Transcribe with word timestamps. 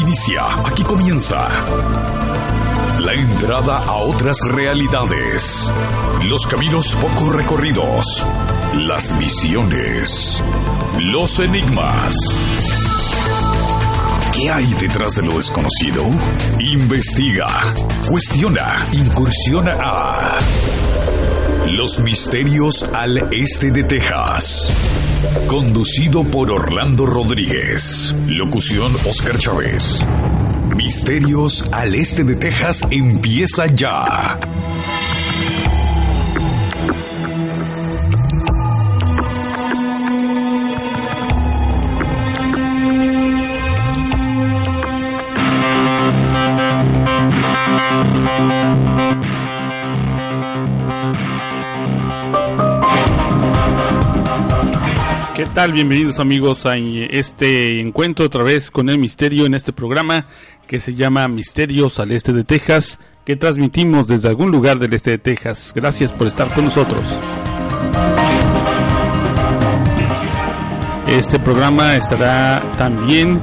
Inicia, 0.00 0.42
aquí 0.64 0.82
comienza. 0.82 1.48
La 2.98 3.12
entrada 3.14 3.78
a 3.78 3.94
otras 3.98 4.36
realidades. 4.48 5.70
Los 6.22 6.48
caminos 6.48 6.96
poco 6.96 7.30
recorridos. 7.30 8.26
Las 8.74 9.16
visiones. 9.16 10.42
Los 10.98 11.38
enigmas. 11.38 12.16
¿Qué 14.32 14.50
hay 14.50 14.66
detrás 14.74 15.14
de 15.14 15.22
lo 15.22 15.36
desconocido? 15.36 16.02
Investiga, 16.58 17.46
cuestiona, 18.08 18.84
incursiona 18.90 19.76
a 19.80 20.38
Los 21.68 22.00
misterios 22.00 22.82
al 22.92 23.32
este 23.32 23.70
de 23.70 23.84
Texas. 23.84 24.72
Conducido 25.46 26.24
por 26.24 26.50
Orlando 26.50 27.06
Rodríguez. 27.06 28.14
Locución 28.26 28.94
Oscar 29.06 29.38
Chávez. 29.38 30.06
Misterios 30.74 31.64
al 31.72 31.94
este 31.94 32.24
de 32.24 32.36
Texas 32.36 32.82
empieza 32.90 33.66
ya. 33.66 34.38
¿Qué 55.44 55.50
tal? 55.50 55.72
Bienvenidos 55.72 56.20
amigos 56.20 56.64
a 56.64 56.76
este 56.78 57.78
encuentro 57.78 58.24
otra 58.24 58.42
vez 58.42 58.70
con 58.70 58.88
el 58.88 58.96
misterio 58.96 59.44
en 59.44 59.52
este 59.52 59.74
programa 59.74 60.26
que 60.66 60.80
se 60.80 60.94
llama 60.94 61.28
Misterios 61.28 62.00
al 62.00 62.12
Este 62.12 62.32
de 62.32 62.44
Texas, 62.44 62.98
que 63.26 63.36
transmitimos 63.36 64.08
desde 64.08 64.28
algún 64.28 64.50
lugar 64.50 64.78
del 64.78 64.94
Este 64.94 65.10
de 65.10 65.18
Texas. 65.18 65.72
Gracias 65.76 66.14
por 66.14 66.28
estar 66.28 66.52
con 66.54 66.64
nosotros. 66.64 67.20
Este 71.08 71.38
programa 71.38 71.94
estará 71.94 72.72
también 72.78 73.42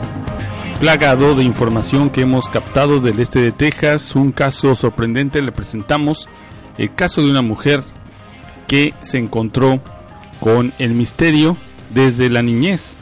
plagado 0.79 1.35
de 1.35 1.43
información 1.43 2.09
que 2.09 2.21
hemos 2.21 2.49
captado 2.49 2.99
del 2.99 3.19
Este 3.19 3.41
de 3.41 3.51
Texas. 3.51 4.15
Un 4.15 4.31
caso 4.31 4.73
sorprendente 4.73 5.39
le 5.43 5.51
presentamos, 5.51 6.27
el 6.79 6.95
caso 6.95 7.21
de 7.21 7.29
una 7.29 7.43
mujer 7.43 7.83
que 8.67 8.95
se 9.01 9.19
encontró 9.19 9.79
con 10.39 10.73
el 10.79 10.95
misterio 10.95 11.55
desde 11.93 12.29
la 12.29 12.41
niñez. 12.41 12.97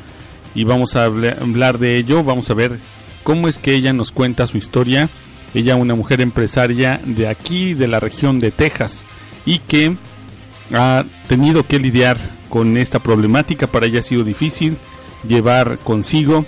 Y 0.56 0.64
vamos 0.64 0.96
a 0.96 1.06
hablar 1.06 1.78
de 1.78 1.98
ello, 1.98 2.24
vamos 2.24 2.50
a 2.50 2.54
ver 2.54 2.80
cómo 3.24 3.48
es 3.48 3.60
que 3.60 3.76
ella 3.76 3.94
nos 3.94 4.12
cuenta 4.12 4.48
su 4.48 4.58
historia. 4.58 5.10
Ella, 5.54 5.76
una 5.76 5.96
mujer 5.96 6.22
empresaria 6.22 7.02
de 7.04 7.28
aquí, 7.28 7.74
de 7.74 7.88
la 7.88 8.00
región 8.00 8.40
de 8.40 8.52
Texas, 8.52 9.04
y 9.46 9.60
que 9.60 9.96
ha 10.74 11.06
tenido 11.28 11.66
que 11.66 11.80
lidiar 11.80 12.18
con 12.50 12.78
esta 12.78 13.00
problemática. 13.00 13.68
Para 13.68 13.88
ella 13.88 14.00
ha 14.00 14.04
sido 14.04 14.24
difícil 14.24 14.78
llevar 15.28 15.80
consigo 15.80 16.46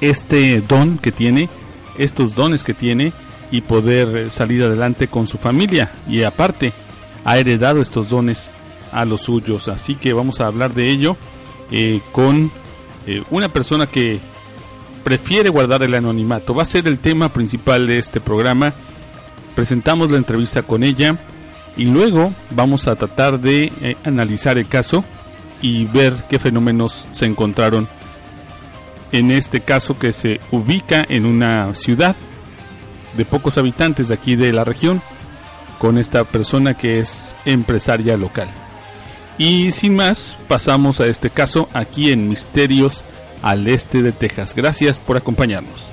este 0.00 0.60
don 0.60 0.98
que 0.98 1.12
tiene, 1.12 1.48
estos 1.98 2.34
dones 2.34 2.64
que 2.64 2.74
tiene, 2.74 3.12
y 3.52 3.62
poder 3.62 4.30
salir 4.30 4.62
adelante 4.62 5.08
con 5.08 5.26
su 5.26 5.38
familia. 5.38 5.90
Y 6.08 6.22
aparte, 6.22 6.72
ha 7.24 7.38
heredado 7.38 7.82
estos 7.82 8.08
dones 8.08 8.50
a 8.92 9.04
los 9.04 9.22
suyos. 9.22 9.68
Así 9.68 9.94
que 9.94 10.12
vamos 10.12 10.40
a 10.40 10.46
hablar 10.46 10.74
de 10.74 10.90
ello 10.90 11.16
eh, 11.70 12.00
con 12.12 12.50
eh, 13.06 13.22
una 13.30 13.52
persona 13.52 13.86
que 13.86 14.20
prefiere 15.04 15.48
guardar 15.48 15.82
el 15.82 15.94
anonimato. 15.94 16.54
Va 16.54 16.62
a 16.62 16.66
ser 16.66 16.86
el 16.86 16.98
tema 16.98 17.28
principal 17.30 17.86
de 17.86 17.98
este 17.98 18.20
programa. 18.20 18.72
Presentamos 19.54 20.10
la 20.10 20.18
entrevista 20.18 20.62
con 20.62 20.82
ella 20.82 21.18
y 21.76 21.86
luego 21.86 22.32
vamos 22.50 22.86
a 22.86 22.96
tratar 22.96 23.40
de 23.40 23.72
eh, 23.80 23.96
analizar 24.04 24.58
el 24.58 24.68
caso 24.68 25.04
y 25.62 25.84
ver 25.84 26.14
qué 26.28 26.38
fenómenos 26.38 27.06
se 27.12 27.26
encontraron 27.26 27.88
en 29.12 29.30
este 29.30 29.60
caso 29.60 29.98
que 29.98 30.12
se 30.12 30.40
ubica 30.50 31.04
en 31.08 31.26
una 31.26 31.74
ciudad 31.74 32.16
de 33.16 33.24
pocos 33.24 33.58
habitantes 33.58 34.08
de 34.08 34.14
aquí 34.14 34.36
de 34.36 34.52
la 34.52 34.64
región 34.64 35.02
con 35.78 35.98
esta 35.98 36.24
persona 36.24 36.74
que 36.74 37.00
es 37.00 37.36
empresaria 37.44 38.16
local. 38.16 38.48
Y 39.40 39.70
sin 39.70 39.96
más, 39.96 40.36
pasamos 40.48 41.00
a 41.00 41.06
este 41.06 41.30
caso 41.30 41.66
aquí 41.72 42.12
en 42.12 42.28
Misterios 42.28 43.04
al 43.40 43.66
Este 43.68 44.02
de 44.02 44.12
Texas. 44.12 44.54
Gracias 44.54 45.00
por 45.00 45.16
acompañarnos. 45.16 45.86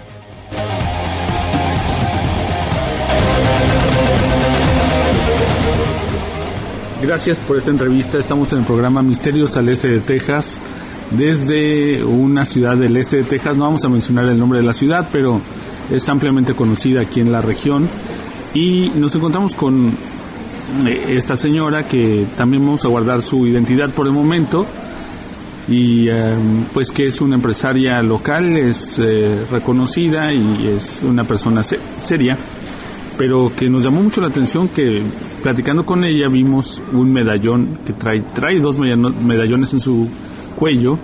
Gracias 7.01 7.39
por 7.39 7.55
esta 7.55 7.71
entrevista. 7.71 8.17
Estamos 8.17 8.51
en 8.51 8.59
el 8.59 8.65
programa 8.65 9.01
Misterios 9.01 9.55
al 9.55 9.69
Este 9.69 9.87
de 9.91 10.01
Texas. 10.01 10.59
Desde 11.11 12.03
una 12.03 12.43
ciudad 12.43 12.75
del 12.75 12.97
este 12.97 13.19
de 13.19 13.23
Texas, 13.23 13.55
no 13.55 13.63
vamos 13.63 13.85
a 13.85 13.87
mencionar 13.87 14.25
el 14.25 14.37
nombre 14.37 14.59
de 14.59 14.65
la 14.65 14.73
ciudad, 14.73 15.07
pero 15.09 15.39
es 15.89 16.09
ampliamente 16.09 16.53
conocida 16.53 16.99
aquí 16.99 17.21
en 17.21 17.31
la 17.31 17.39
región. 17.39 17.87
Y 18.53 18.89
nos 18.89 19.15
encontramos 19.15 19.55
con 19.55 19.95
esta 20.85 21.35
señora 21.35 21.87
que 21.87 22.27
también 22.35 22.63
vamos 22.63 22.83
a 22.85 22.87
guardar 22.87 23.21
su 23.21 23.45
identidad 23.45 23.89
por 23.89 24.07
el 24.07 24.13
momento. 24.13 24.65
Y 25.69 26.09
em, 26.09 26.65
pues 26.73 26.91
que 26.91 27.07
es 27.07 27.19
una 27.19 27.35
empresaria 27.35 28.01
local, 28.01 28.55
es 28.55 28.99
eh, 28.99 29.45
reconocida 29.51 30.33
y 30.33 30.67
es 30.69 31.03
una 31.03 31.25
persona 31.25 31.61
seria, 31.61 32.37
pero 33.17 33.51
que 33.53 33.69
nos 33.69 33.83
llamó 33.83 34.01
mucho 34.01 34.21
la 34.21 34.27
atención 34.27 34.69
que 34.69 35.03
platicando 35.43 35.85
con 35.85 36.05
ella 36.05 36.29
vimos 36.29 36.81
un 36.93 37.11
medallón 37.11 37.79
que 37.85 37.91
trae, 37.91 38.21
trae 38.33 38.61
dos 38.61 38.77
medallones 38.77 39.73
en 39.73 39.81
su 39.81 40.07
cuello 40.55 40.97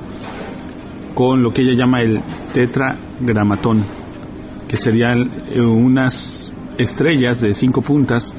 con 1.13 1.43
lo 1.43 1.53
que 1.53 1.61
ella 1.61 1.77
llama 1.77 2.01
el 2.01 2.21
tetragramatón, 2.53 3.83
que 4.67 4.77
serían 4.77 5.29
eh, 5.51 5.59
unas 5.59 6.53
estrellas 6.77 7.41
de 7.41 7.53
cinco 7.53 7.81
puntas 7.81 8.35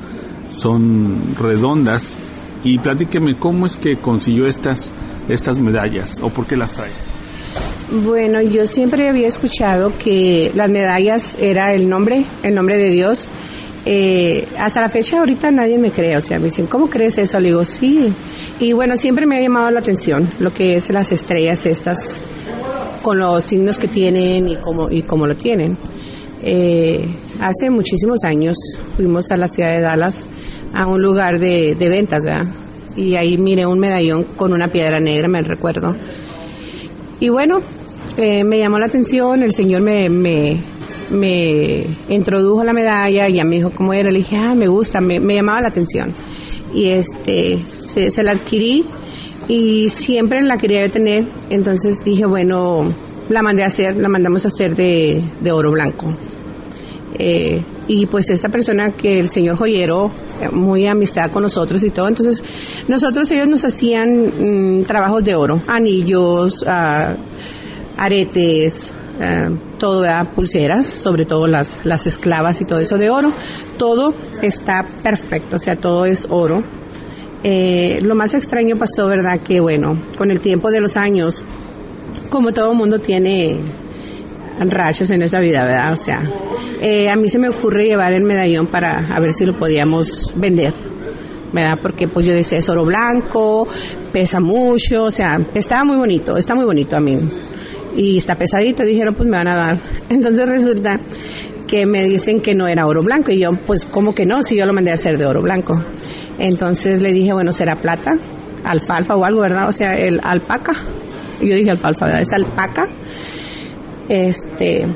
son 0.54 1.34
redondas. 1.36 2.16
Y 2.62 2.78
platíqueme 2.78 3.36
cómo 3.36 3.66
es 3.66 3.76
que 3.76 3.96
consiguió 3.96 4.46
estas, 4.46 4.90
estas 5.28 5.60
medallas 5.60 6.18
o 6.22 6.30
por 6.30 6.46
qué 6.46 6.56
las 6.56 6.72
trae. 6.72 6.92
Bueno, 7.90 8.40
yo 8.40 8.64
siempre 8.64 9.08
había 9.08 9.28
escuchado 9.28 9.92
que 9.98 10.50
las 10.54 10.70
medallas 10.70 11.36
era 11.38 11.74
el 11.74 11.88
nombre, 11.88 12.24
el 12.42 12.54
nombre 12.54 12.78
de 12.78 12.88
Dios. 12.88 13.28
Eh, 13.86 14.48
hasta 14.58 14.80
la 14.80 14.88
fecha 14.88 15.18
ahorita 15.18 15.50
nadie 15.50 15.76
me 15.76 15.90
cree, 15.90 16.16
o 16.16 16.20
sea, 16.22 16.38
me 16.38 16.46
dicen, 16.46 16.66
¿cómo 16.66 16.88
crees 16.88 17.18
eso? 17.18 17.38
Le 17.38 17.48
digo, 17.48 17.64
sí. 17.66 18.12
Y 18.58 18.72
bueno, 18.72 18.96
siempre 18.96 19.26
me 19.26 19.36
ha 19.36 19.42
llamado 19.42 19.70
la 19.70 19.80
atención 19.80 20.28
lo 20.40 20.52
que 20.54 20.76
es 20.76 20.88
las 20.88 21.12
estrellas 21.12 21.66
estas, 21.66 22.20
con 23.02 23.18
los 23.18 23.44
signos 23.44 23.78
que 23.78 23.88
tienen 23.88 24.48
y 24.48 24.56
cómo, 24.56 24.90
y 24.90 25.02
cómo 25.02 25.26
lo 25.26 25.36
tienen. 25.36 25.76
Eh, 26.42 27.06
hace 27.40 27.68
muchísimos 27.68 28.24
años 28.24 28.56
fuimos 28.96 29.30
a 29.30 29.36
la 29.36 29.48
ciudad 29.48 29.70
de 29.70 29.80
Dallas 29.80 30.28
a 30.74 30.86
un 30.86 31.00
lugar 31.00 31.38
de, 31.38 31.76
ventas, 31.78 32.22
¿verdad? 32.22 32.46
Y 32.96 33.14
ahí 33.16 33.38
miré 33.38 33.66
un 33.66 33.78
medallón 33.78 34.24
con 34.36 34.52
una 34.52 34.68
piedra 34.68 35.00
negra, 35.00 35.28
me 35.28 35.42
recuerdo. 35.42 35.90
Y 37.20 37.28
bueno, 37.28 37.60
eh, 38.16 38.44
me 38.44 38.58
llamó 38.58 38.78
la 38.78 38.86
atención, 38.86 39.42
el 39.42 39.52
señor 39.52 39.80
me, 39.82 40.08
me, 40.08 40.58
me 41.10 41.86
introdujo 42.08 42.64
la 42.64 42.72
medalla 42.72 43.28
y 43.28 43.34
ya 43.34 43.44
me 43.44 43.56
dijo 43.56 43.70
cómo 43.70 43.92
era, 43.92 44.10
le 44.10 44.18
dije, 44.18 44.36
ah, 44.36 44.54
me 44.54 44.68
gusta, 44.68 45.00
me, 45.00 45.18
llamaba 45.20 45.60
la 45.60 45.68
atención. 45.68 46.12
Y 46.74 46.88
este, 46.88 47.60
se, 47.66 48.22
la 48.22 48.32
adquirí 48.32 48.84
y 49.48 49.88
siempre 49.90 50.42
la 50.42 50.58
quería 50.58 50.88
tener, 50.88 51.24
entonces 51.50 52.02
dije, 52.04 52.26
bueno, 52.26 52.92
la 53.28 53.42
mandé 53.42 53.62
a 53.62 53.66
hacer, 53.66 53.96
la 53.96 54.08
mandamos 54.08 54.44
a 54.44 54.48
hacer 54.48 54.74
de, 54.74 55.22
de 55.40 55.52
oro 55.52 55.70
blanco. 55.70 56.12
Eh, 57.16 57.62
y 57.86 58.06
pues 58.06 58.30
esta 58.30 58.48
persona 58.48 58.92
que 58.92 59.20
el 59.20 59.28
señor 59.28 59.56
joyero, 59.56 60.10
eh, 60.40 60.48
muy 60.48 60.86
amistad 60.86 61.30
con 61.30 61.42
nosotros 61.42 61.82
y 61.84 61.90
todo, 61.90 62.08
entonces 62.08 62.42
nosotros 62.88 63.30
ellos 63.30 63.48
nos 63.48 63.64
hacían 63.64 64.80
mm, 64.80 64.84
trabajos 64.84 65.24
de 65.24 65.34
oro, 65.34 65.60
anillos, 65.66 66.64
ah, 66.66 67.14
aretes, 67.96 68.92
ah, 69.20 69.50
todo, 69.78 70.00
¿verdad? 70.00 70.28
pulseras, 70.34 70.86
sobre 70.86 71.24
todo 71.24 71.46
las, 71.46 71.80
las 71.84 72.06
esclavas 72.06 72.60
y 72.60 72.64
todo 72.64 72.78
eso 72.78 72.98
de 72.98 73.10
oro, 73.10 73.32
todo 73.76 74.14
está 74.42 74.86
perfecto, 75.02 75.56
o 75.56 75.58
sea, 75.58 75.76
todo 75.76 76.06
es 76.06 76.26
oro. 76.30 76.62
Eh, 77.46 77.98
lo 78.00 78.14
más 78.14 78.32
extraño 78.32 78.76
pasó, 78.78 79.06
¿verdad? 79.06 79.38
Que 79.40 79.60
bueno, 79.60 79.98
con 80.16 80.30
el 80.30 80.40
tiempo 80.40 80.70
de 80.70 80.80
los 80.80 80.96
años, 80.96 81.44
como 82.30 82.52
todo 82.52 82.72
mundo 82.72 82.98
tiene 82.98 83.60
rachas 84.60 85.10
en 85.10 85.22
esa 85.22 85.40
vida, 85.40 85.64
¿verdad? 85.64 85.92
O 85.92 85.96
sea, 85.96 86.22
eh, 86.80 87.08
a 87.08 87.16
mí 87.16 87.28
se 87.28 87.38
me 87.38 87.48
ocurre 87.48 87.86
llevar 87.86 88.12
el 88.12 88.22
medallón 88.24 88.66
para 88.66 89.06
a 89.14 89.20
ver 89.20 89.32
si 89.32 89.44
lo 89.44 89.56
podíamos 89.56 90.32
vender, 90.36 90.74
¿verdad? 91.52 91.78
Porque 91.80 92.08
pues 92.08 92.26
yo 92.26 92.32
decía, 92.32 92.58
es 92.58 92.68
oro 92.68 92.84
blanco, 92.84 93.66
pesa 94.12 94.40
mucho, 94.40 95.04
o 95.04 95.10
sea, 95.10 95.40
estaba 95.54 95.84
muy 95.84 95.96
bonito, 95.96 96.36
está 96.36 96.54
muy 96.54 96.64
bonito 96.64 96.96
a 96.96 97.00
mí. 97.00 97.18
y 97.96 98.16
está 98.18 98.34
pesadito. 98.34 98.82
Dijeron, 98.82 99.14
pues 99.14 99.28
me 99.28 99.36
van 99.36 99.48
a 99.48 99.54
dar. 99.54 99.78
Entonces 100.08 100.48
resulta 100.48 100.98
que 101.66 101.86
me 101.86 102.04
dicen 102.04 102.40
que 102.40 102.54
no 102.54 102.66
era 102.68 102.86
oro 102.86 103.02
blanco 103.02 103.30
y 103.30 103.38
yo, 103.38 103.52
pues, 103.66 103.86
¿cómo 103.86 104.14
que 104.14 104.26
no? 104.26 104.42
Si 104.42 104.56
yo 104.56 104.66
lo 104.66 104.72
mandé 104.72 104.90
a 104.90 104.94
hacer 104.94 105.18
de 105.18 105.26
oro 105.26 105.42
blanco. 105.42 105.80
Entonces 106.38 107.00
le 107.02 107.12
dije, 107.12 107.32
bueno, 107.32 107.52
será 107.52 107.76
plata, 107.76 108.18
alfalfa 108.64 109.16
o 109.16 109.24
algo, 109.24 109.40
¿verdad? 109.40 109.68
O 109.68 109.72
sea, 109.72 109.98
el 109.98 110.20
alpaca. 110.22 110.74
Yo 111.40 111.54
dije 111.54 111.70
alfalfa, 111.70 112.06
¿verdad? 112.06 112.22
Es 112.22 112.32
alpaca. 112.32 112.88
Este, 114.08 114.86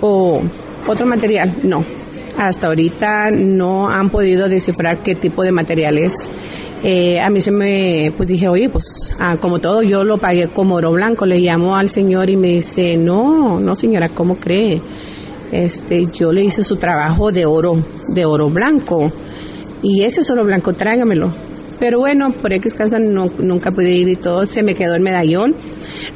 o 0.00 0.40
otro 0.86 1.06
material, 1.06 1.52
no. 1.62 1.84
Hasta 2.38 2.66
ahorita 2.66 3.30
no 3.30 3.88
han 3.88 4.10
podido 4.10 4.48
descifrar 4.48 4.98
qué 5.02 5.14
tipo 5.14 5.42
de 5.42 5.52
material 5.52 5.98
es. 5.98 6.30
Eh, 6.82 7.20
a 7.20 7.30
mí 7.30 7.40
se 7.40 7.50
me, 7.50 8.12
pues 8.16 8.28
dije, 8.28 8.48
oye, 8.48 8.68
pues 8.68 9.14
ah, 9.18 9.38
como 9.40 9.58
todo, 9.58 9.82
yo 9.82 10.04
lo 10.04 10.18
pagué 10.18 10.48
como 10.48 10.74
oro 10.74 10.92
blanco. 10.92 11.24
Le 11.24 11.38
llamo 11.38 11.76
al 11.76 11.88
señor 11.88 12.28
y 12.28 12.36
me 12.36 12.48
dice, 12.48 12.96
no, 12.96 13.58
no 13.58 13.74
señora, 13.74 14.10
¿cómo 14.10 14.36
cree? 14.36 14.80
Este, 15.50 16.06
yo 16.12 16.32
le 16.32 16.44
hice 16.44 16.62
su 16.62 16.76
trabajo 16.76 17.32
de 17.32 17.46
oro, 17.46 17.82
de 18.08 18.24
oro 18.26 18.50
blanco. 18.50 19.10
Y 19.82 20.02
ese 20.02 20.20
es 20.20 20.30
oro 20.30 20.44
blanco, 20.44 20.72
tráigamelo. 20.74 21.30
Pero 21.78 21.98
bueno, 21.98 22.32
por 22.32 22.52
X 22.52 22.74
casa 22.74 22.98
no, 22.98 23.30
nunca 23.38 23.70
pude 23.70 23.90
ir 23.90 24.08
y 24.08 24.16
todo, 24.16 24.46
se 24.46 24.62
me 24.62 24.74
quedó 24.74 24.94
el 24.94 25.02
medallón. 25.02 25.54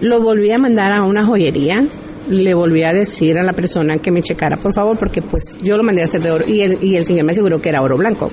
Lo 0.00 0.20
volví 0.20 0.50
a 0.50 0.58
mandar 0.58 0.93
a 0.93 1.03
una 1.03 1.25
joyería. 1.25 1.85
Le 2.28 2.55
volví 2.55 2.82
a 2.82 2.93
decir 2.93 3.38
a 3.38 3.43
la 3.43 3.52
persona 3.52 3.99
que 3.99 4.11
me 4.11 4.22
checara, 4.22 4.56
por 4.56 4.75
favor, 4.75 4.99
porque 4.99 5.22
pues 5.22 5.56
yo 5.62 5.76
lo 5.76 5.82
mandé 5.82 6.02
a 6.02 6.05
hacer 6.05 6.22
de 6.22 6.31
oro 6.31 6.44
y 6.46 6.61
el, 6.61 6.78
y 6.82 6.96
el 6.96 7.05
señor 7.05 7.25
me 7.25 7.32
aseguró 7.32 7.61
que 7.61 7.70
era 7.70 7.82
oro 7.82 7.96
blanco. 7.96 8.31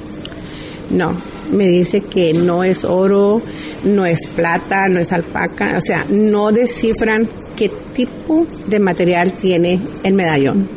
No, 0.89 1.11
me 1.51 1.67
dice 1.67 2.01
que 2.01 2.33
no 2.33 2.63
es 2.63 2.85
oro, 2.85 3.41
no 3.83 4.05
es 4.05 4.27
plata, 4.27 4.87
no 4.87 4.99
es 4.99 5.11
alpaca, 5.11 5.75
o 5.77 5.81
sea, 5.81 6.05
no 6.09 6.51
descifran 6.51 7.27
qué 7.55 7.69
tipo 7.93 8.45
de 8.67 8.79
material 8.79 9.33
tiene 9.33 9.79
el 10.03 10.13
medallón. 10.13 10.69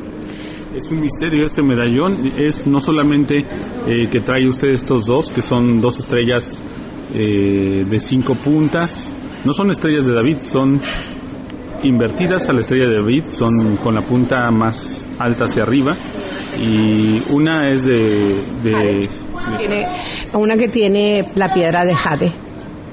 Es 0.74 0.86
un 0.90 1.00
misterio 1.00 1.44
este 1.46 1.62
medallón, 1.62 2.32
es 2.38 2.66
no 2.66 2.80
solamente 2.80 3.44
eh, 3.86 4.08
que 4.10 4.20
trae 4.20 4.48
usted 4.48 4.68
estos 4.68 5.06
dos, 5.06 5.30
que 5.30 5.42
son 5.42 5.80
dos 5.80 5.98
estrellas 5.98 6.62
eh, 7.14 7.84
de 7.88 8.00
cinco 8.00 8.34
puntas, 8.34 9.12
no 9.44 9.52
son 9.52 9.70
estrellas 9.70 10.06
de 10.06 10.12
David, 10.12 10.36
son 10.42 10.80
invertidas 11.82 12.48
a 12.48 12.52
la 12.52 12.60
estrella 12.60 12.86
de 12.86 12.96
David, 12.96 13.24
son 13.30 13.76
con 13.76 13.94
la 13.94 14.02
punta 14.02 14.50
más 14.50 15.04
alta 15.18 15.44
hacia 15.44 15.62
arriba 15.62 15.94
y 16.60 17.22
una 17.30 17.68
es 17.68 17.84
de, 17.84 18.42
de, 18.62 19.08
tiene, 19.58 19.86
una 20.32 20.56
que 20.56 20.68
tiene 20.68 21.24
la 21.36 21.52
piedra 21.52 21.84
de 21.84 21.94
jade, 21.94 22.32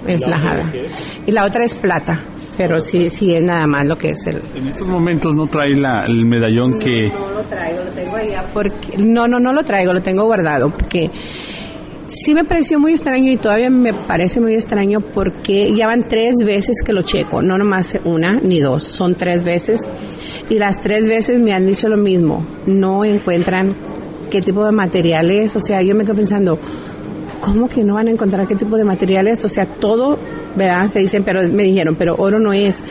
es 0.06 0.22
la, 0.22 0.38
jade, 0.38 0.86
y 1.26 1.32
la 1.32 1.46
otra 1.46 1.66
es 1.66 1.74
plata 1.74 2.20
pero 2.58 2.82
sí, 2.82 3.10
sí 3.12 3.36
es 3.36 3.44
nada 3.44 3.68
más 3.68 3.86
lo 3.86 3.98
que 3.98 4.10
es 4.10 4.26
el... 4.26 4.42
En 4.56 4.68
estos 4.68 4.88
momentos 4.88 5.36
no 5.36 5.46
trae 5.46 5.76
la, 5.76 6.06
el 6.06 6.26
medallón 6.26 6.80
que... 6.80 7.08
No 7.08 7.32
lo 7.32 7.44
traigo, 7.44 7.84
lo 7.84 7.92
tengo 7.92 8.16
allá 8.16 8.46
porque... 8.52 8.98
No, 8.98 9.28
no, 9.28 9.40
no 9.40 9.54
lo 9.54 9.64
traigo, 9.64 9.94
lo 9.94 10.02
tengo 10.02 10.24
guardado 10.26 10.72
porque 10.72 11.12
sí 12.08 12.34
me 12.34 12.44
pareció 12.44 12.80
muy 12.80 12.92
extraño 12.92 13.32
y 13.32 13.38
todavía 13.38 13.70
me 13.70 13.94
parece 13.94 14.40
muy 14.40 14.56
extraño 14.56 15.00
porque 15.02 15.74
ya 15.74 15.88
van 15.88 16.08
tres 16.08 16.36
veces 16.44 16.82
que 16.84 16.94
lo 16.94 17.02
checo, 17.02 17.42
no 17.42 17.58
nomás 17.58 17.98
una 18.06 18.34
ni 18.34 18.60
dos, 18.60 18.84
son 18.84 19.16
tres 19.16 19.44
veces 19.44 19.88
y 20.50 20.60
las 20.60 20.80
tres 20.80 21.08
veces 21.08 21.40
me 21.40 21.54
han 21.54 21.66
dicho 21.66 21.90
lo 21.90 21.98
mismo, 21.98 22.46
no 22.66 23.04
encuentran 23.04 23.76
qué 24.32 24.42
tipo 24.42 24.66
de 24.66 24.72
materiales, 24.72 25.56
o 25.56 25.60
sea, 25.60 25.82
yo 25.82 25.96
me 25.96 26.04
quedo 26.04 26.16
pensando, 26.16 26.60
¿cómo 27.42 27.68
que 27.68 27.84
no 27.84 27.96
van 27.96 28.08
a 28.08 28.12
encontrar 28.12 28.48
qué 28.48 28.56
tipo 28.56 28.78
de 28.78 28.84
materiales? 28.84 29.44
O 29.46 29.50
sea, 29.50 29.66
todo 29.66 30.18
¿verdad? 30.58 30.90
Se 30.92 31.00
dicen, 31.00 31.24
pero 31.24 31.42
me 31.44 31.64
dijeron, 31.64 31.96
pero 31.96 32.16
oro 32.18 32.40
no 32.40 32.52
es. 32.52 32.82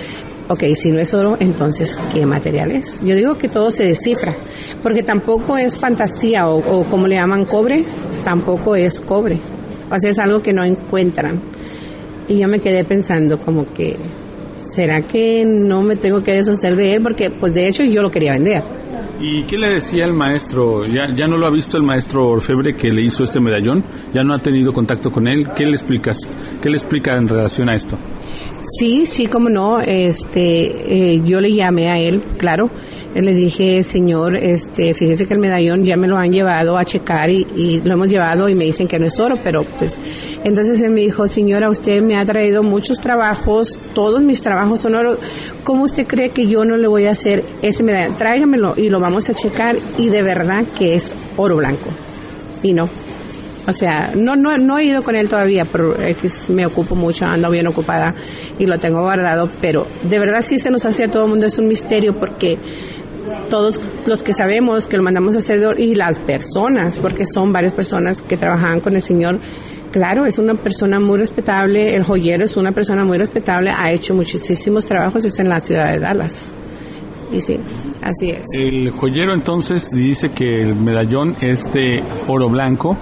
Ok, 0.48 0.62
si 0.76 0.92
no 0.92 1.00
es 1.00 1.12
oro, 1.12 1.36
entonces, 1.40 1.98
¿qué 2.14 2.24
material 2.24 2.70
es? 2.70 3.00
Yo 3.04 3.16
digo 3.16 3.36
que 3.36 3.48
todo 3.48 3.72
se 3.72 3.84
descifra, 3.84 4.36
porque 4.80 5.02
tampoco 5.02 5.56
es 5.56 5.76
fantasía 5.76 6.48
o, 6.48 6.84
como 6.84 7.08
le 7.08 7.16
llaman 7.16 7.44
cobre, 7.46 7.84
tampoco 8.22 8.76
es 8.76 9.00
cobre. 9.00 9.40
O 9.90 9.98
sea, 9.98 10.10
es 10.10 10.18
algo 10.20 10.42
que 10.42 10.52
no 10.52 10.62
encuentran. 10.62 11.40
Y 12.28 12.38
yo 12.38 12.46
me 12.46 12.60
quedé 12.60 12.84
pensando 12.84 13.40
como 13.40 13.64
que, 13.72 13.96
¿será 14.58 15.02
que 15.02 15.44
no 15.44 15.82
me 15.82 15.96
tengo 15.96 16.22
que 16.22 16.34
deshacer 16.34 16.76
de 16.76 16.94
él? 16.94 17.02
Porque, 17.02 17.30
pues 17.30 17.52
de 17.52 17.66
hecho, 17.66 17.82
yo 17.82 18.00
lo 18.00 18.10
quería 18.12 18.34
vender. 18.34 18.62
¿Y 19.18 19.44
qué 19.46 19.56
le 19.56 19.74
decía 19.74 20.04
el 20.04 20.12
maestro? 20.12 20.86
¿Ya, 20.86 21.12
¿Ya 21.12 21.26
no 21.26 21.38
lo 21.38 21.46
ha 21.46 21.50
visto 21.50 21.76
el 21.76 21.82
maestro 21.82 22.28
Orfebre 22.28 22.76
que 22.76 22.92
le 22.92 23.02
hizo 23.02 23.24
este 23.24 23.40
medallón? 23.40 23.82
¿Ya 24.12 24.22
no 24.22 24.32
ha 24.32 24.38
tenido 24.38 24.72
contacto 24.72 25.10
con 25.10 25.26
él? 25.26 25.48
¿Qué 25.56 25.66
le 25.66 25.72
explicas? 25.72 26.20
¿Qué 26.62 26.70
le 26.70 26.76
explica 26.76 27.14
en 27.14 27.26
relación 27.26 27.68
a 27.68 27.74
esto? 27.74 27.96
Sí, 28.78 29.06
sí, 29.06 29.26
como 29.26 29.48
no, 29.48 29.80
este, 29.80 31.14
eh, 31.14 31.22
yo 31.24 31.40
le 31.40 31.52
llamé 31.52 31.88
a 31.88 31.98
él, 31.98 32.22
claro, 32.36 32.68
le 33.14 33.32
dije, 33.32 33.82
señor, 33.82 34.36
este, 34.36 34.92
fíjese 34.92 35.26
que 35.26 35.34
el 35.34 35.40
medallón 35.40 35.84
ya 35.84 35.96
me 35.96 36.08
lo 36.08 36.18
han 36.18 36.32
llevado 36.32 36.76
a 36.76 36.84
checar 36.84 37.30
y, 37.30 37.46
y, 37.56 37.80
lo 37.80 37.94
hemos 37.94 38.08
llevado 38.08 38.48
y 38.48 38.54
me 38.54 38.64
dicen 38.64 38.88
que 38.88 38.98
no 38.98 39.06
es 39.06 39.18
oro, 39.18 39.36
pero 39.42 39.62
pues, 39.62 39.96
entonces 40.44 40.80
él 40.82 40.90
me 40.90 41.00
dijo, 41.00 41.26
señora, 41.26 41.70
usted 41.70 42.02
me 42.02 42.16
ha 42.16 42.24
traído 42.24 42.62
muchos 42.62 42.98
trabajos, 42.98 43.78
todos 43.94 44.20
mis 44.20 44.42
trabajos 44.42 44.80
son 44.80 44.96
oro, 44.96 45.18
¿cómo 45.64 45.84
usted 45.84 46.06
cree 46.06 46.30
que 46.30 46.46
yo 46.46 46.64
no 46.64 46.76
le 46.76 46.88
voy 46.88 47.06
a 47.06 47.12
hacer 47.12 47.44
ese 47.62 47.82
medallón? 47.82 48.16
Tráigamelo 48.16 48.74
y 48.76 48.90
lo 48.90 49.00
vamos 49.00 49.30
a 49.30 49.34
checar 49.34 49.78
y 49.96 50.08
de 50.08 50.22
verdad 50.22 50.64
que 50.76 50.94
es 50.94 51.14
oro 51.36 51.56
blanco. 51.56 51.88
Y 52.62 52.72
no, 52.72 52.88
o 53.66 53.72
sea, 53.72 54.12
no, 54.16 54.36
no, 54.36 54.56
no 54.58 54.78
he 54.78 54.84
ido 54.84 55.02
con 55.02 55.16
él 55.16 55.28
todavía, 55.28 55.64
pero 55.64 55.96
me 56.48 56.66
ocupo 56.66 56.94
mucho, 56.94 57.26
ando 57.26 57.50
bien 57.50 57.66
ocupada 57.66 58.14
y 58.58 58.66
lo 58.66 58.78
tengo 58.78 59.00
guardado, 59.00 59.48
pero 59.60 59.86
de 60.04 60.18
verdad 60.18 60.42
sí 60.42 60.58
se 60.58 60.70
nos 60.70 60.86
hace 60.86 61.08
todo 61.08 61.24
el 61.24 61.30
mundo, 61.30 61.46
es 61.46 61.58
un 61.58 61.68
misterio 61.68 62.16
porque 62.16 62.58
todos 63.48 63.80
los 64.06 64.22
que 64.22 64.32
sabemos 64.32 64.86
que 64.86 64.96
lo 64.96 65.02
mandamos 65.02 65.34
a 65.34 65.38
hacer 65.38 65.80
y 65.80 65.94
las 65.94 66.18
personas, 66.18 66.98
porque 66.98 67.26
son 67.26 67.52
varias 67.52 67.72
personas 67.72 68.22
que 68.22 68.36
trabajaban 68.36 68.80
con 68.80 68.94
el 68.94 69.02
Señor, 69.02 69.40
claro, 69.90 70.26
es 70.26 70.38
una 70.38 70.54
persona 70.54 71.00
muy 71.00 71.18
respetable, 71.18 71.96
el 71.96 72.04
joyero 72.04 72.44
es 72.44 72.56
una 72.56 72.72
persona 72.72 73.04
muy 73.04 73.18
respetable, 73.18 73.70
ha 73.70 73.90
hecho 73.90 74.14
muchísimos 74.14 74.86
trabajos, 74.86 75.24
es 75.24 75.38
en 75.38 75.48
la 75.48 75.60
ciudad 75.60 75.92
de 75.92 75.98
Dallas. 75.98 76.52
Y 77.32 77.40
sí, 77.40 77.58
así 78.02 78.30
es. 78.30 78.42
El 78.52 78.90
joyero 78.90 79.34
entonces 79.34 79.90
dice 79.90 80.28
que 80.28 80.62
el 80.62 80.76
medallón 80.76 81.36
es 81.40 81.72
de 81.72 82.02
oro 82.28 82.48
blanco. 82.48 82.96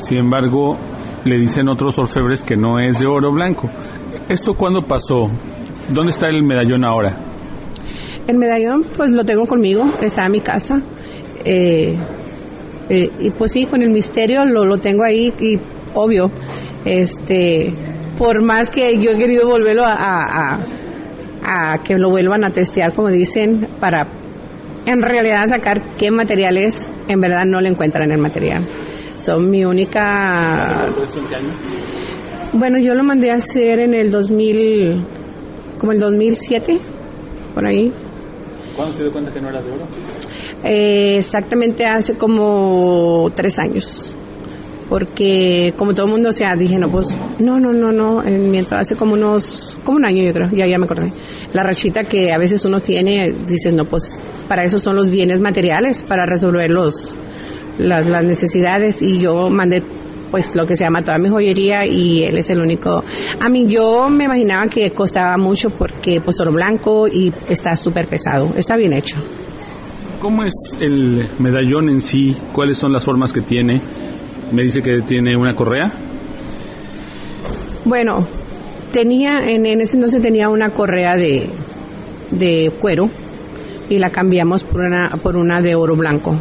Sin 0.00 0.16
embargo, 0.16 0.78
le 1.24 1.36
dicen 1.38 1.68
otros 1.68 1.98
orfebres 1.98 2.42
que 2.42 2.56
no 2.56 2.80
es 2.80 2.98
de 2.98 3.06
oro 3.06 3.30
blanco. 3.30 3.68
¿Esto 4.28 4.54
cuándo 4.54 4.82
pasó? 4.86 5.30
¿Dónde 5.90 6.10
está 6.10 6.28
el 6.28 6.42
medallón 6.42 6.84
ahora? 6.84 7.16
El 8.26 8.38
medallón, 8.38 8.84
pues 8.96 9.10
lo 9.10 9.24
tengo 9.24 9.46
conmigo, 9.46 9.84
está 10.00 10.24
en 10.24 10.32
mi 10.32 10.40
casa. 10.40 10.80
Eh, 11.44 11.98
eh, 12.88 13.10
y 13.20 13.30
pues 13.30 13.52
sí, 13.52 13.66
con 13.66 13.82
el 13.82 13.90
misterio 13.90 14.44
lo, 14.46 14.64
lo 14.64 14.78
tengo 14.78 15.04
ahí 15.04 15.34
y 15.38 15.58
obvio, 15.94 16.30
este, 16.84 17.72
por 18.16 18.42
más 18.42 18.70
que 18.70 18.98
yo 18.98 19.10
he 19.10 19.16
querido 19.16 19.46
volverlo 19.46 19.84
a, 19.84 19.92
a, 19.94 20.54
a, 21.42 21.72
a 21.72 21.82
que 21.82 21.98
lo 21.98 22.08
vuelvan 22.08 22.44
a 22.44 22.50
testear, 22.50 22.94
como 22.94 23.08
dicen, 23.08 23.68
para 23.80 24.06
en 24.86 25.02
realidad 25.02 25.46
sacar 25.48 25.82
qué 25.98 26.10
material 26.10 26.56
es, 26.56 26.88
en 27.08 27.20
verdad 27.20 27.44
no 27.44 27.60
le 27.60 27.68
encuentran 27.68 28.10
el 28.10 28.18
material. 28.18 28.64
Son 29.20 29.50
mi 29.50 29.64
única... 29.64 30.86
Bueno, 32.52 32.78
yo 32.78 32.94
lo 32.94 33.04
mandé 33.04 33.30
a 33.30 33.36
hacer 33.36 33.78
en 33.78 33.94
el 33.94 34.10
2000, 34.10 35.04
como 35.78 35.92
el 35.92 36.00
2007, 36.00 36.80
por 37.54 37.66
ahí. 37.66 37.92
¿Cuándo 38.74 38.96
se 38.96 39.02
dio 39.02 39.12
cuenta 39.12 39.32
que 39.32 39.40
no 39.40 39.50
era 39.50 39.62
de 39.62 39.70
oro? 39.70 39.84
Eh, 40.64 41.16
exactamente 41.18 41.86
hace 41.86 42.14
como 42.14 43.30
tres 43.34 43.58
años. 43.58 44.16
Porque 44.88 45.74
como 45.76 45.94
todo 45.94 46.06
el 46.06 46.12
mundo, 46.12 46.30
o 46.30 46.32
sea, 46.32 46.56
dije, 46.56 46.76
no, 46.78 46.90
pues, 46.90 47.16
no, 47.38 47.60
no, 47.60 47.72
no, 47.72 47.92
no, 47.92 48.22
miento, 48.22 48.74
hace 48.74 48.96
como 48.96 49.12
unos, 49.12 49.78
como 49.84 49.98
un 49.98 50.04
año 50.04 50.24
yo 50.24 50.32
creo, 50.32 50.50
ya, 50.50 50.66
ya 50.66 50.78
me 50.78 50.86
acordé. 50.86 51.12
La 51.52 51.62
rachita 51.62 52.04
que 52.04 52.32
a 52.32 52.38
veces 52.38 52.64
uno 52.64 52.80
tiene, 52.80 53.32
dices, 53.46 53.72
no, 53.72 53.84
pues, 53.84 54.18
para 54.48 54.64
eso 54.64 54.80
son 54.80 54.96
los 54.96 55.08
bienes 55.08 55.40
materiales, 55.40 56.02
para 56.02 56.26
resolver 56.26 56.70
los, 56.72 57.14
las, 57.80 58.06
las 58.06 58.24
necesidades 58.24 59.02
y 59.02 59.18
yo 59.18 59.50
mandé 59.50 59.82
pues 60.30 60.54
lo 60.54 60.66
que 60.66 60.76
se 60.76 60.84
llama 60.84 61.02
toda 61.02 61.18
mi 61.18 61.28
joyería 61.28 61.86
y 61.86 62.22
él 62.22 62.38
es 62.38 62.50
el 62.50 62.60
único. 62.60 63.04
A 63.40 63.48
mí 63.48 63.66
yo 63.66 64.08
me 64.08 64.24
imaginaba 64.24 64.68
que 64.68 64.90
costaba 64.92 65.36
mucho 65.36 65.70
porque 65.70 66.20
pues 66.20 66.40
oro 66.40 66.52
blanco 66.52 67.08
y 67.08 67.32
está 67.48 67.76
súper 67.76 68.06
pesado, 68.06 68.52
está 68.56 68.76
bien 68.76 68.92
hecho. 68.92 69.16
¿Cómo 70.20 70.44
es 70.44 70.54
el 70.80 71.30
medallón 71.38 71.88
en 71.88 72.00
sí? 72.00 72.36
¿Cuáles 72.52 72.78
son 72.78 72.92
las 72.92 73.04
formas 73.04 73.32
que 73.32 73.40
tiene? 73.40 73.80
Me 74.52 74.62
dice 74.62 74.82
que 74.82 75.00
tiene 75.02 75.36
una 75.36 75.56
correa. 75.56 75.92
Bueno, 77.84 78.26
tenía, 78.92 79.50
en, 79.50 79.64
en 79.66 79.80
ese 79.80 79.96
entonces 79.96 80.20
tenía 80.20 80.48
una 80.48 80.70
correa 80.70 81.16
de, 81.16 81.50
de 82.30 82.70
cuero 82.78 83.08
y 83.88 83.98
la 83.98 84.10
cambiamos 84.10 84.62
por 84.62 84.82
una, 84.82 85.10
por 85.22 85.36
una 85.36 85.62
de 85.62 85.74
oro 85.74 85.96
blanco 85.96 86.36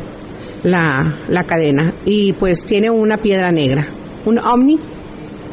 la, 0.63 1.18
la 1.28 1.44
cadena. 1.44 1.94
Y 2.06 2.34
pues 2.34 2.66
tiene 2.66 2.89
una 2.89 3.18
piedra 3.18 3.51
negra, 3.51 3.88
un 4.25 4.39
omni, 4.39 4.80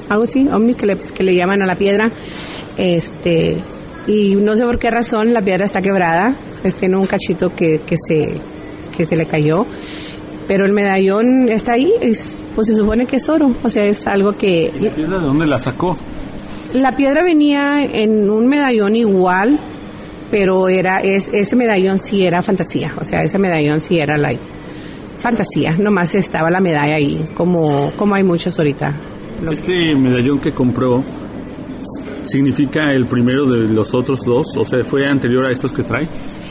algo 0.09 0.25
así, 0.25 0.49
omni 0.49 0.75
que 0.75 0.87
le, 0.87 0.97
que 0.97 1.23
le 1.23 1.35
llaman 1.35 1.63
a 1.63 1.67
la 1.67 1.77
piedra, 1.77 2.11
este, 2.77 3.57
y 4.07 4.35
no 4.37 4.57
sé 4.57 4.65
por 4.65 4.79
qué 4.79 4.91
razón 4.91 5.33
la 5.33 5.43
piedra 5.43 5.65
está 5.65 5.83
quebrada, 5.83 6.35
está 6.65 6.87
en 6.87 6.95
un 6.95 7.07
cachito 7.07 7.55
que, 7.55 7.81
que, 7.87 7.97
se, 7.99 8.35
que 8.97 9.07
se 9.07 9.17
le 9.17 9.27
cayó, 9.27 9.67
pero 10.47 10.65
el 10.65 10.73
medallón 10.73 11.49
está 11.49 11.73
ahí, 11.73 11.93
es, 12.01 12.41
pues 12.55 12.69
se 12.69 12.77
supone 12.77 13.07
que 13.07 13.17
es 13.17 13.29
oro, 13.29 13.55
o 13.63 13.69
sea, 13.69 13.85
es 13.85 14.07
algo 14.07 14.33
que... 14.33 14.73
¿La 14.81 14.95
piedra 14.95 15.19
de 15.19 15.27
dónde 15.27 15.47
la 15.47 15.59
sacó? 15.59 15.97
La 16.73 16.97
piedra 16.97 17.23
venía 17.23 17.85
en 17.85 18.29
un 18.29 18.47
medallón 18.47 18.97
igual, 18.97 19.59
pero 20.31 20.69
era 20.69 21.01
es, 21.01 21.31
ese 21.33 21.57
medallón 21.57 22.01
sí 22.01 22.25
era 22.25 22.43
fantasía, 22.43 22.95
o 23.01 23.05
sea, 23.05 23.23
ese 23.23 23.39
medallón 23.39 23.81
sí 23.81 23.99
era 23.99 24.17
la 24.17 24.33
fantasía, 25.27 25.77
nomás 25.77 26.15
estaba 26.15 26.51
la 26.51 26.61
medalla 26.61 26.95
ahí, 26.95 27.27
como, 27.35 27.91
como 27.97 28.15
hay 28.15 28.23
muchos 28.23 28.57
ahorita. 28.59 28.95
Este 29.51 29.97
medallón 29.97 30.39
que 30.39 30.53
compró 30.53 31.03
significa 32.23 32.93
el 32.93 33.07
primero 33.07 33.45
de 33.45 33.69
los 33.69 33.93
otros 33.93 34.21
dos, 34.25 34.57
o 34.57 34.65
sea, 34.65 34.85
fue 34.85 35.05
anterior 35.09 35.45
a 35.45 35.51
estos 35.51 35.73
que 35.73 35.83
trae. 35.83 36.07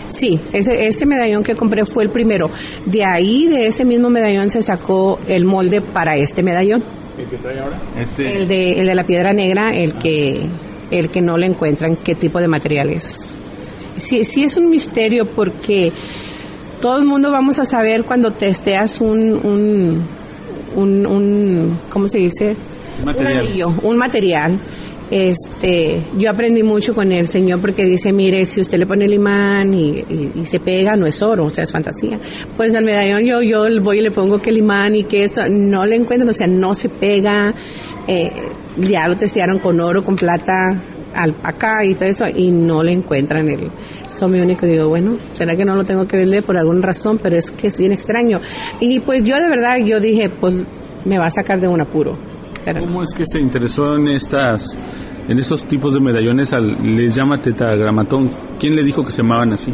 Sí, 0.08 0.38
ese, 0.52 0.88
ese 0.88 1.06
medallón 1.06 1.42
que 1.42 1.56
compré 1.56 1.86
fue 1.86 2.04
el 2.04 2.10
primero. 2.10 2.52
De 2.86 3.06
ahí, 3.06 3.48
de 3.48 3.68
ese 3.68 3.86
mismo 3.86 4.10
medallón, 4.10 4.50
se 4.50 4.62
sacó 4.62 5.20
el 5.28 5.46
molde 5.46 5.80
para 5.80 6.18
este 6.18 6.44
medallón. 6.44 6.84
¿El 7.18 7.28
que 7.28 7.38
trae 7.38 7.60
ahora? 7.60 7.82
Este... 7.98 8.42
El, 8.42 8.48
de, 8.48 8.80
el 8.82 8.88
de 8.88 8.96
la 8.96 9.06
piedra 9.06 9.32
negra, 9.32 9.74
el 9.74 9.94
que, 9.94 10.42
el 10.92 11.10
que 11.10 11.22
no 11.22 11.38
le 11.38 11.46
encuentran 11.48 11.96
qué 11.96 12.14
tipo 12.14 12.40
de 12.42 12.50
material 12.50 12.90
es. 12.90 13.38
Sí, 13.98 14.26
sí 14.26 14.44
es 14.44 14.58
un 14.58 14.70
misterio 14.70 15.26
porque 15.26 15.94
todo 16.86 17.00
el 17.00 17.06
mundo 17.06 17.32
vamos 17.32 17.58
a 17.58 17.66
saber 17.66 18.04
cuando 18.04 18.30
testeas 18.30 19.02
un, 19.02 19.34
un, 19.44 20.04
un, 20.76 21.06
un 21.08 21.80
¿cómo 21.90 22.08
se 22.08 22.20
dice? 22.20 22.56
Material. 23.04 23.66
Un 23.82 23.90
un 23.90 23.98
material 23.98 24.60
este, 25.10 26.04
yo 26.16 26.30
aprendí 26.30 26.62
mucho 26.62 26.94
con 26.94 27.12
el 27.12 27.28
Señor 27.28 27.60
porque 27.60 27.86
dice, 27.86 28.14
mire, 28.14 28.46
si 28.46 28.62
usted 28.62 28.78
le 28.78 28.86
pone 28.86 29.06
el 29.06 29.14
imán 29.14 29.74
y, 29.74 30.04
se 30.46 30.60
pega, 30.60 30.96
no 30.96 31.08
es 31.08 31.24
oro, 31.24 31.46
o 31.46 31.50
sea, 31.50 31.64
es 31.64 31.72
fantasía. 31.72 32.20
Pues 32.56 32.76
al 32.76 32.86
medallón 32.86 33.26
yo, 33.26 33.42
yo 33.42 33.82
voy 33.82 33.98
y 33.98 34.02
le 34.02 34.12
pongo 34.12 34.40
que 34.40 34.52
el 34.52 34.58
imán 34.58 34.94
y 34.94 35.06
que 35.06 35.24
esto, 35.24 35.42
no 35.50 35.88
le 35.88 35.96
encuentran, 35.96 36.30
o 36.30 36.34
sea, 36.34 36.46
no 36.46 36.76
se 36.76 36.90
pega, 36.90 37.52
eh, 38.08 38.32
ya 38.78 39.08
lo 39.08 39.18
testearon 39.18 39.58
con 39.58 39.80
oro, 39.80 40.04
con 40.04 40.16
plata, 40.16 40.80
al, 41.16 41.36
acá 41.44 41.84
y 41.86 41.96
todo 41.96 42.10
eso, 42.10 42.26
y 42.28 42.52
no 42.52 42.84
le 42.84 42.94
encuentran 42.94 43.50
el, 43.50 43.70
son 44.08 44.32
mi 44.32 44.40
único, 44.40 44.66
digo, 44.66 44.90
bueno, 44.90 45.18
será 45.34 45.56
que 45.56 45.66
no 45.66 45.76
lo 45.76 45.84
tengo 45.84 46.08
que 46.08 46.18
vender 46.18 46.44
por 46.44 46.58
alguna 46.58 46.82
razón, 46.82 47.20
pero 47.22 47.36
es 47.36 47.52
que 47.52 47.68
es 47.68 47.78
bien 47.78 47.92
extraño. 47.92 48.40
Y 48.80 49.00
pues 49.00 49.24
yo 49.24 49.36
de 49.38 49.50
verdad, 49.50 49.78
yo 49.86 50.00
dije, 50.00 50.30
pues 50.30 50.56
me 51.06 51.18
va 51.18 51.28
a 51.28 51.32
sacar 51.32 51.60
de 51.60 51.68
un 51.68 51.82
apuro 51.82 52.18
¿Cómo 52.74 53.04
es 53.04 53.14
que 53.14 53.26
se 53.26 53.40
interesó 53.40 53.96
en 53.96 54.08
estas, 54.08 54.76
en 55.28 55.38
esos 55.38 55.66
tipos 55.66 55.94
de 55.94 56.00
medallones? 56.00 56.52
Al, 56.52 56.76
les 56.96 57.14
llama 57.14 57.40
tetagramatón. 57.40 58.30
¿Quién 58.60 58.76
le 58.76 58.84
dijo 58.84 59.06
que 59.06 59.12
se 59.12 59.18
llamaban 59.22 59.54
así? 59.54 59.72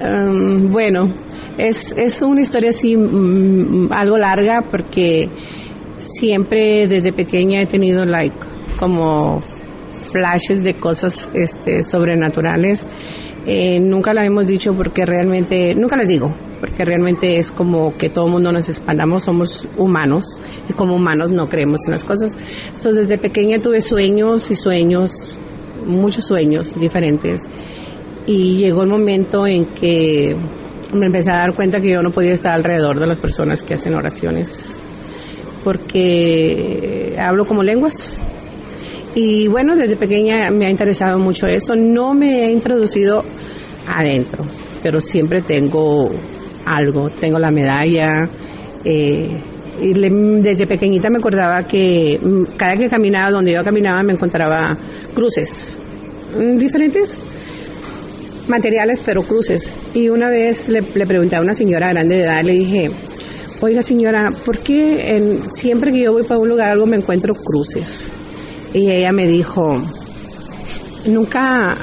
Um, 0.00 0.70
bueno, 0.70 1.12
es, 1.58 1.92
es 1.96 2.22
una 2.22 2.40
historia 2.40 2.70
así 2.70 2.96
mm, 2.96 3.92
algo 3.92 4.16
larga 4.16 4.62
porque 4.62 5.28
siempre 5.98 6.86
desde 6.86 7.12
pequeña 7.12 7.60
he 7.60 7.66
tenido 7.66 8.06
like 8.06 8.36
como 8.78 9.42
flashes 10.12 10.62
de 10.62 10.74
cosas 10.74 11.30
este, 11.34 11.82
sobrenaturales. 11.82 12.88
Eh, 13.46 13.80
nunca 13.80 14.12
lo 14.12 14.20
hemos 14.20 14.46
dicho 14.46 14.74
porque 14.74 15.06
realmente, 15.06 15.74
nunca 15.74 15.96
les 15.96 16.08
digo, 16.08 16.32
porque 16.60 16.84
realmente 16.84 17.38
es 17.38 17.52
como 17.52 17.96
que 17.96 18.10
todo 18.10 18.26
el 18.26 18.32
mundo 18.32 18.52
nos 18.52 18.68
expandamos, 18.68 19.24
somos 19.24 19.66
humanos 19.78 20.24
y 20.68 20.72
como 20.74 20.94
humanos 20.94 21.30
no 21.30 21.48
creemos 21.48 21.80
en 21.86 21.92
las 21.92 22.04
cosas. 22.04 22.36
Entonces, 22.66 22.94
desde 22.94 23.18
pequeña 23.18 23.58
tuve 23.58 23.80
sueños 23.80 24.50
y 24.50 24.56
sueños, 24.56 25.38
muchos 25.86 26.24
sueños 26.24 26.78
diferentes 26.78 27.42
y 28.26 28.58
llegó 28.58 28.82
el 28.82 28.88
momento 28.88 29.46
en 29.46 29.66
que 29.74 30.36
me 30.92 31.06
empecé 31.06 31.30
a 31.30 31.38
dar 31.38 31.54
cuenta 31.54 31.80
que 31.80 31.90
yo 31.90 32.02
no 32.02 32.10
podía 32.10 32.34
estar 32.34 32.52
alrededor 32.52 33.00
de 33.00 33.06
las 33.06 33.16
personas 33.16 33.62
que 33.62 33.74
hacen 33.74 33.94
oraciones 33.94 34.78
porque 35.64 37.16
hablo 37.18 37.46
como 37.46 37.62
lenguas. 37.62 38.20
Y 39.14 39.48
bueno, 39.48 39.76
desde 39.76 39.96
pequeña 39.96 40.50
me 40.50 40.66
ha 40.66 40.70
interesado 40.70 41.18
mucho 41.18 41.46
eso. 41.46 41.74
No 41.74 42.14
me 42.14 42.46
he 42.46 42.52
introducido 42.52 43.24
adentro, 43.88 44.44
pero 44.82 45.00
siempre 45.00 45.42
tengo 45.42 46.10
algo. 46.64 47.10
Tengo 47.10 47.38
la 47.38 47.50
medalla. 47.50 48.28
Eh, 48.84 49.28
y 49.80 49.94
desde 49.94 50.66
pequeñita 50.66 51.10
me 51.10 51.18
acordaba 51.18 51.66
que 51.66 52.20
mm, 52.22 52.56
cada 52.56 52.76
que 52.76 52.88
caminaba, 52.88 53.30
donde 53.30 53.52
yo 53.52 53.64
caminaba, 53.64 54.02
me 54.02 54.12
encontraba 54.12 54.76
cruces. 55.14 55.76
Mm, 56.38 56.58
diferentes 56.58 57.22
materiales, 58.48 59.00
pero 59.04 59.22
cruces. 59.22 59.72
Y 59.94 60.08
una 60.08 60.28
vez 60.28 60.68
le, 60.68 60.82
pregunté 60.82 61.36
a 61.36 61.40
una 61.40 61.54
señora 61.54 61.88
grande 61.90 62.16
de 62.16 62.22
edad, 62.22 62.42
le 62.42 62.52
dije, 62.52 62.90
oiga 63.60 63.82
señora, 63.82 64.28
¿por 64.44 64.58
qué 64.58 65.16
en, 65.16 65.40
siempre 65.54 65.92
que 65.92 66.00
yo 66.00 66.12
voy 66.12 66.24
para 66.24 66.40
un 66.40 66.48
lugar 66.48 66.70
algo 66.70 66.86
me 66.86 66.96
encuentro 66.96 67.34
cruces? 67.34 68.06
Y 68.72 68.90
ella 68.90 69.12
me 69.12 69.26
dijo, 69.26 69.82
nunca, 71.06 71.76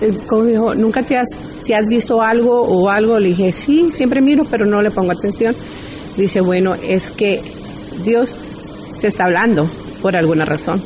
eh, 0.00 0.12
¿cómo 0.26 0.44
dijo? 0.44 0.74
Nunca 0.74 1.02
te 1.02 1.16
has 1.16 1.28
¿te 1.66 1.74
has 1.74 1.88
visto 1.88 2.22
algo 2.22 2.62
o 2.62 2.88
algo? 2.88 3.18
Le 3.18 3.30
dije, 3.30 3.52
sí, 3.52 3.90
siempre 3.92 4.20
miro, 4.20 4.44
pero 4.44 4.64
no 4.64 4.80
le 4.80 4.90
pongo 4.90 5.12
atención. 5.12 5.54
Dice, 6.16 6.40
bueno, 6.40 6.74
es 6.74 7.10
que 7.10 7.42
Dios 8.04 8.38
te 9.00 9.08
está 9.08 9.24
hablando 9.24 9.68
por 10.00 10.16
alguna 10.16 10.44
razón. 10.44 10.80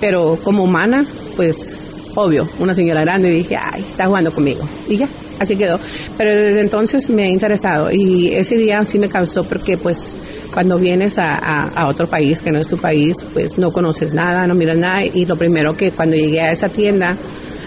Pero 0.00 0.38
como 0.42 0.64
humana, 0.64 1.04
pues 1.36 1.74
obvio, 2.14 2.48
una 2.58 2.72
señora 2.72 3.00
grande, 3.00 3.30
dije, 3.30 3.56
ay, 3.56 3.84
está 3.90 4.06
jugando 4.06 4.32
conmigo. 4.32 4.66
Y 4.88 4.96
ya, 4.96 5.08
así 5.40 5.56
quedó. 5.56 5.80
Pero 6.16 6.34
desde 6.34 6.60
entonces 6.60 7.10
me 7.10 7.24
ha 7.24 7.28
interesado 7.28 7.90
y 7.90 8.32
ese 8.32 8.56
día 8.56 8.84
sí 8.86 8.98
me 8.98 9.08
causó 9.08 9.44
porque 9.44 9.76
pues 9.76 10.14
cuando 10.56 10.78
vienes 10.78 11.18
a, 11.18 11.64
a, 11.64 11.86
otro 11.86 12.06
país 12.06 12.40
que 12.40 12.50
no 12.50 12.58
es 12.58 12.66
tu 12.66 12.78
país, 12.78 13.14
pues 13.34 13.58
no 13.58 13.70
conoces 13.70 14.14
nada, 14.14 14.46
no 14.46 14.54
miras 14.54 14.78
nada 14.78 15.04
y 15.04 15.26
lo 15.26 15.36
primero 15.36 15.76
que 15.76 15.90
cuando 15.90 16.16
llegué 16.16 16.40
a 16.40 16.50
esa 16.50 16.70
tienda, 16.70 17.14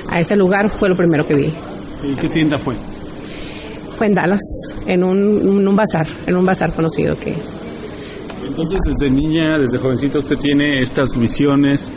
a 0.10 0.20
ese 0.20 0.36
lugar, 0.36 0.72
fue 0.72 0.90
lo 0.90 0.96
primero 0.96 1.24
que 1.28 1.36
vi. 1.36 1.54
¿Y 2.04 2.16
qué 2.16 2.34
tienda 2.34 2.58
fue? 2.58 2.74
Fue 3.96 4.08
en 4.08 4.16
Dallas, 4.16 4.40
en 4.88 5.04
un, 5.04 5.68
un 5.68 5.76
bazar, 5.76 6.08
en 6.26 6.36
un 6.36 6.44
bazar 6.44 6.74
conocido 6.74 7.14
que... 7.14 7.36
Entonces, 8.48 8.80
desde 8.84 9.14
niña, 9.14 9.60
desde 9.60 9.78
jovencita, 9.78 10.18
usted 10.18 10.40
tiene 10.40 10.82
estas 10.82 11.16
visiones, 11.16 11.92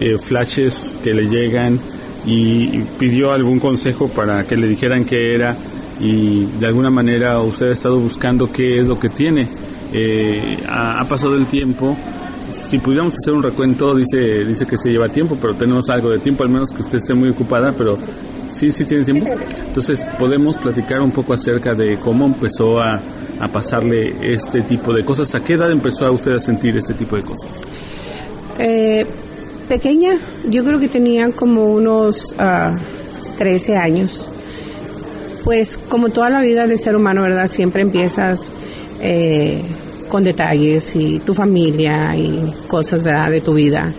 eh, 0.00 0.18
flashes 0.18 0.96
que 1.04 1.14
le 1.14 1.28
llegan 1.28 1.78
y, 2.26 2.80
pidió 2.98 3.30
algún 3.30 3.60
consejo 3.60 4.08
para 4.08 4.42
que 4.42 4.56
le 4.56 4.66
dijeran 4.66 5.04
qué 5.04 5.20
era 5.36 5.54
y 6.00 6.46
de 6.58 6.66
alguna 6.66 6.90
manera 6.90 7.38
usted 7.38 7.68
ha 7.68 7.72
estado 7.72 8.00
buscando 8.00 8.50
qué 8.50 8.80
es 8.80 8.88
lo 8.88 8.98
que 8.98 9.08
tiene. 9.08 9.46
Eh, 9.92 10.58
ha, 10.68 11.04
pasado 11.04 11.36
el 11.36 11.46
tiempo. 11.46 11.96
Si 12.52 12.78
pudiéramos 12.78 13.14
hacer 13.14 13.34
un 13.34 13.42
recuento, 13.42 13.94
dice, 13.94 14.40
dice 14.46 14.66
que 14.66 14.76
se 14.76 14.90
lleva 14.90 15.08
tiempo, 15.08 15.38
pero 15.40 15.54
tenemos 15.54 15.88
algo 15.88 16.10
de 16.10 16.18
tiempo, 16.18 16.42
al 16.42 16.50
menos 16.50 16.70
que 16.70 16.82
usted 16.82 16.98
esté 16.98 17.14
muy 17.14 17.30
ocupada, 17.30 17.72
pero 17.72 17.98
Sí, 18.52 18.70
sí 18.70 18.84
tiene 18.84 19.04
tiempo. 19.04 19.32
Entonces, 19.66 20.08
podemos 20.18 20.58
platicar 20.58 21.00
un 21.00 21.10
poco 21.10 21.32
acerca 21.32 21.74
de 21.74 21.98
cómo 21.98 22.26
empezó 22.26 22.80
a, 22.80 23.00
a 23.40 23.48
pasarle 23.48 24.14
este 24.22 24.62
tipo 24.62 24.92
de 24.92 25.04
cosas. 25.04 25.34
¿A 25.34 25.42
qué 25.42 25.54
edad 25.54 25.70
empezó 25.70 26.06
a 26.06 26.10
usted 26.10 26.32
a 26.32 26.38
sentir 26.38 26.76
este 26.76 26.94
tipo 26.94 27.16
de 27.16 27.22
cosas? 27.22 27.50
Eh, 28.58 29.06
pequeña, 29.68 30.18
yo 30.48 30.64
creo 30.64 30.78
que 30.78 30.88
tenía 30.88 31.30
como 31.30 31.64
unos 31.64 32.34
13 33.38 33.76
ah, 33.76 33.82
años. 33.82 34.28
Pues 35.44 35.76
como 35.76 36.10
toda 36.10 36.28
la 36.28 36.40
vida 36.42 36.66
de 36.66 36.76
ser 36.76 36.94
humano, 36.94 37.22
¿verdad? 37.22 37.48
Siempre 37.48 37.82
empiezas 37.82 38.50
eh, 39.00 39.62
con 40.12 40.24
detalles 40.24 40.94
y 40.94 41.20
tu 41.20 41.32
familia 41.32 42.14
y 42.14 42.52
cosas, 42.68 43.02
¿verdad? 43.02 43.30
De 43.30 43.40
tu 43.40 43.54
vida. 43.54 43.90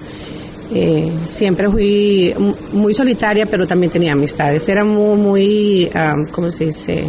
Eh, 0.72 1.12
siempre 1.26 1.68
fui 1.72 2.32
muy 2.72 2.94
solitaria, 2.94 3.48
pero 3.48 3.66
también 3.66 3.92
tenía 3.92 4.14
amistades. 4.14 4.70
Era 4.70 4.86
muy, 4.86 5.18
muy 5.18 5.90
¿cómo 6.32 6.52
se 6.52 6.66
dice? 6.66 7.06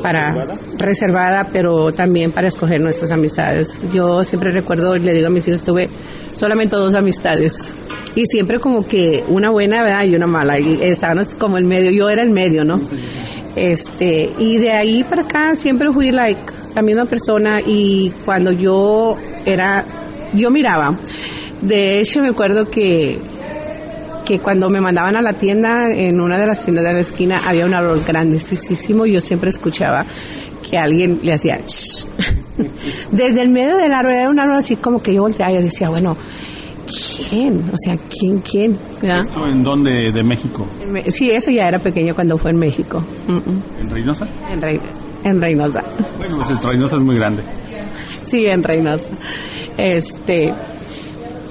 Para 0.00 0.46
¿Reservada? 0.78 1.46
pero 1.52 1.92
también 1.92 2.32
para 2.32 2.48
escoger 2.48 2.80
nuestras 2.80 3.10
amistades. 3.10 3.82
Yo 3.92 4.24
siempre 4.24 4.52
recuerdo, 4.52 4.96
le 4.96 5.12
digo 5.12 5.26
a 5.26 5.30
mis 5.30 5.46
hijos, 5.46 5.62
tuve 5.62 5.90
solamente 6.40 6.76
dos 6.76 6.94
amistades. 6.94 7.74
Y 8.14 8.24
siempre 8.24 8.58
como 8.58 8.88
que 8.88 9.22
una 9.28 9.50
buena, 9.50 9.82
¿verdad? 9.82 10.04
Y 10.04 10.14
una 10.14 10.26
mala. 10.26 10.58
Y 10.58 10.78
estábamos 10.80 11.34
como 11.34 11.58
el 11.58 11.64
medio. 11.64 11.90
Yo 11.90 12.08
era 12.08 12.22
el 12.22 12.30
medio, 12.30 12.64
¿no? 12.64 12.80
Este, 13.54 14.30
y 14.38 14.56
de 14.56 14.70
ahí 14.70 15.04
para 15.04 15.22
acá 15.22 15.56
siempre 15.56 15.92
fui 15.92 16.10
like 16.10 16.63
la 16.74 16.82
misma 16.82 17.04
persona 17.04 17.60
y 17.60 18.12
cuando 18.24 18.52
yo 18.52 19.16
era, 19.44 19.84
yo 20.32 20.50
miraba 20.50 20.96
de 21.64 22.00
hecho, 22.00 22.20
me 22.20 22.28
acuerdo 22.28 22.70
que, 22.70 23.18
que 24.26 24.38
cuando 24.38 24.68
me 24.68 24.82
mandaban 24.82 25.16
a 25.16 25.22
la 25.22 25.32
tienda, 25.32 25.90
en 25.90 26.20
una 26.20 26.36
de 26.36 26.46
las 26.46 26.62
tiendas 26.62 26.84
de 26.84 26.92
la 26.92 27.00
esquina, 27.00 27.40
había 27.46 27.64
un 27.64 27.72
árbol 27.72 28.02
grandísimo. 28.06 29.06
Yo 29.06 29.20
siempre 29.22 29.48
escuchaba 29.48 30.04
que 30.68 30.76
alguien 30.76 31.20
le 31.22 31.32
hacía 31.32 31.58
Desde 33.10 33.40
el 33.40 33.48
medio 33.48 33.78
del 33.78 33.92
árbol, 33.94 34.12
era 34.12 34.28
un 34.28 34.38
árbol 34.38 34.58
así 34.58 34.76
como 34.76 35.02
que 35.02 35.14
yo 35.14 35.22
volteaba 35.22 35.52
y 35.52 35.62
decía, 35.62 35.88
bueno, 35.88 36.18
¿quién? 37.30 37.64
O 37.72 37.76
sea, 37.78 37.94
¿quién, 38.10 38.40
quién? 38.40 38.78
¿Esto 39.00 39.46
en 39.46 39.62
dónde 39.62 40.12
de 40.12 40.22
México? 40.22 40.66
Sí, 41.08 41.30
eso 41.30 41.50
ya 41.50 41.66
era 41.66 41.78
pequeño 41.78 42.14
cuando 42.14 42.36
fue 42.36 42.50
en 42.50 42.58
México. 42.58 43.02
¿En 43.80 43.88
Reynosa? 43.88 44.26
En, 44.50 44.60
en 45.24 45.40
Reynosa. 45.40 45.82
Bueno, 46.18 46.42
pues 46.46 46.62
Reynosa 46.62 46.96
es 46.96 47.02
muy 47.02 47.16
grande. 47.16 47.42
Sí, 48.22 48.46
en 48.46 48.62
Reynosa. 48.62 49.10
Este, 49.76 50.52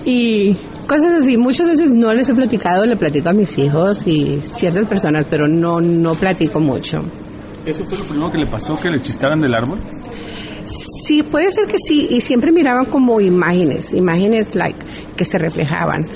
y 0.05 0.55
cosas 0.87 1.21
así. 1.21 1.37
Muchas 1.37 1.67
veces 1.67 1.91
no 1.91 2.13
les 2.13 2.29
he 2.29 2.33
platicado, 2.33 2.85
le 2.85 2.95
platico 2.95 3.29
a 3.29 3.33
mis 3.33 3.57
hijos 3.57 4.05
y 4.05 4.41
ciertas 4.45 4.87
personas, 4.87 5.25
pero 5.29 5.47
no, 5.47 5.81
no 5.81 6.15
platico 6.15 6.59
mucho. 6.59 7.03
¿Eso 7.65 7.85
fue 7.85 7.97
lo 7.97 8.03
primero 8.05 8.31
que 8.31 8.37
le 8.37 8.45
pasó, 8.45 8.79
que 8.79 8.89
le 8.89 9.01
chistaran 9.01 9.39
del 9.41 9.53
árbol? 9.53 9.79
Sí, 10.65 11.23
puede 11.23 11.51
ser 11.51 11.67
que 11.67 11.77
sí, 11.77 12.07
y 12.11 12.21
siempre 12.21 12.51
miraban 12.51 12.85
como 12.85 13.19
imágenes, 13.19 13.93
imágenes 13.93 14.55
like 14.55 14.79
que 15.17 15.25
se 15.25 15.37
reflejaban. 15.37 16.07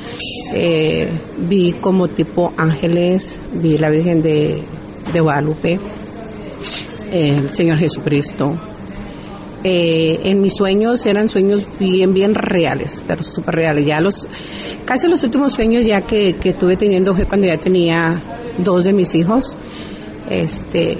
Eh, 0.53 1.09
vi 1.49 1.73
como 1.73 2.07
tipo 2.07 2.53
ángeles, 2.57 3.37
vi 3.53 3.77
la 3.77 3.89
Virgen 3.89 4.21
de, 4.21 4.63
de 5.11 5.19
Guadalupe, 5.19 5.79
el 7.11 7.49
Señor 7.49 7.77
Jesucristo. 7.77 8.57
Eh, 9.63 10.19
en 10.23 10.39
mis 10.39 10.53
sueños 10.53 11.05
eran 11.05 11.29
sueños 11.29 11.63
bien, 11.79 12.13
bien 12.13 12.35
reales, 12.35 13.01
pero 13.07 13.23
súper 13.23 13.55
reales. 13.55 13.85
Ya 13.85 13.99
los, 13.99 14.27
casi 14.85 15.07
los 15.07 15.23
últimos 15.23 15.53
sueños 15.53 15.85
ya 15.85 16.01
que, 16.01 16.35
que 16.35 16.53
tuve 16.53 16.77
teniendo 16.77 17.13
fue 17.15 17.25
cuando 17.25 17.47
ya 17.47 17.57
tenía 17.57 18.21
dos 18.59 18.83
de 18.83 18.93
mis 18.93 19.13
hijos. 19.15 19.57
Este, 20.29 20.97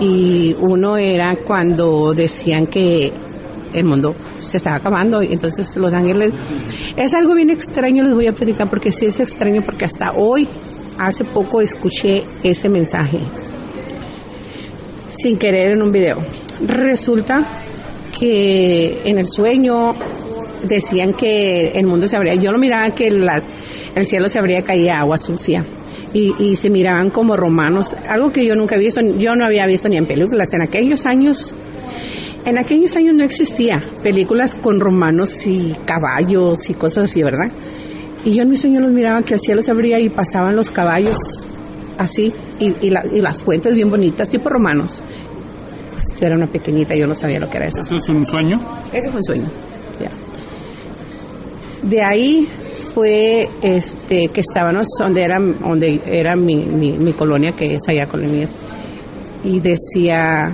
y 0.00 0.56
uno 0.58 0.96
era 0.96 1.36
cuando 1.36 2.14
decían 2.14 2.66
que 2.66 3.12
el 3.72 3.84
mundo 3.84 4.14
se 4.40 4.56
estaba 4.56 4.76
acabando 4.76 5.22
y 5.22 5.32
entonces 5.32 5.76
los 5.76 5.92
ángeles 5.92 6.32
es 6.96 7.14
algo 7.14 7.34
bien 7.34 7.50
extraño 7.50 8.02
les 8.02 8.14
voy 8.14 8.26
a 8.26 8.32
platicar 8.32 8.68
porque 8.68 8.90
sí 8.90 9.06
es 9.06 9.20
extraño 9.20 9.60
porque 9.64 9.84
hasta 9.84 10.12
hoy 10.12 10.48
hace 10.98 11.24
poco 11.24 11.60
escuché 11.60 12.24
ese 12.42 12.68
mensaje 12.68 13.20
sin 15.10 15.38
querer 15.38 15.72
en 15.72 15.82
un 15.82 15.92
video 15.92 16.18
resulta 16.66 17.46
que 18.18 19.00
en 19.04 19.18
el 19.18 19.28
sueño 19.28 19.94
decían 20.62 21.14
que 21.14 21.72
el 21.74 21.86
mundo 21.86 22.06
se 22.08 22.16
abría 22.16 22.34
yo 22.34 22.52
lo 22.52 22.58
miraba 22.58 22.90
que 22.94 23.08
el 23.08 24.06
cielo 24.06 24.28
se 24.28 24.38
abría 24.38 24.62
caía 24.62 25.00
agua 25.00 25.18
sucia 25.18 25.64
y, 26.12 26.56
se 26.56 26.70
miraban 26.70 27.10
como 27.10 27.36
romanos, 27.36 27.96
algo 28.08 28.32
que 28.32 28.44
yo 28.44 28.56
nunca 28.56 28.76
he 28.76 28.78
visto, 28.78 29.00
yo 29.00 29.36
no 29.36 29.44
había 29.44 29.66
visto 29.66 29.88
ni 29.88 29.96
en 29.96 30.06
películas. 30.06 30.52
En 30.54 30.62
aquellos 30.62 31.06
años, 31.06 31.54
en 32.44 32.58
aquellos 32.58 32.96
años 32.96 33.14
no 33.14 33.22
existía 33.22 33.82
películas 34.02 34.56
con 34.56 34.80
romanos 34.80 35.46
y 35.46 35.74
caballos 35.84 36.68
y 36.68 36.74
cosas 36.74 37.04
así, 37.04 37.22
¿verdad? 37.22 37.50
Y 38.24 38.34
yo 38.34 38.42
en 38.42 38.50
mi 38.50 38.56
sueño 38.56 38.80
los 38.80 38.92
miraba 38.92 39.22
que 39.22 39.34
el 39.34 39.40
cielo 39.40 39.62
se 39.62 39.70
abría 39.70 39.98
y 40.00 40.08
pasaban 40.08 40.56
los 40.56 40.70
caballos 40.70 41.16
así 42.00 42.32
y, 42.58 42.74
y, 42.80 42.90
las 42.90 43.42
fuentes 43.42 43.74
bien 43.74 43.90
bonitas, 43.90 44.28
tipo 44.28 44.48
romanos. 44.48 45.02
Pues 45.92 46.04
yo 46.18 46.26
era 46.26 46.36
una 46.36 46.46
pequeñita, 46.46 46.94
yo 46.96 47.06
no 47.06 47.14
sabía 47.14 47.38
lo 47.38 47.48
que 47.48 47.58
era 47.58 47.66
eso. 47.66 47.82
¿Eso 47.82 47.96
es 47.96 48.08
un 48.08 48.24
sueño? 48.26 48.60
Ese 48.92 49.10
fue 49.10 49.18
un 49.18 49.24
sueño, 49.24 49.48
ya. 50.00 50.10
De 51.82 52.02
ahí 52.02 52.48
fue 52.94 53.48
este 53.62 54.28
que 54.28 54.40
estábamos 54.40 54.86
donde 54.98 55.22
era 55.22 55.38
donde 55.38 56.00
era 56.06 56.36
mi, 56.36 56.64
mi, 56.66 57.12
colonia 57.12 57.52
que 57.52 57.74
es 57.74 57.88
allá 57.88 58.06
con 58.06 58.24
el 58.24 58.32
mío 58.32 58.48
y 59.44 59.60
decía 59.60 60.50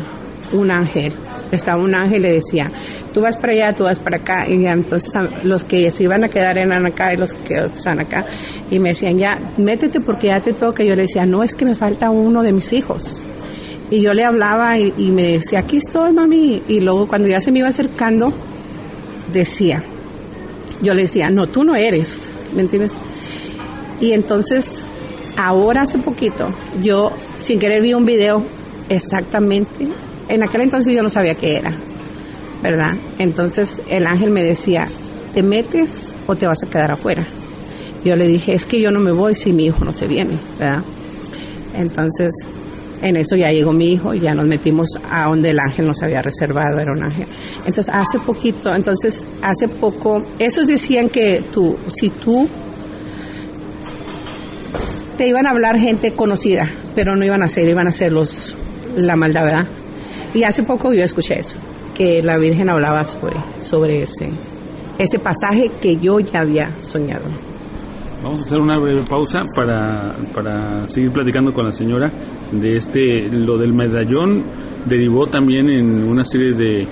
un 0.52 0.70
ángel. 0.70 1.12
Estaba 1.50 1.82
un 1.82 1.94
ángel 1.94 2.18
y 2.18 2.22
le 2.22 2.32
decía 2.32 2.70
tú 3.12 3.22
vas 3.22 3.36
para 3.36 3.52
allá 3.52 3.72
tú 3.72 3.84
vas 3.84 3.98
para 3.98 4.18
acá 4.18 4.46
y 4.46 4.66
entonces 4.66 5.10
los 5.42 5.64
que 5.64 5.90
se 5.90 6.02
iban 6.02 6.22
a 6.24 6.28
quedar 6.28 6.58
eran 6.58 6.84
acá 6.84 7.14
y 7.14 7.16
los 7.16 7.32
que 7.32 7.64
están 7.64 8.00
acá. 8.00 8.26
Y 8.70 8.78
me 8.78 8.90
decían 8.90 9.18
ya 9.18 9.38
métete 9.56 10.00
porque 10.00 10.28
ya 10.28 10.40
te 10.40 10.52
toca 10.52 10.82
yo 10.82 10.94
le 10.94 11.02
decía 11.02 11.24
no 11.24 11.42
es 11.42 11.54
que 11.54 11.64
me 11.64 11.74
falta 11.74 12.10
uno 12.10 12.42
de 12.42 12.52
mis 12.52 12.72
hijos 12.72 13.22
y 13.90 14.00
yo 14.00 14.12
le 14.12 14.24
hablaba 14.24 14.76
y, 14.78 14.92
y 14.98 15.10
me 15.10 15.22
decía 15.32 15.60
aquí 15.60 15.76
estoy 15.76 16.12
mami 16.12 16.62
y 16.68 16.80
luego 16.80 17.06
cuando 17.06 17.28
ya 17.28 17.40
se 17.40 17.52
me 17.52 17.60
iba 17.60 17.68
acercando 17.68 18.32
decía 19.32 19.82
yo 20.82 20.94
le 20.94 21.02
decía, 21.02 21.30
no, 21.30 21.46
tú 21.46 21.64
no 21.64 21.74
eres, 21.74 22.30
¿me 22.54 22.62
entiendes? 22.62 22.92
Y 24.00 24.12
entonces, 24.12 24.82
ahora 25.36 25.82
hace 25.82 25.98
poquito, 25.98 26.50
yo 26.82 27.12
sin 27.42 27.58
querer 27.58 27.82
vi 27.82 27.94
un 27.94 28.04
video 28.04 28.44
exactamente, 28.88 29.88
en 30.28 30.42
aquel 30.42 30.62
entonces 30.62 30.92
yo 30.92 31.02
no 31.02 31.10
sabía 31.10 31.34
qué 31.34 31.56
era, 31.56 31.76
¿verdad? 32.62 32.94
Entonces 33.18 33.82
el 33.88 34.06
ángel 34.06 34.30
me 34.30 34.42
decía, 34.42 34.88
¿te 35.34 35.42
metes 35.42 36.12
o 36.26 36.34
te 36.36 36.46
vas 36.46 36.62
a 36.64 36.70
quedar 36.70 36.92
afuera? 36.92 37.26
Yo 38.04 38.16
le 38.16 38.26
dije, 38.26 38.54
es 38.54 38.66
que 38.66 38.80
yo 38.80 38.90
no 38.90 39.00
me 39.00 39.12
voy 39.12 39.34
si 39.34 39.52
mi 39.52 39.66
hijo 39.66 39.84
no 39.84 39.92
se 39.92 40.06
viene, 40.06 40.38
¿verdad? 40.58 40.82
Entonces 41.74 42.32
en 43.02 43.16
eso 43.16 43.36
ya 43.36 43.52
llegó 43.52 43.72
mi 43.72 43.92
hijo 43.92 44.14
y 44.14 44.20
ya 44.20 44.34
nos 44.34 44.46
metimos 44.46 44.88
a 45.10 45.26
donde 45.26 45.50
el 45.50 45.58
ángel 45.58 45.86
nos 45.86 46.02
había 46.02 46.22
reservado, 46.22 46.78
era 46.78 46.92
un 46.92 47.04
ángel. 47.04 47.26
Entonces, 47.66 47.94
hace 47.94 48.18
poquito, 48.18 48.74
entonces, 48.74 49.26
hace 49.42 49.68
poco, 49.68 50.22
esos 50.38 50.66
decían 50.66 51.08
que 51.08 51.42
tú, 51.52 51.76
si 51.92 52.10
tú 52.10 52.48
te 55.16 55.28
iban 55.28 55.46
a 55.46 55.50
hablar 55.50 55.78
gente 55.78 56.12
conocida, 56.12 56.70
pero 56.94 57.16
no 57.16 57.24
iban 57.24 57.42
a 57.42 57.48
ser, 57.48 57.68
iban 57.68 57.86
a 57.86 57.92
ser 57.92 58.12
los, 58.12 58.56
la 58.96 59.16
maldad, 59.16 59.44
¿verdad? 59.44 59.66
Y 60.36 60.44
hace 60.44 60.64
poco 60.64 60.92
yo 60.92 61.02
escuché 61.02 61.40
eso, 61.40 61.56
que 61.94 62.22
la 62.22 62.36
Virgen 62.36 62.68
hablaba 62.68 63.02
sobre, 63.04 63.36
sobre 63.62 64.02
ese, 64.02 64.28
ese 64.98 65.18
pasaje 65.18 65.70
que 65.80 65.96
yo 65.96 66.20
ya 66.20 66.40
había 66.40 66.70
soñado. 66.78 67.24
Vamos 68.22 68.40
a 68.40 68.42
hacer 68.42 68.60
una 68.60 68.78
breve 68.78 69.02
pausa 69.08 69.44
para, 69.54 70.14
para 70.34 70.86
seguir 70.88 71.10
platicando 71.10 71.54
con 71.54 71.64
la 71.64 71.72
señora 71.72 72.12
de 72.52 72.76
este, 72.76 73.30
lo 73.30 73.56
del 73.56 73.72
medallón 73.72 74.44
derivó 74.84 75.26
también 75.26 75.70
en 75.70 76.06
una 76.06 76.22
serie 76.22 76.52
de 76.52 76.86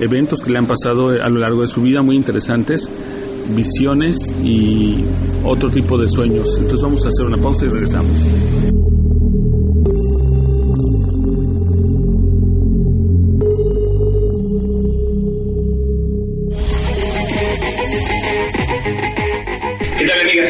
eventos 0.00 0.42
que 0.42 0.50
le 0.50 0.58
han 0.58 0.66
pasado 0.66 1.10
a 1.10 1.28
lo 1.28 1.38
largo 1.38 1.62
de 1.62 1.68
su 1.68 1.82
vida 1.82 2.02
muy 2.02 2.16
interesantes, 2.16 2.90
visiones 3.54 4.16
y 4.42 5.04
otro 5.44 5.70
tipo 5.70 5.98
de 5.98 6.08
sueños. 6.08 6.48
Entonces 6.56 6.82
vamos 6.82 7.06
a 7.06 7.10
hacer 7.10 7.26
una 7.26 7.40
pausa 7.40 7.64
y 7.64 7.68
regresamos. 7.68 8.67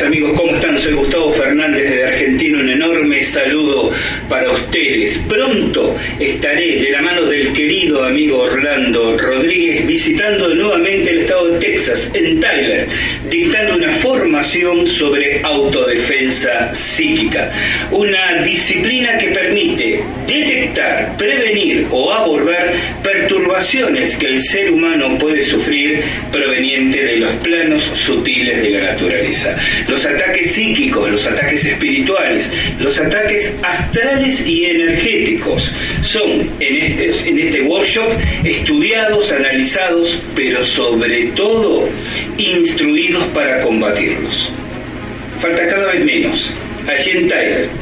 amigos, 0.08 0.32
soy 0.78 0.94
Gustavo 0.94 1.32
Fernández 1.32 1.90
de 1.90 2.04
Argentino, 2.04 2.60
un 2.60 2.70
enorme 2.70 3.22
saludo 3.24 3.90
para 4.28 4.50
ustedes. 4.50 5.18
Pronto 5.28 5.96
estaré 6.20 6.80
de 6.80 6.90
la 6.90 7.02
mano 7.02 7.22
del 7.22 7.52
querido 7.52 8.04
amigo 8.04 8.38
Orlando 8.38 9.18
Rodríguez 9.18 9.86
visitando 9.86 10.54
nuevamente 10.54 11.10
el 11.10 11.18
estado 11.20 11.48
de 11.48 11.58
Texas, 11.58 12.10
en 12.14 12.40
Tyler, 12.40 12.86
dictando 13.28 13.76
una 13.76 13.92
formación 13.92 14.86
sobre 14.86 15.40
autodefensa 15.42 16.74
psíquica, 16.74 17.50
una 17.90 18.42
disciplina 18.42 19.18
que 19.18 19.28
permite 19.28 20.04
detectar, 20.26 21.16
prevenir 21.16 21.86
o 21.90 22.12
abordar 22.12 22.72
perturbaciones 23.02 24.16
que 24.16 24.26
el 24.26 24.42
ser 24.42 24.70
humano 24.70 25.18
puede 25.18 25.42
sufrir 25.42 26.02
proveniente 26.30 27.02
de 27.02 27.16
los 27.16 27.32
planos 27.36 27.82
sutiles 27.82 28.62
de 28.62 28.70
la 28.70 28.92
naturaleza. 28.92 29.56
Los 29.88 30.04
ataques 30.04 30.52
psíquicos, 30.52 30.67
los 31.10 31.26
ataques 31.26 31.64
espirituales, 31.64 32.50
los 32.78 32.98
ataques 33.00 33.54
astrales 33.62 34.46
y 34.46 34.66
energéticos 34.66 35.72
son 36.02 36.48
en 36.60 36.76
este, 36.76 37.28
en 37.28 37.38
este 37.38 37.62
workshop 37.62 38.10
estudiados, 38.44 39.32
analizados, 39.32 40.22
pero 40.34 40.64
sobre 40.64 41.26
todo 41.32 41.88
instruidos 42.36 43.24
para 43.34 43.62
combatirlos. 43.62 44.52
Falta 45.40 45.66
cada 45.68 45.92
vez 45.92 46.04
menos 46.04 46.54
allí 46.88 47.12
en 47.12 47.28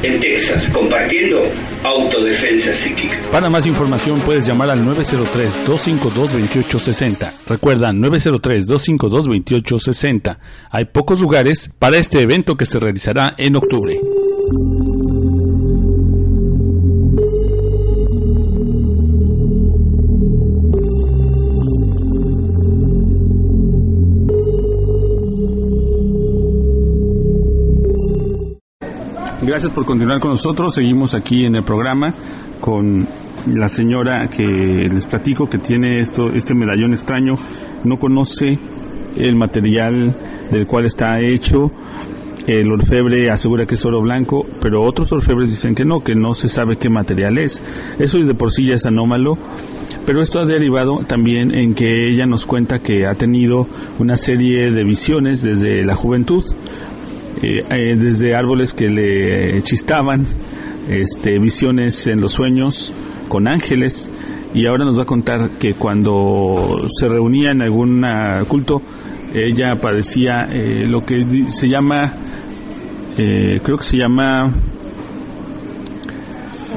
en 0.03 0.19
Texas, 0.19 0.69
compartiendo 0.69 1.49
autodefensa 1.83 2.71
psíquica. 2.73 3.17
Para 3.31 3.49
más 3.49 3.65
información 3.65 4.19
puedes 4.21 4.45
llamar 4.45 4.69
al 4.69 4.85
903-252-2860. 4.85 7.31
Recuerda, 7.47 7.91
903-252-2860. 7.91 10.37
Hay 10.69 10.85
pocos 10.85 11.19
lugares 11.21 11.71
para 11.79 11.97
este 11.97 12.21
evento 12.21 12.55
que 12.55 12.65
se 12.65 12.77
realizará 12.79 13.33
en 13.37 13.55
octubre. 13.55 13.99
Gracias 29.47 29.71
por 29.71 29.85
continuar 29.85 30.19
con 30.19 30.31
nosotros. 30.31 30.73
Seguimos 30.73 31.13
aquí 31.13 31.45
en 31.45 31.55
el 31.55 31.63
programa 31.63 32.13
con 32.59 33.07
la 33.45 33.69
señora 33.69 34.29
que 34.29 34.45
les 34.45 35.07
platico 35.07 35.47
que 35.47 35.57
tiene 35.57 36.01
esto, 36.01 36.33
este 36.33 36.53
medallón 36.53 36.93
extraño. 36.93 37.35
No 37.85 37.97
conoce 37.97 38.59
el 39.15 39.37
material 39.37 40.13
del 40.51 40.67
cual 40.67 40.83
está 40.83 41.21
hecho. 41.21 41.71
El 42.45 42.69
orfebre 42.73 43.31
asegura 43.31 43.65
que 43.65 43.75
es 43.75 43.85
oro 43.85 44.01
blanco, 44.01 44.45
pero 44.59 44.83
otros 44.83 45.13
orfebres 45.13 45.49
dicen 45.49 45.75
que 45.75 45.85
no, 45.85 46.03
que 46.03 46.13
no 46.13 46.33
se 46.33 46.49
sabe 46.49 46.75
qué 46.75 46.89
material 46.89 47.37
es. 47.37 47.63
Eso 47.99 48.17
de 48.17 48.33
por 48.35 48.51
sí 48.51 48.65
ya 48.65 48.75
es 48.75 48.85
anómalo, 48.85 49.37
pero 50.05 50.21
esto 50.21 50.39
ha 50.39 50.45
derivado 50.45 51.05
también 51.07 51.53
en 51.55 51.73
que 51.73 52.09
ella 52.09 52.25
nos 52.25 52.45
cuenta 52.45 52.79
que 52.79 53.05
ha 53.05 53.15
tenido 53.15 53.65
una 53.97 54.17
serie 54.17 54.71
de 54.71 54.83
visiones 54.83 55.41
desde 55.41 55.85
la 55.85 55.95
juventud, 55.95 56.43
eh, 57.41 57.63
eh, 57.69 57.95
desde 57.95 58.35
árboles 58.35 58.73
que 58.73 58.89
le 58.89 59.61
chistaban, 59.63 60.25
este, 60.89 61.39
visiones 61.39 62.07
en 62.07 62.21
los 62.21 62.33
sueños 62.33 62.93
con 63.27 63.47
ángeles, 63.47 64.11
y 64.53 64.65
ahora 64.65 64.85
nos 64.85 64.97
va 64.97 65.03
a 65.03 65.05
contar 65.05 65.49
que 65.59 65.73
cuando 65.73 66.87
se 66.97 67.07
reunía 67.07 67.51
en 67.51 67.61
algún 67.61 68.05
culto, 68.47 68.81
ella 69.33 69.75
padecía 69.75 70.47
eh, 70.51 70.85
lo 70.87 71.05
que 71.05 71.25
se 71.49 71.67
llama 71.67 72.13
eh, 73.17 73.59
creo 73.63 73.77
que 73.77 73.83
se 73.83 73.97
llama 73.97 74.51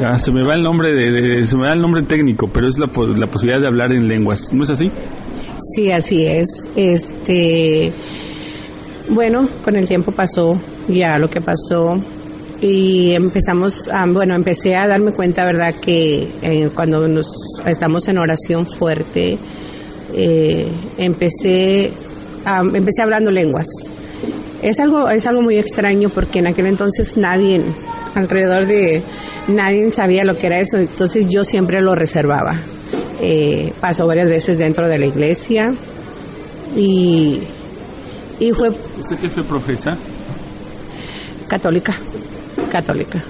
ah, 0.04 0.18
se 0.18 0.32
me 0.32 0.42
va 0.42 0.54
el 0.54 0.62
nombre 0.62 0.94
de, 0.94 1.46
se 1.46 1.56
me 1.56 1.62
va 1.62 1.72
el 1.72 1.80
nombre 1.80 2.02
técnico 2.02 2.48
pero 2.48 2.68
es 2.68 2.78
la, 2.78 2.86
la 2.86 3.26
posibilidad 3.26 3.60
de 3.60 3.66
hablar 3.66 3.92
en 3.92 4.08
lenguas. 4.08 4.52
No 4.52 4.64
es 4.64 4.70
así 4.70 4.90
sí 5.74 5.90
así 5.90 6.26
es. 6.26 6.68
Este 6.76 7.92
bueno 9.10 9.48
con 9.64 9.76
el 9.76 9.86
tiempo 9.86 10.12
pasó 10.12 10.58
ya 10.88 11.18
lo 11.18 11.28
que 11.28 11.40
pasó 11.40 11.98
y 12.60 13.12
empezamos 13.12 13.88
a, 13.88 14.06
bueno 14.06 14.34
empecé 14.34 14.76
a 14.76 14.86
darme 14.86 15.12
cuenta 15.12 15.44
verdad 15.44 15.74
que 15.74 16.28
eh, 16.42 16.70
cuando 16.74 17.06
nos 17.08 17.32
estamos 17.66 18.08
en 18.08 18.18
oración 18.18 18.66
fuerte 18.66 19.38
eh, 20.14 20.66
empecé 20.98 21.92
empecé 22.74 23.02
hablando 23.02 23.30
lenguas 23.30 23.66
es 24.62 24.78
algo, 24.78 25.08
es 25.08 25.26
algo 25.26 25.42
muy 25.42 25.58
extraño 25.58 26.08
porque 26.10 26.40
en 26.40 26.48
aquel 26.48 26.66
entonces 26.66 27.16
nadie, 27.16 27.62
alrededor 28.14 28.66
de 28.66 29.02
nadie 29.48 29.90
sabía 29.90 30.24
lo 30.24 30.36
que 30.36 30.48
era 30.48 30.58
eso, 30.58 30.76
entonces 30.76 31.26
yo 31.28 31.44
siempre 31.44 31.80
lo 31.80 31.94
reservaba. 31.94 32.60
Eh, 33.22 33.72
pasó 33.80 34.06
varias 34.06 34.28
veces 34.28 34.58
dentro 34.58 34.88
de 34.88 34.98
la 34.98 35.06
iglesia 35.06 35.74
y, 36.76 37.40
y 38.40 38.52
fue... 38.52 38.70
¿Usted 38.70 39.16
qué 39.20 39.28
fue 39.28 39.44
profesa? 39.44 39.96
Católica, 41.46 41.94
católica. 42.70 43.22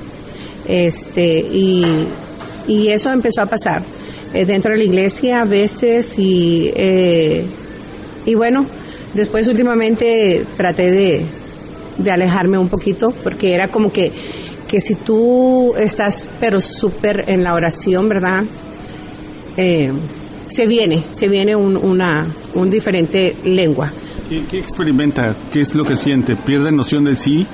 Este, 0.66 1.38
y, 1.38 2.07
y 2.66 2.88
eso 2.88 3.12
empezó 3.12 3.42
a 3.42 3.46
pasar 3.46 3.83
eh, 4.33 4.46
dentro 4.46 4.73
de 4.73 4.79
la 4.79 4.85
iglesia 4.85 5.42
a 5.42 5.44
veces 5.44 6.18
y, 6.18 6.70
eh, 6.75 7.44
y 8.25 8.35
bueno, 8.35 8.64
Después 9.14 9.49
últimamente 9.49 10.44
traté 10.57 10.90
de, 10.90 12.11
alejarme 12.11 12.59
un 12.59 12.68
poquito 12.68 13.09
porque 13.23 13.53
era 13.53 13.68
como 13.68 13.92
que, 13.92 14.11
que 14.68 14.81
si 14.81 14.94
tú 14.94 15.75
estás 15.77 16.25
pero 16.38 16.61
súper 16.61 17.25
en 17.27 17.42
la 17.42 17.55
oración, 17.55 18.09
¿verdad? 18.09 18.44
Eh, 19.57 19.90
se 20.49 20.66
viene, 20.66 21.03
se 21.12 21.29
viene 21.29 21.57
un, 21.57 21.77
una 21.77 22.27
un 22.55 22.70
diferente 22.70 23.35
lengua. 23.44 23.92
¿Qué, 24.30 24.44
¿Qué, 24.48 24.58
experimenta? 24.58 25.34
¿Qué 25.52 25.60
es 25.60 25.74
lo 25.74 25.84
que 25.84 25.96
siente? 25.96 26.36
¿Pierde 26.36 26.70
noción 26.70 27.02
de 27.02 27.16
sí? 27.16 27.44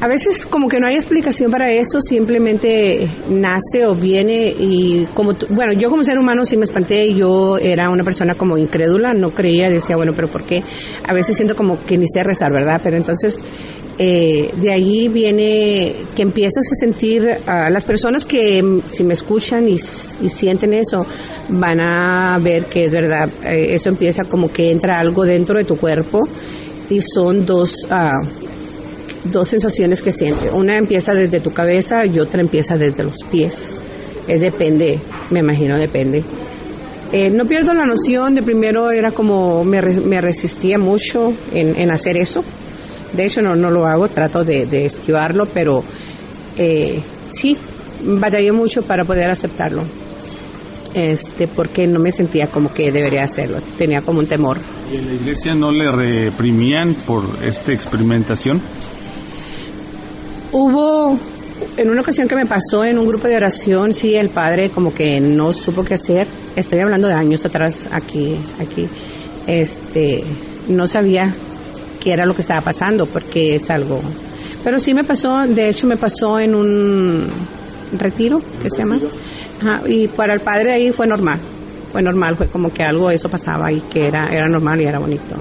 A 0.00 0.08
veces 0.08 0.46
como 0.46 0.68
que 0.68 0.80
no 0.80 0.88
hay 0.88 0.96
explicación 0.96 1.48
para 1.48 1.70
eso, 1.70 2.00
simplemente 2.00 3.08
nace 3.30 3.86
o 3.86 3.94
viene 3.94 4.48
y 4.48 5.06
como, 5.14 5.32
bueno, 5.50 5.74
yo 5.74 5.90
como 5.90 6.02
ser 6.02 6.18
humano 6.18 6.44
sí 6.44 6.56
me 6.56 6.64
espanté, 6.64 7.14
yo 7.14 7.56
era 7.58 7.88
una 7.88 8.02
persona 8.02 8.34
como 8.34 8.58
incrédula, 8.58 9.14
no 9.14 9.30
creía, 9.30 9.70
decía, 9.70 9.94
bueno, 9.94 10.12
pero 10.14 10.26
¿por 10.26 10.42
qué? 10.42 10.60
A 11.08 11.14
veces 11.14 11.36
siento 11.36 11.54
como 11.54 11.80
que 11.86 11.96
ni 11.96 12.06
sé 12.08 12.24
rezar, 12.24 12.52
¿verdad? 12.52 12.80
Pero 12.82 12.96
entonces 12.96 13.40
eh, 13.98 14.50
de 14.56 14.72
ahí 14.72 15.08
viene 15.08 15.94
que 16.14 16.22
empiezas 16.22 16.64
a 16.70 16.74
sentir 16.74 17.26
a 17.46 17.70
las 17.70 17.84
personas 17.84 18.26
que 18.26 18.62
mm, 18.62 18.80
si 18.92 19.04
me 19.04 19.14
escuchan 19.14 19.68
y, 19.68 19.78
sienten 19.78 20.74
eso 20.74 21.06
van 21.48 21.80
a 21.80 22.38
ver 22.42 22.66
que 22.66 22.86
es 22.86 22.92
verdad 22.92 23.28
eh, 23.44 23.74
eso 23.74 23.88
empieza 23.88 24.24
como 24.24 24.52
que 24.52 24.70
entra 24.70 24.98
algo 24.98 25.24
dentro 25.24 25.58
de 25.58 25.64
tu 25.64 25.76
cuerpo 25.76 26.20
y 26.90 27.00
son 27.00 27.46
dos 27.46 27.74
uh, 27.90 28.26
dos 29.32 29.48
sensaciones 29.48 30.02
que 30.02 30.12
siente. 30.12 30.50
Una 30.50 30.76
empieza 30.76 31.14
desde 31.14 31.40
tu 31.40 31.52
cabeza 31.52 32.06
y 32.06 32.18
otra 32.18 32.40
empieza 32.40 32.76
desde 32.76 33.04
los 33.04 33.16
pies. 33.30 33.80
Es 34.26 34.40
depende, 34.40 34.98
me 35.30 35.40
imagino, 35.40 35.76
depende. 35.78 36.22
Eh, 37.12 37.30
no 37.30 37.44
pierdo 37.44 37.72
la 37.72 37.86
noción 37.86 38.34
de 38.34 38.42
primero 38.42 38.90
era 38.90 39.12
como 39.12 39.64
me, 39.64 39.80
me 39.80 40.20
resistía 40.20 40.78
mucho 40.78 41.32
en, 41.52 41.78
en, 41.78 41.90
hacer 41.92 42.16
eso. 42.16 42.44
De 43.16 43.26
hecho 43.26 43.40
no, 43.40 43.56
no 43.56 43.70
lo 43.70 43.86
hago, 43.86 44.08
trato 44.08 44.44
de, 44.44 44.66
de 44.66 44.86
esquivarlo, 44.86 45.46
pero 45.46 45.82
eh, 46.58 47.00
sí, 47.32 47.56
batallé 48.02 48.52
mucho 48.52 48.82
para 48.82 49.04
poder 49.04 49.30
aceptarlo. 49.30 49.84
Este, 50.94 51.46
porque 51.46 51.86
no 51.86 51.98
me 51.98 52.10
sentía 52.10 52.46
como 52.46 52.72
que 52.72 52.90
debería 52.90 53.24
hacerlo, 53.24 53.58
tenía 53.76 54.00
como 54.00 54.20
un 54.20 54.26
temor. 54.26 54.58
¿Y 54.90 54.96
en 54.96 55.06
la 55.06 55.14
iglesia 55.14 55.54
no 55.54 55.70
le 55.70 55.90
reprimían 55.90 56.94
por 56.94 57.22
esta 57.44 57.72
experimentación? 57.72 58.62
Hubo 60.52 61.18
en 61.76 61.90
una 61.90 62.00
ocasión 62.00 62.28
que 62.28 62.34
me 62.34 62.46
pasó 62.46 62.82
en 62.84 62.98
un 62.98 63.06
grupo 63.06 63.28
de 63.28 63.36
oración, 63.36 63.92
sí, 63.92 64.14
el 64.14 64.30
padre 64.30 64.70
como 64.70 64.94
que 64.94 65.20
no 65.20 65.52
supo 65.52 65.84
qué 65.84 65.94
hacer. 65.94 66.28
Estoy 66.54 66.80
hablando 66.80 67.08
de 67.08 67.14
años 67.14 67.44
atrás 67.44 67.88
aquí, 67.92 68.36
aquí. 68.58 68.88
Este, 69.46 70.24
no 70.68 70.86
sabía 70.88 71.34
qué 72.06 72.12
era 72.12 72.24
lo 72.24 72.36
que 72.36 72.42
estaba 72.42 72.60
pasando 72.60 73.04
porque 73.06 73.56
es 73.56 73.68
algo. 73.68 74.00
Pero 74.62 74.78
sí 74.78 74.94
me 74.94 75.02
pasó, 75.02 75.44
de 75.44 75.70
hecho 75.70 75.88
me 75.88 75.96
pasó 75.96 76.38
en 76.38 76.54
un 76.54 77.26
retiro, 77.98 78.40
¿qué 78.62 78.70
se 78.70 78.78
llama? 78.78 78.94
y 79.88 80.06
para 80.06 80.34
el 80.34 80.40
padre 80.40 80.70
ahí 80.70 80.92
fue 80.92 81.08
normal. 81.08 81.40
Fue 81.90 82.02
normal, 82.02 82.36
fue 82.36 82.46
como 82.46 82.72
que 82.72 82.84
algo 82.84 83.10
eso 83.10 83.28
pasaba 83.28 83.72
y 83.72 83.80
que 83.80 84.06
era 84.06 84.28
era 84.28 84.48
normal 84.48 84.80
y 84.80 84.84
era 84.84 85.00
bonito 85.00 85.34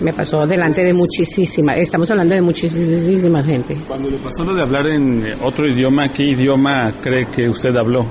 me 0.00 0.12
pasó 0.12 0.46
delante 0.46 0.84
de 0.84 0.92
muchísima, 0.92 1.76
estamos 1.76 2.10
hablando 2.10 2.34
de 2.34 2.42
muchísima 2.42 3.42
gente. 3.42 3.76
Cuando 3.88 4.10
le 4.10 4.18
pasó 4.18 4.44
lo 4.44 4.54
de 4.54 4.62
hablar 4.62 4.86
en 4.88 5.24
otro 5.42 5.66
idioma, 5.66 6.08
¿qué 6.08 6.24
idioma 6.24 6.92
cree 7.00 7.26
que 7.26 7.48
usted 7.48 7.74
habló? 7.76 8.04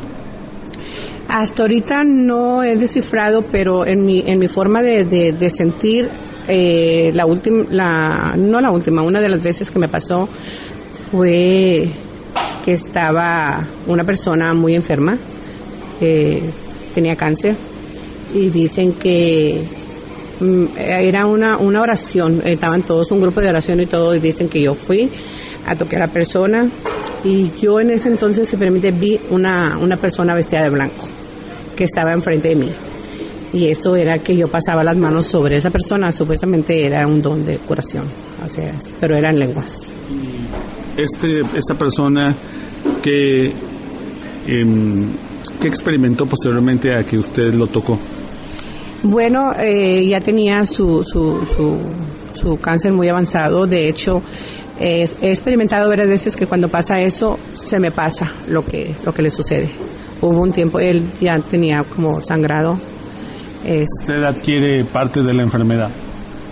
Hasta 1.28 1.64
ahorita 1.64 2.04
no 2.04 2.64
he 2.64 2.76
descifrado, 2.76 3.44
pero 3.44 3.86
en 3.86 4.06
mi, 4.06 4.24
en 4.26 4.40
mi 4.40 4.48
forma 4.48 4.82
de, 4.82 5.04
de, 5.06 5.50
sentir, 5.50 6.10
eh, 6.48 7.12
la 7.14 7.26
última, 7.26 7.66
la, 7.70 8.36
no 8.38 8.62
la 8.62 8.72
última, 8.72 9.02
una 9.02 9.22
de 9.22 9.30
las 9.30 9.42
veces 9.42 9.72
que 9.72 9.80
me 9.80 9.88
pasó 9.88 10.28
fue 11.12 11.88
que 12.64 12.74
estaba 12.74 13.68
una 13.88 14.04
persona 14.04 14.54
muy 14.54 14.76
enferma, 14.76 15.18
tenía 16.00 17.16
cáncer, 17.16 17.58
y 18.34 18.50
dicen 18.50 18.94
que 18.94 19.66
Mm, 20.40 20.66
era 20.78 21.26
una, 21.26 21.58
una 21.58 21.82
oración, 21.82 22.42
estaban 22.44 22.82
todos 22.82 23.12
un 23.12 23.22
grupo 23.22 23.40
de 23.40 23.50
oración 23.50 23.80
y 23.80 23.86
todo, 23.86 24.16
y 24.16 24.20
dicen 24.20 24.50
que 24.50 24.62
yo 24.62 24.74
fui 24.74 25.10
a 25.66 25.76
tocar 25.76 26.02
a 26.02 26.08
la 26.08 26.12
persona 26.12 26.68
y 27.24 27.52
yo 27.62 27.80
en 27.80 27.92
ese 27.92 28.10
entonces, 28.10 28.50
se 28.50 28.58
permite, 28.58 28.92
vi 28.92 29.20
una, 29.30 29.78
una 29.80 29.96
persona 29.96 30.36
vestida 30.36 30.64
de 30.64 30.70
blanco 30.70 31.08
que 31.78 31.86
estaba 31.86 32.12
enfrente 32.12 32.50
de 32.50 32.56
mí. 32.56 32.72
Y 33.54 33.68
eso 33.68 33.96
era 33.96 34.18
que 34.18 34.36
yo 34.36 34.48
pasaba 34.48 34.84
las 34.84 34.98
manos 34.98 35.28
sobre 35.28 35.58
esa 35.58 35.70
persona, 35.70 36.12
supuestamente 36.12 36.86
era 36.86 37.06
un 37.06 37.22
don 37.22 37.46
de 37.46 37.58
curación, 37.58 38.06
o 38.44 38.50
sea, 38.50 38.74
pero 39.00 39.16
eran 39.16 39.38
lenguas. 39.38 39.94
Este, 40.98 41.42
esta 41.56 41.76
persona 41.76 42.34
que, 43.04 43.54
em, 44.48 45.08
que 45.62 45.68
experimentó 45.68 46.26
posteriormente 46.26 46.92
a 46.98 47.04
que 47.04 47.20
usted 47.20 47.54
lo 47.54 47.68
tocó. 47.68 48.00
Bueno, 49.04 49.52
eh, 49.60 50.06
ya 50.08 50.20
tenía 50.20 50.66
su, 50.66 51.04
su, 51.04 51.38
su, 52.40 52.58
cáncer 52.58 52.94
muy 52.94 53.10
avanzado. 53.10 53.68
De 53.68 53.90
hecho, 53.90 54.22
he 54.80 55.04
experimentado 55.22 55.90
varias 55.90 56.08
veces 56.08 56.36
que 56.36 56.48
cuando 56.48 56.70
pasa 56.70 57.02
eso, 57.02 57.38
se 57.62 57.80
me 57.80 57.92
pasa 57.92 58.32
lo 58.48 58.66
que, 58.66 58.96
lo 59.06 59.14
que 59.14 59.22
le 59.22 59.30
sucede. 59.30 59.70
Hubo 60.22 60.42
un 60.42 60.54
tiempo, 60.54 60.80
él 60.80 61.04
ya 61.20 61.38
tenía 61.40 61.84
como 61.84 62.22
sangrado. 62.22 62.80
¿Usted 63.66 64.24
adquiere 64.24 64.84
parte 64.86 65.22
de 65.24 65.34
la 65.34 65.44
enfermedad? 65.44 65.90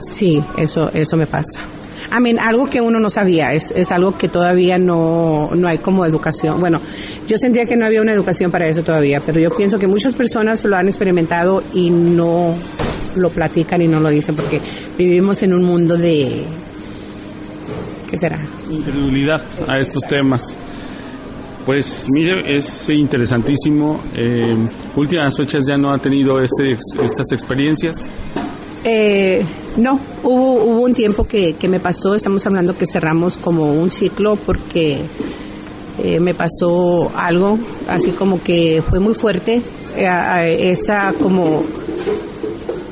Sí, 0.09 0.41
eso, 0.57 0.89
eso 0.93 1.17
me 1.17 1.25
pasa. 1.25 1.59
Amén, 2.09 2.39
algo 2.39 2.65
que 2.69 2.81
uno 2.81 2.99
no 2.99 3.09
sabía, 3.09 3.53
es, 3.53 3.71
es 3.71 3.91
algo 3.91 4.17
que 4.17 4.27
todavía 4.27 4.77
no, 4.77 5.49
no 5.55 5.67
hay 5.67 5.77
como 5.77 6.05
educación. 6.05 6.59
Bueno, 6.59 6.81
yo 7.27 7.37
sentía 7.37 7.65
que 7.65 7.77
no 7.77 7.85
había 7.85 8.01
una 8.01 8.11
educación 8.11 8.51
para 8.51 8.67
eso 8.67 8.83
todavía, 8.83 9.21
pero 9.25 9.39
yo 9.39 9.55
pienso 9.55 9.77
que 9.77 9.87
muchas 9.87 10.13
personas 10.13 10.63
lo 10.65 10.75
han 10.75 10.87
experimentado 10.87 11.63
y 11.73 11.89
no 11.89 12.55
lo 13.15 13.29
platican 13.29 13.81
y 13.81 13.87
no 13.87 13.99
lo 13.99 14.09
dicen 14.09 14.35
porque 14.35 14.59
vivimos 14.97 15.41
en 15.43 15.53
un 15.53 15.63
mundo 15.63 15.97
de... 15.97 16.43
¿Qué 18.09 18.17
será? 18.17 18.39
Incredulidad 18.69 19.41
a 19.67 19.79
estos 19.79 20.03
temas. 20.03 20.59
Pues 21.71 22.07
mire, 22.09 22.57
es 22.57 22.89
interesantísimo. 22.89 23.97
Eh, 24.13 24.53
últimas 24.97 25.37
fechas 25.37 25.65
ya 25.65 25.77
no 25.77 25.89
ha 25.93 25.97
tenido 25.99 26.37
este, 26.41 26.71
estas 27.01 27.31
experiencias. 27.31 27.95
Eh, 28.83 29.41
no, 29.77 29.97
hubo, 30.21 30.55
hubo 30.65 30.81
un 30.81 30.93
tiempo 30.93 31.25
que, 31.25 31.53
que 31.53 31.69
me 31.69 31.79
pasó, 31.79 32.13
estamos 32.13 32.45
hablando 32.45 32.77
que 32.77 32.85
cerramos 32.85 33.37
como 33.37 33.67
un 33.67 33.89
ciclo 33.89 34.35
porque 34.35 34.97
eh, 36.03 36.19
me 36.19 36.33
pasó 36.33 37.09
algo, 37.15 37.57
así 37.87 38.11
como 38.11 38.43
que 38.43 38.83
fue 38.85 38.99
muy 38.99 39.13
fuerte, 39.13 39.61
eh, 39.95 40.07
a- 40.09 40.45
esa 40.45 41.13
como, 41.13 41.61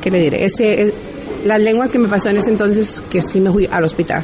¿qué 0.02 0.10
le 0.10 0.22
diré? 0.22 0.46
Ese, 0.46 0.84
es- 0.84 0.94
la 1.46 1.58
lengua 1.58 1.90
que 1.90 2.00
me 2.00 2.08
pasó 2.08 2.30
en 2.30 2.38
ese 2.38 2.52
entonces, 2.52 3.04
que 3.10 3.22
sí 3.24 3.42
me 3.42 3.52
fui 3.52 3.68
al 3.70 3.84
hospital. 3.84 4.24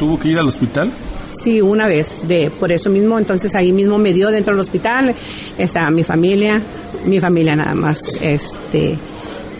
¿Tuvo 0.00 0.18
que 0.18 0.30
ir 0.30 0.38
al 0.38 0.48
hospital? 0.48 0.90
Sí, 1.32 1.60
una 1.60 1.86
vez, 1.86 2.26
de 2.26 2.50
por 2.50 2.72
eso 2.72 2.90
mismo, 2.90 3.18
entonces 3.18 3.54
ahí 3.54 3.72
mismo 3.72 3.98
me 3.98 4.12
dio 4.12 4.30
dentro 4.30 4.52
del 4.52 4.60
hospital, 4.60 5.14
estaba 5.56 5.90
mi 5.90 6.02
familia, 6.02 6.60
mi 7.06 7.20
familia 7.20 7.54
nada 7.56 7.74
más, 7.74 8.00
este, 8.20 8.96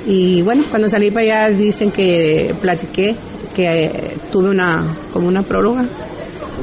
y 0.07 0.43
bueno, 0.43 0.65
cuando 0.69 0.89
salí 0.89 1.11
para 1.11 1.47
allá 1.47 1.57
dicen 1.57 1.91
que 1.93 2.55
platiqué, 2.61 3.15
que 3.55 3.85
eh, 3.85 4.17
tuve 4.33 4.51
una, 4.51 4.85
como 5.13 5.29
una 5.29 5.43
próloga, 5.43 5.85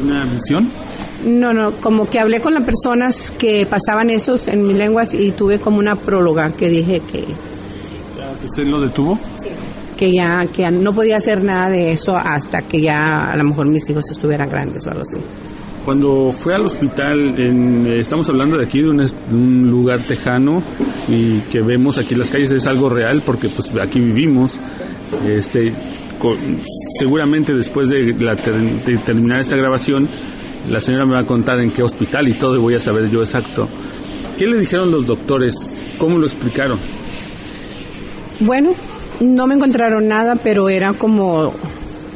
¿Una 0.04 0.26
visión? 0.26 0.70
no, 1.26 1.54
no, 1.54 1.72
como 1.74 2.10
que 2.10 2.20
hablé 2.20 2.42
con 2.42 2.54
las 2.54 2.64
personas 2.64 3.32
que 3.32 3.66
pasaban 3.66 4.10
esos 4.10 4.48
en 4.48 4.62
mis 4.62 4.78
lenguas 4.78 5.14
y 5.14 5.32
tuve 5.32 5.60
como 5.60 5.80
una 5.80 5.96
próloga 5.96 6.50
que 6.52 6.70
dije 6.70 7.02
que, 7.12 7.26
¿Usted 8.46 8.64
lo 8.66 8.82
detuvo? 8.82 9.20
Que 9.98 10.14
ya, 10.14 10.46
que 10.46 10.62
ya 10.62 10.72
no 10.72 10.94
podía 10.94 11.18
hacer 11.18 11.44
nada 11.44 11.70
de 11.70 11.92
eso 11.92 12.16
hasta 12.16 12.62
que 12.62 12.80
ya 12.82 13.32
a 13.32 13.36
lo 13.38 13.44
mejor 13.44 13.68
mis 13.68 13.90
hijos 13.90 14.10
estuvieran 14.12 14.48
grandes 14.50 14.86
o 14.86 14.90
algo 14.92 15.02
así. 15.02 15.18
Cuando 15.84 16.32
fue 16.34 16.54
al 16.54 16.66
hospital, 16.66 17.40
en- 17.40 17.88
eh, 17.88 18.00
estamos 18.00 18.28
hablando 18.30 18.58
de 18.58 18.66
aquí 18.66 18.82
de 18.82 18.90
un, 18.90 19.02
es- 19.02 19.16
de 19.30 19.36
un 19.36 19.70
lugar 19.70 20.00
tejano 20.00 20.62
y 21.08 21.40
que 21.42 21.62
vemos 21.62 21.98
aquí 21.98 22.14
en 22.14 22.20
las 22.20 22.30
calles 22.30 22.52
es 22.52 22.68
algo 22.68 22.90
real 22.90 23.22
porque 23.26 23.50
pues 23.50 23.72
aquí 23.82 24.00
vivimos. 24.00 24.60
Este, 25.26 25.72
co- 26.20 26.36
seguramente 27.00 27.54
después 27.54 27.88
de, 27.90 28.14
la 28.20 28.36
de 28.36 28.98
terminar 29.06 29.40
esta 29.40 29.56
grabación, 29.56 30.10
la 30.70 30.82
señora 30.82 31.06
me 31.06 31.14
va 31.14 31.20
a 31.20 31.26
contar 31.26 31.60
en 31.62 31.72
qué 31.72 31.84
hospital 31.84 32.28
y 32.28 32.34
todo 32.34 32.58
y 32.58 32.60
voy 32.60 32.76
a 32.76 32.80
saber 32.82 33.10
yo 33.10 33.20
exacto. 33.22 33.70
¿Qué 34.38 34.46
le 34.46 34.58
dijeron 34.58 34.92
los 34.92 35.08
doctores? 35.08 35.54
¿Cómo 35.98 36.18
lo 36.18 36.26
explicaron? 36.28 36.80
Bueno, 38.42 38.72
no 39.22 39.48
me 39.48 39.56
encontraron 39.56 40.08
nada, 40.08 40.36
pero 40.36 40.70
era 40.70 40.94
como 40.94 41.54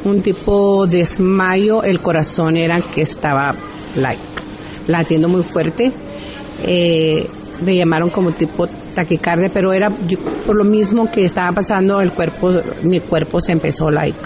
un 0.04 0.22
tipo 0.22 0.86
desmayo. 0.86 1.82
El 1.82 2.00
corazón 2.00 2.56
era 2.56 2.80
que 2.80 3.02
estaba 3.02 3.54
like, 3.96 4.20
latiendo 4.88 5.28
muy 5.28 5.42
fuerte. 5.42 5.92
Eh, 6.64 7.26
le 7.64 7.76
llamaron 7.76 8.10
como 8.10 8.32
tipo 8.32 8.66
taquicardia, 8.94 9.50
pero 9.52 9.72
era 9.72 9.90
yo- 10.08 10.18
por 10.46 10.56
lo 10.56 10.64
mismo 10.64 11.10
que 11.10 11.24
estaba 11.24 11.52
pasando 11.52 12.00
el 12.00 12.10
cuerpo, 12.12 12.50
mi 12.82 13.00
cuerpo 13.00 13.40
se 13.40 13.52
empezó 13.52 13.88
like 13.88 14.18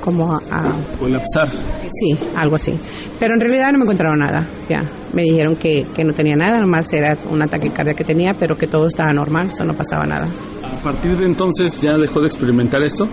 como 0.00 0.32
a, 0.32 0.36
a- 0.50 0.72
Colapsar. 0.98 1.48
sí, 1.92 2.14
algo 2.36 2.54
así. 2.56 2.72
Pero 3.18 3.34
en 3.34 3.40
realidad 3.40 3.72
no 3.72 3.78
me 3.78 3.84
encontraron 3.84 4.20
nada. 4.20 4.46
Ya, 4.68 4.84
me 5.12 5.22
dijeron 5.22 5.56
que, 5.56 5.84
que 5.94 6.04
no 6.04 6.12
tenía 6.12 6.36
nada, 6.36 6.60
nomás 6.60 6.92
era 6.92 7.16
una 7.30 7.48
taquicardia 7.48 7.94
que 7.94 8.04
tenía, 8.04 8.32
pero 8.34 8.56
que 8.56 8.66
todo 8.68 8.86
estaba 8.86 9.12
normal, 9.12 9.48
eso 9.52 9.64
no 9.64 9.74
pasaba 9.74 10.04
nada. 10.04 10.28
A 10.86 10.92
partir 10.92 11.16
de 11.16 11.26
entonces 11.26 11.80
ya 11.80 11.98
dejó 11.98 12.20
de 12.20 12.26
experimentar 12.26 12.80
esto. 12.80 13.08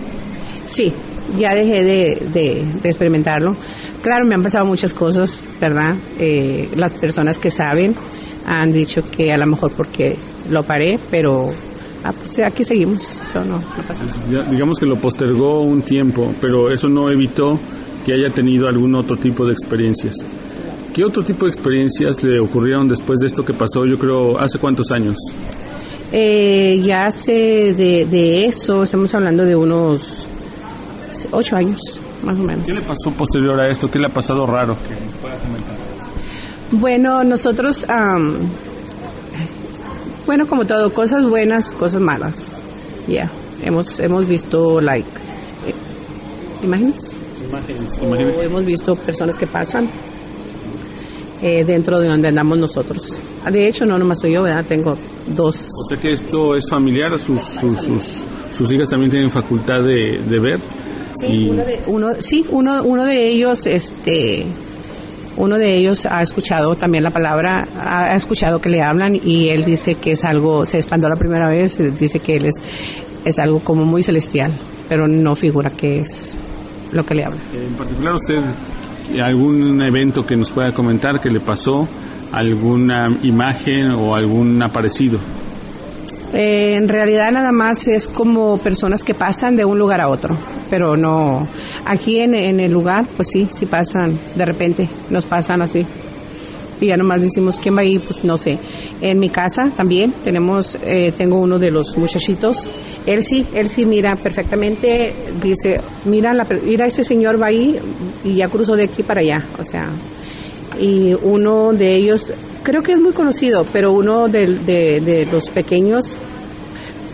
Sí, 0.64 0.92
ya 1.36 1.56
dejé 1.56 1.82
de, 1.82 2.18
de- 2.32 2.64
de 2.80 2.88
experimentarlo. 2.88 3.56
Claro, 4.00 4.24
me 4.26 4.36
han 4.36 4.44
pasado 4.44 4.64
muchas 4.64 4.94
cosas, 4.94 5.48
¿verdad? 5.60 5.96
Eh, 6.20 6.68
las 6.76 6.92
personas 6.92 7.40
que 7.40 7.50
saben 7.50 7.96
han 8.46 8.72
dicho 8.72 9.02
que 9.10 9.32
a 9.32 9.38
lo 9.38 9.46
mejor 9.46 9.72
porque 9.72 10.16
lo 10.52 10.62
paré, 10.62 11.00
pero 11.10 11.50
ah, 12.04 12.12
pues 12.12 12.38
aquí 12.38 12.62
seguimos, 12.62 13.20
eso 13.22 13.40
no, 13.40 13.56
no 13.58 13.82
pasa 13.88 14.04
nada. 14.04 14.18
Ya, 14.30 14.48
digamos 14.48 14.78
que 14.78 14.86
lo 14.86 14.94
postergó 14.94 15.62
un 15.62 15.82
tiempo, 15.82 16.32
pero 16.40 16.70
eso 16.70 16.88
no 16.88 17.10
evitó 17.10 17.58
que 18.06 18.12
haya 18.12 18.30
tenido 18.30 18.68
algún 18.68 18.94
otro 18.94 19.16
tipo 19.16 19.44
de 19.46 19.52
experiencias. 19.52 20.14
¿Qué 20.94 21.04
otro 21.04 21.24
tipo 21.24 21.46
de 21.46 21.50
experiencias 21.50 22.22
le 22.22 22.38
ocurrieron 22.38 22.86
después 22.88 23.18
de 23.18 23.26
esto 23.26 23.42
que 23.44 23.52
pasó? 23.52 23.84
Yo 23.84 23.98
creo, 23.98 24.38
¿hace 24.38 24.60
cuántos 24.60 24.92
años? 24.92 25.16
Eh, 26.16 26.80
ya 26.84 27.06
hace 27.06 27.74
de, 27.74 28.06
de 28.08 28.46
eso, 28.46 28.84
estamos 28.84 29.12
hablando 29.16 29.44
de 29.44 29.56
unos 29.56 30.28
ocho 31.32 31.56
años, 31.56 31.80
más 32.22 32.38
o 32.38 32.42
menos. 32.42 32.64
¿Qué 32.64 32.72
le 32.72 32.82
pasó 32.82 33.10
posterior 33.10 33.60
a 33.60 33.68
esto? 33.68 33.90
¿Qué 33.90 33.98
le 33.98 34.06
ha 34.06 34.10
pasado 34.10 34.46
raro? 34.46 34.76
Que 34.86 34.94
nos 35.04 35.14
pueda 35.14 35.34
comentar. 35.38 35.76
Bueno, 36.70 37.24
nosotros, 37.24 37.84
am, 37.88 38.36
bueno, 40.24 40.46
como 40.46 40.64
todo, 40.66 40.92
cosas 40.94 41.28
buenas, 41.28 41.72
cosas 41.74 42.00
malas. 42.00 42.58
Ya, 43.08 43.28
hemos, 43.64 43.98
hemos 43.98 44.28
visto, 44.28 44.80
like, 44.80 45.08
eh, 45.66 45.74
imágenes. 46.64 47.16
Imágenes, 47.48 47.98
O 48.00 48.04
imágenes. 48.06 48.40
hemos 48.40 48.64
visto 48.64 48.94
personas 48.94 49.36
que 49.36 49.48
pasan 49.48 49.88
eh, 51.44 51.62
dentro 51.62 52.00
de 52.00 52.08
donde 52.08 52.28
andamos 52.28 52.56
nosotros. 52.56 53.18
Ah, 53.44 53.50
De 53.50 53.68
hecho, 53.68 53.84
no 53.84 53.98
nomás 53.98 54.18
soy 54.18 54.32
yo, 54.32 54.42
¿verdad? 54.44 54.64
Tengo 54.66 54.96
dos. 55.36 55.68
O 55.84 55.86
sea 55.86 56.00
que 56.00 56.12
esto 56.12 56.56
es 56.56 56.66
familiar, 56.70 57.18
sus, 57.18 57.42
sus, 57.42 57.78
sus, 57.80 58.02
sus 58.56 58.72
hijas 58.72 58.88
también 58.88 59.10
tienen 59.10 59.30
facultad 59.30 59.82
de, 59.82 60.18
de 60.26 60.38
ver. 60.40 60.58
y 61.20 61.50
Uno 61.50 61.62
de, 61.66 61.82
uno, 61.86 62.08
sí, 62.20 62.46
uno, 62.48 62.82
uno 62.82 63.04
de 63.04 63.28
ellos, 63.28 63.66
este, 63.66 64.46
uno 65.36 65.58
de 65.58 65.76
ellos 65.76 66.06
ha 66.06 66.22
escuchado 66.22 66.76
también 66.76 67.04
la 67.04 67.10
palabra, 67.10 67.68
ha, 67.78 68.04
ha 68.12 68.16
escuchado 68.16 68.58
que 68.58 68.70
le 68.70 68.80
hablan 68.80 69.14
y 69.22 69.50
él 69.50 69.66
dice 69.66 69.96
que 69.96 70.12
es 70.12 70.24
algo, 70.24 70.64
se 70.64 70.78
espantó 70.78 71.10
la 71.10 71.16
primera 71.16 71.46
vez, 71.50 71.76
dice 71.98 72.20
que 72.20 72.36
él 72.36 72.46
es, 72.46 72.54
es 73.26 73.38
algo 73.38 73.60
como 73.60 73.84
muy 73.84 74.02
celestial, 74.02 74.50
pero 74.88 75.06
no 75.06 75.36
figura 75.36 75.68
que 75.68 75.98
es 75.98 76.38
lo 76.90 77.04
que 77.04 77.14
le 77.16 77.24
habla. 77.24 77.36
en 77.54 77.74
particular 77.74 78.14
usted, 78.14 78.40
algún 79.22 79.80
evento 79.82 80.22
que 80.22 80.36
nos 80.36 80.50
pueda 80.50 80.72
comentar 80.72 81.20
que 81.20 81.30
le 81.30 81.40
pasó, 81.40 81.88
alguna 82.32 83.16
imagen 83.22 83.92
o 83.92 84.14
algún 84.14 84.60
aparecido. 84.62 85.18
Eh, 86.32 86.74
en 86.74 86.88
realidad 86.88 87.30
nada 87.30 87.52
más 87.52 87.86
es 87.86 88.08
como 88.08 88.58
personas 88.58 89.04
que 89.04 89.14
pasan 89.14 89.54
de 89.54 89.64
un 89.64 89.78
lugar 89.78 90.00
a 90.00 90.08
otro, 90.08 90.36
pero 90.68 90.96
no, 90.96 91.46
aquí 91.86 92.18
en, 92.18 92.34
en 92.34 92.58
el 92.58 92.72
lugar, 92.72 93.04
pues 93.16 93.28
sí, 93.30 93.48
sí 93.52 93.66
pasan, 93.66 94.18
de 94.34 94.44
repente 94.44 94.88
nos 95.10 95.24
pasan 95.24 95.62
así. 95.62 95.86
Y 96.80 96.86
ya 96.86 96.96
nomás 96.96 97.20
decimos 97.20 97.58
quién 97.62 97.76
va 97.76 97.80
ahí, 97.80 97.98
pues 97.98 98.24
no 98.24 98.36
sé. 98.36 98.58
En 99.00 99.18
mi 99.18 99.30
casa 99.30 99.70
también 99.76 100.12
tenemos, 100.24 100.76
eh, 100.84 101.12
tengo 101.16 101.36
uno 101.36 101.58
de 101.58 101.70
los 101.70 101.96
muchachitos, 101.96 102.68
él 103.06 103.22
sí, 103.22 103.46
él 103.54 103.68
sí 103.68 103.84
mira 103.84 104.16
perfectamente, 104.16 105.14
dice, 105.42 105.80
mira, 106.04 106.32
la, 106.34 106.46
mira 106.64 106.86
ese 106.86 107.04
señor 107.04 107.40
va 107.40 107.46
ahí 107.46 107.78
y 108.24 108.34
ya 108.34 108.48
cruzó 108.48 108.76
de 108.76 108.84
aquí 108.84 109.02
para 109.02 109.20
allá, 109.20 109.44
o 109.58 109.64
sea, 109.64 109.90
y 110.80 111.14
uno 111.22 111.72
de 111.72 111.94
ellos, 111.94 112.32
creo 112.62 112.82
que 112.82 112.92
es 112.92 113.00
muy 113.00 113.12
conocido, 113.12 113.66
pero 113.72 113.92
uno 113.92 114.28
de, 114.28 114.46
de 114.46 115.28
los 115.30 115.50
pequeños 115.50 116.16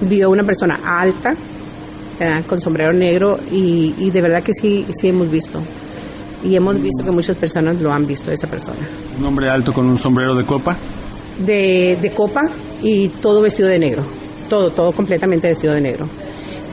vio 0.01 0.31
una 0.31 0.45
persona 0.45 0.81
alta, 0.85 1.35
con 2.47 2.61
sombrero 2.61 2.93
negro, 2.93 3.39
y, 3.51 3.95
y 3.99 4.11
de 4.11 4.21
verdad 4.21 4.43
que 4.43 4.53
sí, 4.53 4.87
sí 4.99 5.09
hemos 5.09 5.31
visto. 5.31 5.61
Y 6.43 6.57
hemos 6.57 6.81
visto 6.81 7.05
que 7.05 7.11
muchas 7.11 7.37
personas 7.37 7.81
lo 7.81 7.93
han 7.93 8.07
visto, 8.07 8.31
esa 8.31 8.47
persona. 8.47 8.79
Un 9.19 9.27
hombre 9.27 9.49
alto 9.49 9.73
con 9.73 9.87
un 9.87 9.99
sombrero 9.99 10.35
de 10.35 10.45
copa. 10.45 10.77
De, 11.39 11.99
de 12.01 12.11
copa 12.13 12.43
y 12.83 13.09
todo 13.09 13.41
vestido 13.43 13.69
de 13.69 13.79
negro, 13.79 14.03
todo, 14.49 14.71
todo 14.71 14.93
completamente 14.93 15.49
vestido 15.49 15.75
de 15.75 15.81
negro. 15.81 16.07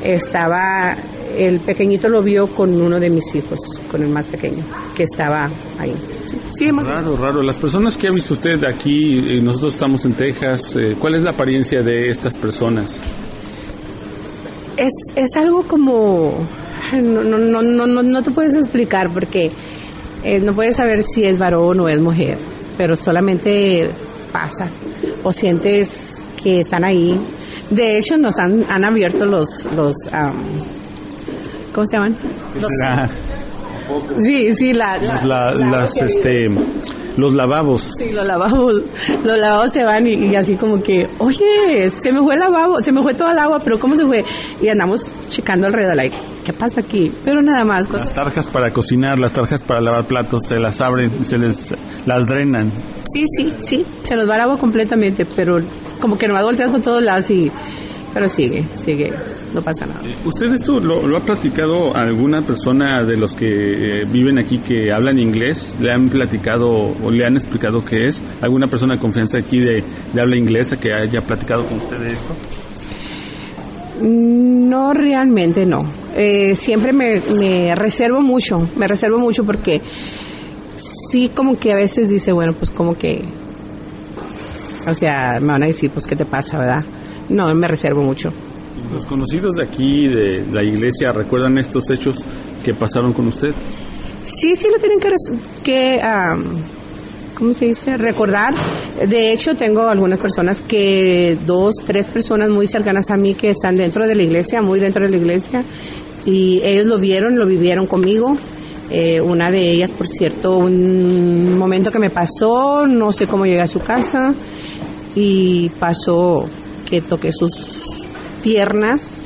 Estaba, 0.04 0.96
el 1.38 1.60
pequeñito 1.60 2.10
lo 2.10 2.22
vio 2.22 2.48
con 2.48 2.80
uno 2.82 3.00
de 3.00 3.10
mis 3.10 3.34
hijos, 3.36 3.60
con 3.90 4.04
el 4.04 4.10
más 4.10 4.26
pequeño, 4.26 4.64
que 4.96 5.04
estaba 5.04 5.50
ahí. 5.80 5.96
Sí, 6.28 6.38
sí, 6.52 6.66
hemos 6.66 6.86
visto. 6.86 7.00
Raro, 7.00 7.16
raro. 7.16 7.42
Las 7.42 7.58
personas 7.58 7.98
que 7.98 8.08
ha 8.08 8.12
visto 8.12 8.34
usted 8.34 8.64
aquí, 8.66 9.20
eh, 9.20 9.42
nosotros 9.42 9.74
estamos 9.74 10.04
en 10.06 10.14
Texas, 10.14 10.76
eh, 10.76 10.96
¿cuál 11.00 11.16
es 11.16 11.24
la 11.24 11.32
apariencia 11.32 11.82
de 11.82 12.10
estas 12.10 12.36
personas? 12.36 13.02
es, 14.78 14.94
es 15.16 15.36
algo 15.36 15.64
como 15.64 16.34
no, 16.94 17.24
no, 17.24 17.38
no, 17.38 17.62
no, 17.62 17.88
no, 17.88 18.04
no 18.04 18.24
te 18.24 18.32
puedes 18.32 18.56
explicar 18.56 19.12
porque 19.12 19.50
eh, 20.24 20.40
no 20.40 20.54
puedes 20.54 20.76
saber 20.78 21.04
si 21.04 21.24
es 21.26 21.38
varón 21.38 21.80
o 21.80 21.88
es 21.90 22.00
mujer, 22.00 22.38
pero 22.78 22.96
solamente 22.96 23.90
pasa 24.32 24.68
o 25.24 25.32
sientes 25.32 26.24
que 26.42 26.62
están 26.62 26.84
ahí. 26.84 27.20
De 27.70 27.98
hecho, 27.98 28.18
nos 28.18 28.38
han, 28.40 28.64
han 28.70 28.84
abierto 28.86 29.26
los, 29.26 29.66
los 29.76 29.94
am, 30.12 30.34
¿cómo 31.74 31.86
se 31.86 31.98
llaman? 31.98 32.16
Los- 32.56 32.72
La- 32.82 33.10
sí, 34.24 34.54
sí, 34.54 34.74
la, 34.74 34.98
los, 34.98 35.26
la- 35.26 35.54
la- 35.54 35.70
las, 35.72 36.02
este, 36.02 36.48
los 37.18 37.34
lavabos. 37.34 37.94
Sí, 37.98 38.12
los 38.12 38.28
lavabos, 38.28 38.82
los 39.24 39.38
lavabos 39.38 39.74
se 39.74 39.84
van 39.84 40.08
y, 40.08 40.14
y 40.14 40.36
así 40.36 40.56
como 40.56 40.82
que, 40.82 41.08
oye, 41.18 41.90
se 41.90 42.12
me 42.12 42.22
fue 42.22 42.36
el 42.36 42.40
lavabo, 42.40 42.82
se 42.82 42.92
me 42.92 43.02
fue 43.02 43.14
toda 43.14 43.32
el 43.32 43.40
agua, 43.40 43.60
pero 43.60 43.80
¿cómo 43.80 43.96
se 43.96 44.06
fue? 44.06 44.24
Y 44.62 44.70
andamos 44.70 45.10
checando 45.30 45.68
alrededor, 45.68 45.96
like, 45.96 46.16
¿qué 46.46 46.54
pasa 46.54 46.82
aquí? 46.82 47.12
Pero 47.26 47.42
nada 47.42 47.66
más, 47.66 47.88
cosas. 47.88 48.06
Las 48.06 48.16
tarjas 48.16 48.50
para 48.50 48.72
cocinar, 48.72 49.20
las 49.20 49.34
tarjas 49.34 49.62
para 49.64 49.82
lavar 49.82 50.06
platos, 50.06 50.44
se 50.46 50.60
las 50.60 50.80
abren, 50.80 51.12
se 51.26 51.38
les 51.38 51.74
las 52.06 52.28
drenan. 52.28 52.72
Sí, 53.14 53.24
sí, 53.36 53.48
sí, 53.62 53.86
se 54.04 54.16
nos 54.16 54.30
va 54.30 54.36
el 54.36 54.42
agua 54.42 54.58
completamente, 54.58 55.26
pero 55.26 55.58
como 56.00 56.18
que 56.18 56.28
no 56.28 56.36
va 56.36 56.44
volteando 56.44 56.74
con 56.74 56.82
todos 56.82 57.02
lados 57.02 57.30
y, 57.32 57.52
pero 58.14 58.30
sigue, 58.30 58.66
sigue. 58.84 59.12
No 59.54 59.62
pasa 59.62 59.86
nada. 59.86 60.02
¿Usted 60.26 60.54
esto 60.54 60.80
lo, 60.80 61.18
ha 61.18 61.20
platicado 61.20 61.96
a 61.96 62.02
alguna 62.02 62.42
persona 62.42 63.04
de 63.04 63.18
los 63.18 63.34
que 63.34 63.48
eh, 63.48 64.06
viven 64.12 64.40
aquí 64.40 64.60
que 64.60 64.92
hablan 64.94 65.20
inglés? 65.20 65.76
¿Le 65.80 65.92
han 65.92 66.10
platicado 66.10 66.68
o 66.70 67.10
le 67.12 67.26
han 67.26 67.36
explicado 67.36 67.84
qué 67.84 68.08
es? 68.08 68.22
¿Alguna 68.42 68.68
persona 68.68 68.96
de 68.96 69.00
confianza 69.00 69.38
aquí 69.38 69.60
de, 69.60 69.84
habla 70.20 70.36
inglesa 70.36 70.78
que 70.78 70.94
haya 70.94 71.22
platicado 71.22 71.66
con 71.66 71.78
usted 71.78 72.00
de 72.00 72.12
esto? 72.12 72.36
No, 74.02 74.94
realmente 74.94 75.66
no. 75.66 75.80
Eh, 76.16 76.56
siempre 76.56 76.94
me, 76.94 77.20
me 77.20 77.76
reservo 77.76 78.22
mucho, 78.22 78.70
me 78.76 78.88
reservo 78.88 79.18
mucho 79.18 79.44
porque 79.44 79.82
sí 80.78 81.32
como 81.34 81.58
que 81.58 81.74
a 81.74 81.76
veces 81.76 82.10
dice, 82.10 82.32
bueno, 82.32 82.54
pues 82.54 82.70
como 82.72 82.96
que, 82.96 83.24
o 84.88 84.94
sea, 84.94 85.40
me 85.42 85.48
van 85.48 85.64
a 85.64 85.68
decir, 85.68 85.90
pues, 85.92 86.08
¿qué 86.08 86.16
te 86.16 86.26
pasa, 86.26 86.58
verdad? 86.58 86.84
No, 87.30 87.54
me 87.54 87.68
reservo 87.68 88.02
mucho. 88.02 88.30
¿Los 88.92 89.06
conocidos 89.06 89.56
de 89.56 89.64
aquí, 89.64 90.08
de 90.08 90.46
la 90.52 90.64
iglesia, 90.64 91.12
recuerdan 91.12 91.58
estos 91.58 91.90
hechos 91.90 92.24
que 92.64 92.74
pasaron 92.74 93.14
con 93.14 93.28
usted? 93.28 93.50
Sí, 94.24 94.56
sí 94.56 94.68
lo 94.72 94.80
tienen 94.80 95.00
que, 95.00 95.10
que 95.64 96.02
¿cómo 97.38 97.54
se 97.54 97.66
dice? 97.66 97.98
Recordar. 97.98 98.54
De 99.08 99.32
hecho, 99.32 99.56
tengo 99.56 99.88
algunas 99.88 100.20
personas 100.20 100.62
que, 100.62 101.38
dos, 101.46 101.76
tres 101.86 102.06
personas 102.06 102.50
muy 102.50 102.68
cercanas 102.68 103.10
a 103.12 103.16
mí 103.16 103.36
que 103.36 103.52
están 103.52 103.78
dentro 103.78 104.08
de 104.08 104.16
la 104.16 104.24
iglesia, 104.24 104.62
muy 104.62 104.80
dentro 104.80 105.06
de 105.06 105.12
la 105.12 105.18
iglesia, 105.18 105.64
y 106.26 106.62
ellos 106.64 106.88
lo 106.88 106.98
vieron, 106.98 107.38
lo 107.38 107.46
vivieron 107.46 107.88
conmigo. 107.88 108.38
Eh, 108.90 109.20
una 109.22 109.52
de 109.52 109.72
ellas, 109.72 109.92
por 109.92 110.08
cierto, 110.08 110.58
un 110.58 111.58
momento 111.58 111.92
que 111.92 112.00
me 112.00 112.10
pasó, 112.10 112.88
no 112.88 113.12
sé 113.12 113.28
cómo 113.28 113.46
llegué 113.46 113.62
a 113.62 113.68
su 113.68 113.80
casa, 113.80 114.34
y 115.14 115.70
pasó 115.80 116.44
que 116.86 117.02
toqué 117.02 117.32
sus 117.32 117.87
piernas 118.48 119.18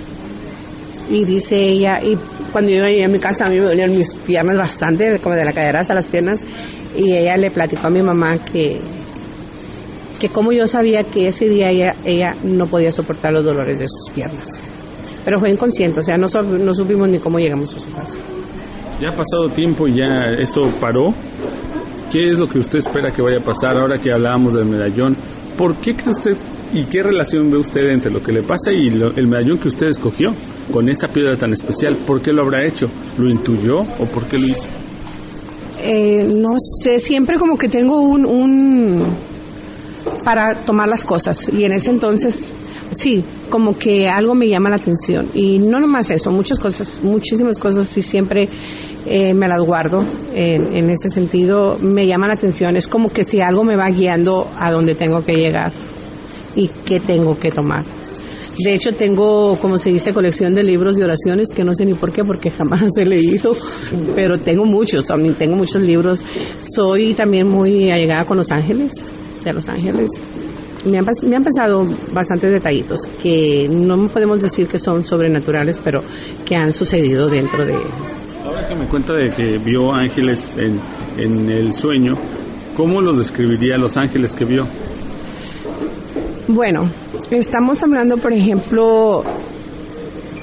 y 1.12 1.26
dice 1.26 1.62
ella, 1.62 2.02
y 2.02 2.18
cuando 2.52 2.72
yo 2.72 2.88
llegué 2.88 3.04
a 3.04 3.08
mi 3.08 3.20
casa 3.20 3.46
a 3.46 3.50
mí 3.50 3.60
me 3.60 3.68
dolían 3.68 3.92
mis 3.92 4.16
piernas 4.16 4.58
bastante, 4.58 5.20
como 5.20 5.36
de 5.36 5.46
la 5.46 5.54
cadera 5.54 5.82
hasta 5.82 5.94
las 5.94 6.08
piernas, 6.08 6.44
y 6.98 7.14
ella 7.14 7.38
le 7.38 7.52
platicó 7.52 7.88
a 7.88 7.90
mi 7.92 8.02
mamá 8.02 8.40
que, 8.40 8.80
que 10.20 10.30
como 10.30 10.52
yo 10.52 10.68
sabía 10.68 11.04
que 11.04 11.28
ese 11.28 11.48
día 11.48 11.70
ella, 11.70 11.96
ella 12.04 12.36
no 12.44 12.66
podía 12.66 12.92
soportar 12.92 13.32
los 13.32 13.46
dolores 13.46 13.78
de 13.78 13.88
sus 13.88 14.12
piernas. 14.12 14.62
Pero 15.24 15.40
fue 15.40 15.52
inconsciente, 15.52 16.00
o 16.00 16.04
sea, 16.04 16.18
no, 16.18 16.26
no 16.42 16.74
supimos 16.74 17.08
ni 17.08 17.20
cómo 17.20 17.38
llegamos 17.38 17.76
a 17.76 17.80
su 17.80 17.92
casa. 17.92 18.18
Ya 19.00 19.10
ha 19.10 19.16
pasado 19.16 19.50
tiempo 19.50 19.88
y 19.88 19.98
ya 19.98 20.32
esto 20.40 20.68
paró. 20.80 21.14
¿Qué 22.12 22.32
es 22.32 22.40
lo 22.40 22.50
que 22.50 22.58
usted 22.58 22.80
espera 22.80 23.12
que 23.12 23.22
vaya 23.22 23.38
a 23.38 23.42
pasar 23.42 23.78
ahora 23.78 24.00
que 24.00 24.12
hablábamos 24.12 24.56
del 24.56 24.66
medallón? 24.66 25.16
¿Por 25.58 25.76
qué 25.76 25.94
cree 25.94 26.10
usted 26.10 26.36
¿Y 26.74 26.84
qué 26.86 27.04
relación 27.04 27.52
ve 27.52 27.58
usted 27.58 27.90
entre 27.90 28.12
lo 28.12 28.24
que 28.24 28.32
le 28.32 28.44
pasa 28.44 28.72
y 28.72 28.88
el 28.88 29.28
medallón 29.28 29.58
que 29.58 29.68
usted 29.68 29.88
escogió 29.88 30.34
con 30.72 30.88
esta 30.88 31.10
piedra 31.10 31.36
tan 31.36 31.52
especial? 31.52 31.98
¿Por 31.98 32.22
qué 32.22 32.32
lo 32.32 32.44
habrá 32.44 32.64
hecho? 32.64 32.90
¿Lo 33.18 33.30
intuyó 33.30 33.80
o 33.80 34.06
por 34.06 34.24
qué 34.26 34.38
lo 34.38 34.48
hizo? 34.48 34.64
Eh, 35.84 36.26
no 36.30 36.52
sé, 36.82 37.00
siempre 37.00 37.38
como 37.38 37.58
que 37.58 37.68
tengo 37.68 38.02
un, 38.02 38.26
un 38.26 39.02
para 40.24 40.56
tomar 40.56 40.88
las 40.88 41.04
cosas 41.04 41.50
y 41.50 41.64
en 41.66 41.74
ese 41.74 41.90
entonces 41.90 42.52
sí, 42.96 43.24
como 43.50 43.78
que 43.78 44.08
algo 44.08 44.36
me 44.36 44.48
llama 44.48 44.70
la 44.70 44.76
atención 44.76 45.28
y 45.34 45.60
no 45.60 45.80
nomás 45.80 46.10
eso, 46.12 46.32
muchas 46.32 46.60
cosas, 46.60 47.00
muchísimas 47.02 47.58
cosas 47.58 47.98
y 47.98 48.02
siempre 48.02 48.48
eh, 49.08 49.34
me 49.34 49.48
las 49.48 49.60
guardo 49.62 50.06
en, 50.34 50.76
en 50.76 50.90
ese 50.90 51.10
sentido, 51.10 51.78
me 51.82 52.06
llama 52.06 52.28
la 52.28 52.34
atención, 52.34 52.78
es 52.78 52.88
como 52.88 53.10
que 53.10 53.24
si 53.24 53.42
algo 53.42 53.64
me 53.64 53.76
va 53.76 53.90
guiando 53.90 54.48
a 54.60 54.72
donde 54.72 54.94
tengo 54.96 55.26
que 55.26 55.36
llegar 55.36 55.74
y 56.56 56.70
qué 56.86 57.00
tengo 57.00 57.38
que 57.38 57.52
tomar. 57.52 57.84
De 58.58 58.76
hecho, 58.76 58.94
tengo, 58.94 59.56
como 59.56 59.78
se 59.78 59.92
dice, 59.92 60.14
colección 60.14 60.54
de 60.54 60.64
libros 60.64 60.96
de 60.96 61.04
oraciones 61.04 61.48
que 61.56 61.64
no 61.64 61.74
sé 61.74 61.86
ni 61.86 61.94
por 61.94 62.12
qué, 62.12 62.24
porque 62.24 62.52
jamás 62.52 62.96
he 62.98 63.06
leído, 63.06 63.56
pero 64.14 64.38
tengo 64.40 64.66
muchos, 64.66 65.08
tengo 65.38 65.56
muchos 65.56 65.82
libros. 65.82 66.24
Soy 66.76 67.14
también 67.14 67.48
muy 67.48 67.90
allegada 67.90 68.26
con 68.26 68.38
Los 68.38 68.52
Ángeles, 68.52 68.92
de 69.44 69.54
Los 69.54 69.68
Ángeles. 69.68 70.10
Me 70.86 70.98
han, 70.98 71.06
me 71.28 71.36
han 71.36 71.44
pasado 71.44 71.86
bastantes 72.12 72.52
detallitos 72.52 73.02
que 73.22 73.70
no 73.72 74.08
podemos 74.10 74.42
decir 74.42 74.68
que 74.68 74.80
son 74.80 75.06
sobrenaturales, 75.06 75.80
pero 75.84 76.02
que 76.44 76.56
han 76.56 76.74
sucedido 76.74 77.30
dentro 77.30 77.66
de... 77.66 77.76
Ahora 78.46 78.68
que 78.68 78.76
me 78.76 78.88
cuenta 78.88 79.14
de 79.14 79.30
que 79.30 79.58
vio 79.60 79.94
ángeles 79.94 80.58
en, 80.58 80.80
en 81.18 81.50
el 81.50 81.74
sueño, 81.74 82.14
¿cómo 82.76 83.00
los 83.00 83.18
describiría 83.18 83.78
los 83.78 83.96
ángeles 83.96 84.34
que 84.34 84.46
vio? 84.46 84.68
Bueno, 86.54 86.90
estamos 87.32 87.82
hablando, 87.82 88.18
por 88.18 88.34
ejemplo, 88.34 89.24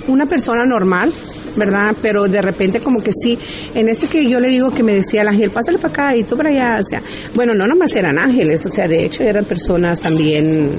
una 0.06 0.24
persona 0.24 0.64
normal, 0.64 1.12
¿verdad? 1.54 1.94
Pero 2.00 2.28
de 2.28 2.40
repente 2.40 2.80
como 2.80 3.02
que 3.02 3.10
sí, 3.12 3.38
en 3.74 3.90
ese 3.90 4.06
que 4.06 4.26
yo 4.26 4.40
le 4.40 4.48
digo 4.48 4.70
que 4.70 4.82
me 4.82 4.94
decía 4.94 5.20
el 5.20 5.28
ángel, 5.28 5.50
pásale 5.50 5.76
para 5.76 5.92
acá 5.92 6.16
y 6.16 6.22
tú 6.22 6.34
para 6.34 6.48
allá, 6.50 6.80
o 6.80 6.88
sea, 6.88 7.02
bueno, 7.34 7.52
no 7.54 7.66
nomás 7.66 7.94
eran 7.94 8.18
ángeles, 8.18 8.64
o 8.64 8.70
sea, 8.70 8.88
de 8.88 9.04
hecho 9.04 9.22
eran 9.22 9.44
personas 9.44 10.00
también... 10.00 10.70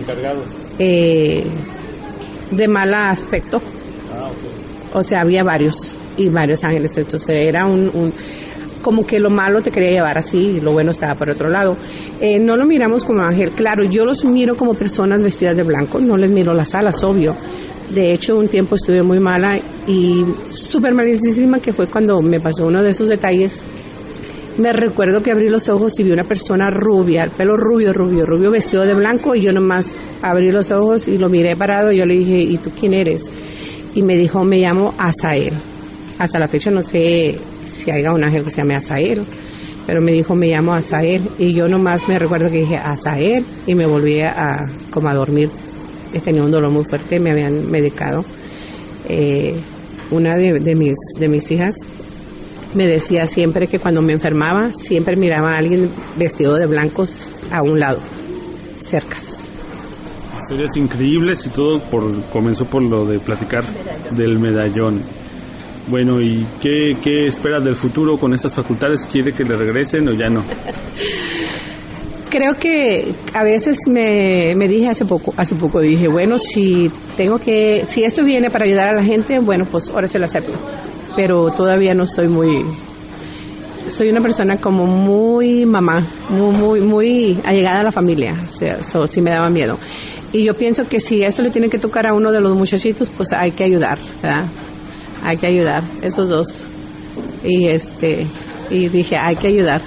Encargados. 0.00 0.44
Eh, 0.80 1.44
de 2.50 2.68
mal 2.68 2.92
aspecto. 2.94 3.60
Ah, 4.12 4.28
O 4.94 5.02
sea, 5.04 5.20
había 5.20 5.44
varios 5.44 5.96
y 6.16 6.28
varios 6.30 6.64
ángeles, 6.64 6.98
entonces 6.98 7.28
era 7.28 7.64
un 7.64 8.12
como 8.82 9.06
que 9.06 9.18
lo 9.18 9.30
malo 9.30 9.62
te 9.62 9.70
quería 9.70 9.90
llevar 9.90 10.18
así 10.18 10.56
y 10.56 10.60
lo 10.60 10.72
bueno 10.72 10.90
estaba 10.90 11.14
por 11.14 11.30
otro 11.30 11.48
lado. 11.48 11.76
Eh, 12.20 12.38
no 12.38 12.56
lo 12.56 12.64
miramos 12.64 13.04
como 13.04 13.22
ángel, 13.22 13.52
claro, 13.52 13.84
yo 13.84 14.04
los 14.04 14.24
miro 14.24 14.56
como 14.56 14.74
personas 14.74 15.22
vestidas 15.22 15.56
de 15.56 15.62
blanco, 15.62 15.98
no 15.98 16.16
les 16.16 16.30
miro 16.30 16.54
las 16.54 16.74
alas, 16.74 17.02
obvio. 17.04 17.36
De 17.90 18.12
hecho, 18.12 18.36
un 18.36 18.48
tiempo 18.48 18.74
estuve 18.74 19.02
muy 19.02 19.18
mala 19.18 19.58
y 19.86 20.24
súper 20.50 20.92
malísima, 20.92 21.58
que 21.58 21.72
fue 21.72 21.86
cuando 21.86 22.20
me 22.20 22.38
pasó 22.38 22.66
uno 22.66 22.82
de 22.82 22.90
esos 22.90 23.08
detalles. 23.08 23.62
Me 24.58 24.72
recuerdo 24.72 25.22
que 25.22 25.30
abrí 25.30 25.48
los 25.48 25.68
ojos 25.68 25.98
y 25.98 26.02
vi 26.02 26.10
una 26.10 26.24
persona 26.24 26.68
rubia, 26.68 27.24
el 27.24 27.30
pelo 27.30 27.56
rubio, 27.56 27.92
rubio, 27.92 28.26
rubio, 28.26 28.50
vestido 28.50 28.84
de 28.84 28.92
blanco 28.92 29.34
y 29.34 29.40
yo 29.40 29.52
nomás 29.52 29.96
abrí 30.20 30.50
los 30.50 30.70
ojos 30.70 31.08
y 31.08 31.16
lo 31.16 31.28
miré 31.28 31.56
parado 31.56 31.92
y 31.92 31.98
yo 31.98 32.04
le 32.04 32.14
dije, 32.14 32.38
¿y 32.38 32.58
tú 32.58 32.70
quién 32.78 32.92
eres? 32.92 33.22
Y 33.94 34.02
me 34.02 34.18
dijo, 34.18 34.44
me 34.44 34.58
llamo 34.58 34.92
Asael. 34.98 35.54
Hasta 36.18 36.38
la 36.40 36.48
fecha 36.48 36.70
no 36.70 36.82
sé 36.82 37.38
si 37.68 37.90
haya 37.90 38.12
un 38.12 38.24
ángel 38.24 38.44
que 38.44 38.50
se 38.50 38.58
llame 38.58 38.76
Asael. 38.76 39.24
Pero 39.86 40.02
me 40.02 40.12
dijo, 40.12 40.34
me 40.34 40.48
llamo 40.48 40.74
Asael. 40.74 41.22
Y 41.38 41.52
yo 41.54 41.68
nomás 41.68 42.08
me 42.08 42.18
recuerdo 42.18 42.50
que 42.50 42.60
dije 42.60 42.76
Asael 42.76 43.44
y 43.66 43.74
me 43.74 43.86
volví 43.86 44.20
a, 44.20 44.66
como 44.90 45.08
a 45.08 45.14
dormir. 45.14 45.50
Tenía 46.24 46.42
un 46.42 46.50
dolor 46.50 46.70
muy 46.70 46.84
fuerte, 46.84 47.20
me 47.20 47.30
habían 47.30 47.70
medicado. 47.70 48.24
Eh, 49.08 49.54
una 50.10 50.36
de, 50.36 50.74
mis, 50.74 50.96
de 51.18 51.28
mis 51.28 51.50
hijas 51.50 51.74
me 52.74 52.86
decía 52.86 53.26
siempre 53.26 53.66
que 53.66 53.78
cuando 53.78 54.02
me 54.02 54.12
enfermaba, 54.12 54.72
siempre 54.72 55.16
miraba 55.16 55.54
a 55.54 55.58
alguien 55.58 55.90
vestido 56.16 56.56
de 56.56 56.66
blancos 56.66 57.40
a 57.50 57.62
un 57.62 57.78
lado, 57.78 58.00
cercas. 58.76 59.48
Historias 60.40 60.76
increíbles 60.76 61.46
y 61.46 61.50
todo 61.50 61.80
por, 61.80 62.22
comenzó 62.24 62.64
por 62.64 62.82
lo 62.82 63.04
de 63.04 63.18
platicar 63.18 63.64
del 64.10 64.38
medallón. 64.38 65.02
Bueno, 65.88 66.20
¿y 66.20 66.46
qué, 66.60 66.94
qué 67.02 67.26
esperas 67.26 67.64
del 67.64 67.74
futuro 67.74 68.18
con 68.18 68.34
estas 68.34 68.54
facultades? 68.54 69.08
¿Quiere 69.10 69.32
que 69.32 69.42
le 69.44 69.54
regresen 69.54 70.06
o 70.08 70.12
ya 70.12 70.28
no? 70.28 70.44
Creo 72.30 72.54
que 72.54 73.14
a 73.32 73.42
veces 73.42 73.78
me, 73.88 74.52
me 74.54 74.68
dije 74.68 74.90
hace 74.90 75.06
poco, 75.06 75.32
hace 75.38 75.54
poco 75.54 75.80
dije, 75.80 76.08
bueno, 76.08 76.36
si 76.38 76.90
tengo 77.16 77.38
que, 77.38 77.84
si 77.86 78.04
esto 78.04 78.22
viene 78.22 78.50
para 78.50 78.66
ayudar 78.66 78.88
a 78.88 78.92
la 78.92 79.02
gente, 79.02 79.38
bueno, 79.38 79.66
pues 79.70 79.88
ahora 79.88 80.06
se 80.06 80.18
lo 80.18 80.26
acepto. 80.26 80.52
Pero 81.16 81.50
todavía 81.52 81.94
no 81.94 82.04
estoy 82.04 82.28
muy, 82.28 82.66
soy 83.90 84.10
una 84.10 84.20
persona 84.20 84.58
como 84.58 84.84
muy 84.84 85.64
mamá, 85.64 86.04
muy, 86.28 86.54
muy, 86.54 86.80
muy 86.82 87.40
allegada 87.46 87.80
a 87.80 87.84
la 87.84 87.92
familia, 87.92 88.44
o 88.46 88.50
sea, 88.50 88.76
eso 88.76 89.06
sí 89.06 89.22
me 89.22 89.30
daba 89.30 89.48
miedo. 89.48 89.78
Y 90.30 90.44
yo 90.44 90.52
pienso 90.52 90.86
que 90.86 91.00
si 91.00 91.22
esto 91.22 91.40
le 91.40 91.50
tiene 91.50 91.70
que 91.70 91.78
tocar 91.78 92.06
a 92.06 92.12
uno 92.12 92.30
de 92.30 92.42
los 92.42 92.54
muchachitos, 92.54 93.08
pues 93.16 93.32
hay 93.32 93.52
que 93.52 93.64
ayudar, 93.64 93.98
¿verdad? 94.22 94.44
Hay 95.24 95.36
que 95.36 95.46
ayudar, 95.46 95.82
esos 96.02 96.28
dos. 96.28 96.66
Y 97.44 97.66
este 97.66 98.26
y 98.70 98.88
dije, 98.88 99.16
hay 99.16 99.36
que 99.36 99.48
ayudar. 99.48 99.80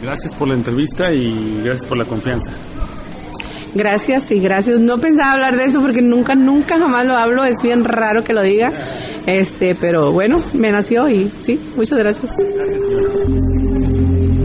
Gracias 0.00 0.34
por 0.34 0.48
la 0.48 0.54
entrevista 0.54 1.12
y 1.12 1.58
gracias 1.62 1.84
por 1.84 1.98
la 1.98 2.04
confianza. 2.04 2.50
Gracias 3.74 4.30
y 4.32 4.40
gracias. 4.40 4.78
No 4.80 4.98
pensaba 4.98 5.32
hablar 5.32 5.56
de 5.56 5.64
eso 5.64 5.80
porque 5.80 6.02
nunca, 6.02 6.34
nunca 6.34 6.78
jamás 6.78 7.06
lo 7.06 7.16
hablo. 7.16 7.44
Es 7.44 7.62
bien 7.62 7.84
raro 7.84 8.22
que 8.22 8.32
lo 8.32 8.42
diga. 8.42 8.72
Este, 9.26 9.74
pero 9.74 10.12
bueno, 10.12 10.42
me 10.52 10.70
nació 10.70 11.08
y 11.08 11.30
sí, 11.40 11.58
muchas 11.76 11.98
gracias. 11.98 12.36
Gracias, 12.36 12.82
¿Qué 12.82 14.41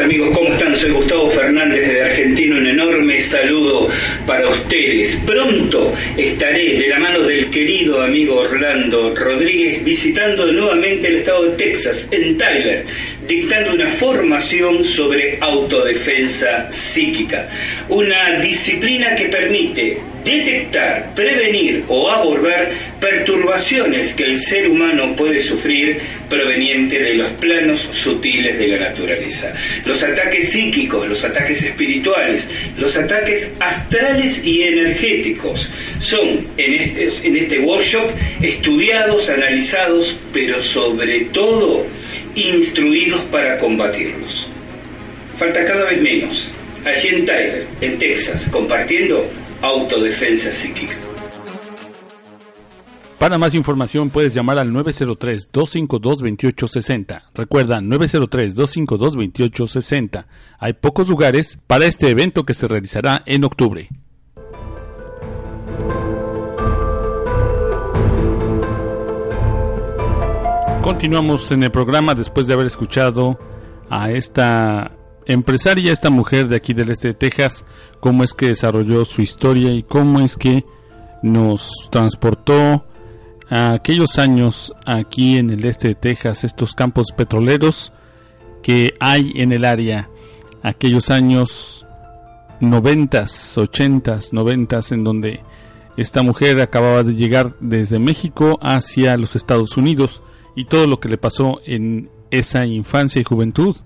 amigas, 0.00 0.04
amigos? 0.04 0.38
¿Cómo 0.38 0.52
están? 0.52 0.76
Soy 0.76 0.90
Gustavo 0.90 1.30
Fernández 1.30 1.88
de 1.88 2.02
Argentina. 2.02 2.56
Un 2.56 2.66
enorme 2.66 3.20
saludo 3.20 3.88
para 4.26 4.48
ustedes. 4.48 5.16
Pronto 5.26 5.92
estaré 6.16 6.78
de 6.78 6.88
la 6.88 6.98
mano 6.98 7.20
del 7.20 7.50
querido 7.50 8.02
amigo 8.02 8.36
Orlando 8.36 9.14
Rodríguez 9.14 9.84
visitando 9.84 10.50
nuevamente 10.52 11.08
el 11.08 11.16
estado 11.16 11.44
de 11.44 11.56
Texas, 11.56 12.08
en 12.10 12.36
Tyler, 12.38 12.84
dictando 13.26 13.74
una 13.74 13.88
formación 13.88 14.84
sobre 14.84 15.38
autodefensa 15.40 16.72
psíquica. 16.72 17.48
Una 17.88 18.40
disciplina 18.40 19.14
que 19.14 19.26
permite 19.26 19.98
detectar, 20.28 21.14
prevenir 21.14 21.84
o 21.88 22.10
abordar 22.10 22.70
perturbaciones 23.00 24.14
que 24.14 24.24
el 24.24 24.38
ser 24.38 24.68
humano 24.68 25.16
puede 25.16 25.40
sufrir 25.40 25.98
proveniente 26.28 26.98
de 26.98 27.14
los 27.14 27.30
planos 27.32 27.88
sutiles 27.92 28.58
de 28.58 28.68
la 28.68 28.90
naturaleza. 28.90 29.54
Los 29.86 30.02
ataques 30.02 30.50
psíquicos, 30.50 31.08
los 31.08 31.24
ataques 31.24 31.62
espirituales, 31.62 32.48
los 32.76 32.96
ataques 32.96 33.54
astrales 33.60 34.44
y 34.44 34.64
energéticos 34.64 35.70
son 36.00 36.46
en 36.58 36.74
este, 36.74 37.26
en 37.26 37.36
este 37.36 37.58
workshop 37.60 38.10
estudiados, 38.42 39.30
analizados, 39.30 40.18
pero 40.32 40.62
sobre 40.62 41.20
todo 41.32 41.86
instruidos 42.34 43.20
para 43.30 43.58
combatirlos. 43.58 44.48
Falta 45.38 45.64
cada 45.64 45.84
vez 45.84 46.00
menos. 46.02 46.52
Allí 46.84 47.08
en 47.08 47.24
Tyler, 47.24 47.66
en 47.80 47.98
Texas, 47.98 48.48
compartiendo 48.50 49.28
autodefensa 49.62 50.52
psíquica. 50.52 50.94
Para 53.18 53.36
más 53.36 53.54
información 53.54 54.08
puedes 54.10 54.32
llamar 54.32 54.58
al 54.58 54.70
903-252-2860. 54.72 57.22
Recuerda, 57.34 57.80
903-252-2860. 57.80 60.26
Hay 60.60 60.74
pocos 60.74 61.08
lugares 61.08 61.58
para 61.66 61.86
este 61.86 62.10
evento 62.10 62.44
que 62.44 62.54
se 62.54 62.68
realizará 62.68 63.24
en 63.26 63.42
octubre. 63.44 63.88
Continuamos 70.82 71.50
en 71.50 71.64
el 71.64 71.72
programa 71.72 72.14
después 72.14 72.46
de 72.46 72.54
haber 72.54 72.66
escuchado 72.66 73.36
a 73.90 74.12
esta 74.12 74.92
empresaria, 75.28 75.92
esta 75.92 76.10
mujer 76.10 76.48
de 76.48 76.56
aquí 76.56 76.72
del 76.72 76.90
este 76.90 77.08
de 77.08 77.14
Texas, 77.14 77.64
cómo 78.00 78.24
es 78.24 78.32
que 78.32 78.48
desarrolló 78.48 79.04
su 79.04 79.22
historia 79.22 79.72
y 79.72 79.82
cómo 79.82 80.20
es 80.20 80.36
que 80.36 80.64
nos 81.22 81.88
transportó 81.92 82.84
a 83.50 83.74
aquellos 83.74 84.18
años 84.18 84.72
aquí 84.86 85.36
en 85.36 85.50
el 85.50 85.64
este 85.64 85.88
de 85.88 85.94
Texas, 85.94 86.44
estos 86.44 86.74
campos 86.74 87.12
petroleros 87.16 87.92
que 88.62 88.94
hay 89.00 89.32
en 89.36 89.52
el 89.52 89.64
área, 89.64 90.08
aquellos 90.62 91.10
años 91.10 91.86
noventas, 92.60 93.56
ochentas, 93.56 94.32
noventas, 94.32 94.92
en 94.92 95.04
donde 95.04 95.40
esta 95.96 96.22
mujer 96.22 96.60
acababa 96.60 97.02
de 97.02 97.14
llegar 97.14 97.54
desde 97.60 97.98
México 97.98 98.58
hacia 98.62 99.16
los 99.18 99.36
Estados 99.36 99.76
Unidos 99.76 100.22
y 100.56 100.64
todo 100.64 100.86
lo 100.86 101.00
que 101.00 101.08
le 101.08 101.18
pasó 101.18 101.60
en 101.66 102.10
esa 102.30 102.64
infancia 102.64 103.20
y 103.20 103.24
juventud 103.24 103.76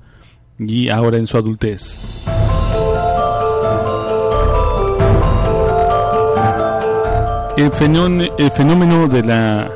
y 0.69 0.89
ahora 0.91 1.19
en 1.19 1.27
su 1.27 1.37
adultez. 1.37 1.99
El 7.57 7.71
fenómeno, 7.71 9.09
de 9.09 9.23
la 9.23 9.71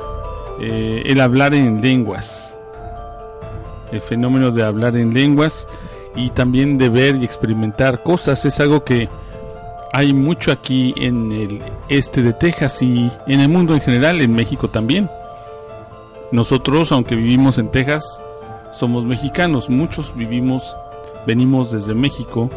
eh, 0.60 1.02
el 1.04 1.20
hablar 1.20 1.54
en 1.54 1.80
lenguas, 1.80 2.54
el 3.92 4.00
fenómeno 4.00 4.50
de 4.50 4.64
hablar 4.64 4.96
en 4.96 5.14
lenguas 5.14 5.68
y 6.16 6.30
también 6.30 6.78
de 6.78 6.88
ver 6.88 7.16
y 7.16 7.24
experimentar 7.24 8.02
cosas 8.02 8.44
es 8.44 8.58
algo 8.60 8.82
que 8.82 9.08
hay 9.92 10.12
mucho 10.12 10.52
aquí 10.52 10.94
en 10.96 11.32
el 11.32 11.62
este 11.88 12.22
de 12.22 12.32
Texas 12.32 12.82
y 12.82 13.10
en 13.26 13.40
el 13.40 13.48
mundo 13.48 13.74
en 13.74 13.80
general, 13.80 14.20
en 14.20 14.34
México 14.34 14.68
también. 14.68 15.08
Nosotros, 16.32 16.90
aunque 16.92 17.14
vivimos 17.14 17.58
en 17.58 17.70
Texas, 17.70 18.20
somos 18.76 19.06
mexicanos, 19.06 19.70
muchos 19.70 20.14
vivimos, 20.14 20.76
venimos 21.26 21.70
desde 21.70 21.94
México 21.94 22.50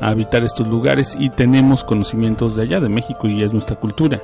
a 0.00 0.08
habitar 0.08 0.42
estos 0.42 0.66
lugares 0.66 1.14
y 1.18 1.28
tenemos 1.28 1.84
conocimientos 1.84 2.56
de 2.56 2.62
allá 2.62 2.80
de 2.80 2.88
México 2.88 3.28
y 3.28 3.42
es 3.42 3.52
nuestra 3.52 3.76
cultura. 3.76 4.22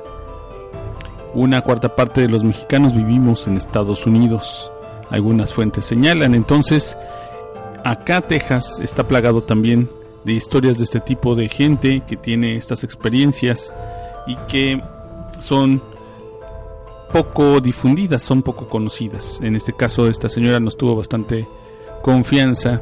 Una 1.35 1.61
cuarta 1.61 1.95
parte 1.95 2.21
de 2.21 2.27
los 2.27 2.43
mexicanos 2.43 2.95
vivimos 2.95 3.47
en 3.47 3.57
Estados 3.57 4.05
Unidos. 4.05 4.71
Algunas 5.09 5.53
fuentes 5.53 5.85
señalan. 5.85 6.33
Entonces, 6.33 6.97
acá 7.83 8.21
Texas 8.21 8.79
está 8.81 9.03
plagado 9.03 9.43
también 9.43 9.89
de 10.23 10.33
historias 10.33 10.79
de 10.79 10.85
este 10.85 10.99
tipo 10.99 11.35
de 11.35 11.49
gente 11.49 12.01
que 12.07 12.17
tiene 12.17 12.57
estas 12.57 12.83
experiencias 12.83 13.73
y 14.25 14.35
que 14.47 14.81
son 15.39 15.81
poco 17.13 17.61
difundidas, 17.61 18.23
son 18.23 18.41
poco 18.41 18.67
conocidas. 18.67 19.39
En 19.41 19.55
este 19.55 19.71
caso, 19.71 20.07
esta 20.07 20.27
señora 20.27 20.59
nos 20.59 20.75
tuvo 20.75 20.95
bastante 20.97 21.47
confianza 22.01 22.81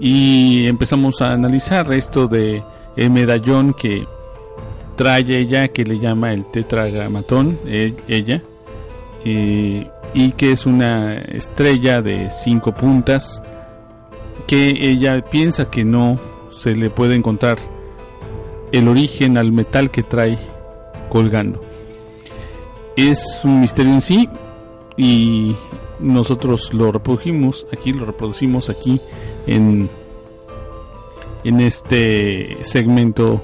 y 0.00 0.66
empezamos 0.66 1.22
a 1.22 1.32
analizar 1.32 1.90
esto 1.92 2.26
de 2.26 2.62
el 2.96 3.10
medallón 3.10 3.72
que 3.72 4.06
trae 4.96 5.38
ella 5.38 5.68
que 5.68 5.84
le 5.84 5.98
llama 5.98 6.32
el 6.32 6.44
tetragramatón, 6.50 7.58
e, 7.64 7.94
ella, 8.08 8.42
y 9.24 10.32
que 10.32 10.52
es 10.52 10.66
una 10.66 11.18
estrella 11.18 12.02
de 12.02 12.28
cinco 12.30 12.74
puntas 12.74 13.40
que 14.46 14.70
ella 14.70 15.22
piensa 15.24 15.70
que 15.70 15.84
no 15.84 16.18
se 16.50 16.74
le 16.74 16.90
puede 16.90 17.14
encontrar 17.14 17.58
el 18.72 18.88
origen 18.88 19.38
al 19.38 19.52
metal 19.52 19.90
que 19.90 20.02
trae 20.02 20.38
colgando. 21.08 21.69
Es 22.96 23.42
un 23.44 23.60
misterio 23.60 23.92
en 23.92 24.00
sí 24.00 24.28
y 24.96 25.56
nosotros 26.00 26.72
lo 26.72 26.92
reproducimos 26.92 27.66
aquí, 27.72 27.92
lo 27.92 28.04
reproducimos 28.04 28.70
aquí 28.70 29.00
en, 29.46 29.88
en 31.44 31.60
este 31.60 32.58
segmento 32.62 33.40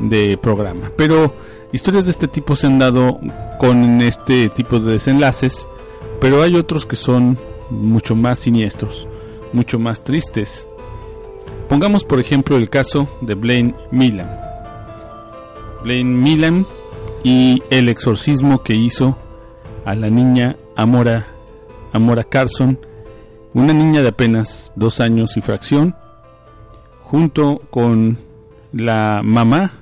de 0.00 0.38
programa. 0.38 0.92
Pero 0.96 1.34
historias 1.72 2.06
de 2.06 2.12
este 2.12 2.28
tipo 2.28 2.56
se 2.56 2.66
han 2.66 2.78
dado 2.78 3.18
con 3.58 4.00
este 4.00 4.48
tipo 4.48 4.78
de 4.78 4.92
desenlaces, 4.92 5.66
pero 6.20 6.42
hay 6.42 6.56
otros 6.56 6.86
que 6.86 6.96
son 6.96 7.38
mucho 7.70 8.14
más 8.14 8.38
siniestros, 8.38 9.08
mucho 9.52 9.78
más 9.78 10.02
tristes. 10.02 10.68
Pongamos 11.68 12.04
por 12.04 12.18
ejemplo 12.18 12.56
el 12.56 12.70
caso 12.70 13.08
de 13.20 13.34
Blaine 13.34 13.74
Milan. 13.90 14.40
Blaine 15.82 16.10
Milan 16.10 16.66
y 17.22 17.62
el 17.70 17.88
exorcismo 17.88 18.62
que 18.62 18.74
hizo 18.74 19.18
a 19.84 19.94
la 19.94 20.08
niña 20.10 20.56
Amora, 20.76 21.26
Amora 21.92 22.24
Carson, 22.24 22.78
una 23.54 23.72
niña 23.72 24.02
de 24.02 24.08
apenas 24.08 24.72
dos 24.76 25.00
años 25.00 25.36
y 25.36 25.40
fracción, 25.40 25.94
junto 27.02 27.62
con 27.70 28.18
la 28.72 29.22
mamá 29.24 29.72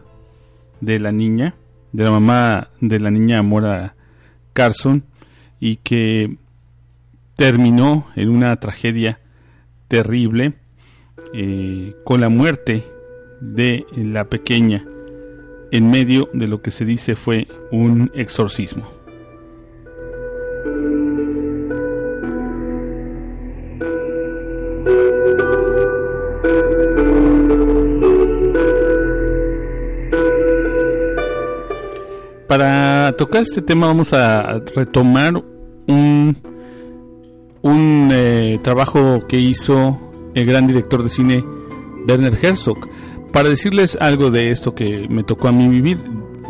de 0.80 0.98
la 0.98 1.12
niña, 1.12 1.54
de 1.92 2.04
la 2.04 2.10
mamá 2.10 2.68
de 2.80 3.00
la 3.00 3.10
niña 3.10 3.42
Mora 3.42 3.94
Carson, 4.52 5.04
y 5.60 5.76
que 5.76 6.36
terminó 7.36 8.06
en 8.16 8.30
una 8.30 8.56
tragedia 8.56 9.20
terrible 9.88 10.54
eh, 11.34 11.94
con 12.04 12.20
la 12.20 12.28
muerte 12.28 12.84
de 13.40 13.84
la 13.94 14.24
pequeña 14.24 14.84
en 15.70 15.90
medio 15.90 16.28
de 16.32 16.46
lo 16.46 16.62
que 16.62 16.70
se 16.70 16.84
dice 16.84 17.14
fue 17.14 17.46
un 17.70 18.10
exorcismo. 18.14 18.96
para 32.56 33.14
tocar 33.18 33.42
este 33.42 33.60
tema 33.60 33.86
vamos 33.86 34.14
a 34.14 34.60
retomar 34.74 35.34
un, 35.86 36.38
un 37.60 38.08
eh, 38.10 38.58
trabajo 38.62 39.26
que 39.26 39.38
hizo 39.38 40.00
el 40.34 40.46
gran 40.46 40.66
director 40.66 41.02
de 41.02 41.10
cine 41.10 41.44
Werner 42.08 42.38
Herzog. 42.40 42.88
Para 43.36 43.50
decirles 43.50 43.98
algo 44.00 44.30
de 44.30 44.50
esto 44.50 44.74
que 44.74 45.08
me 45.10 45.22
tocó 45.22 45.48
a 45.48 45.52
mí 45.52 45.68
vivir, 45.68 45.98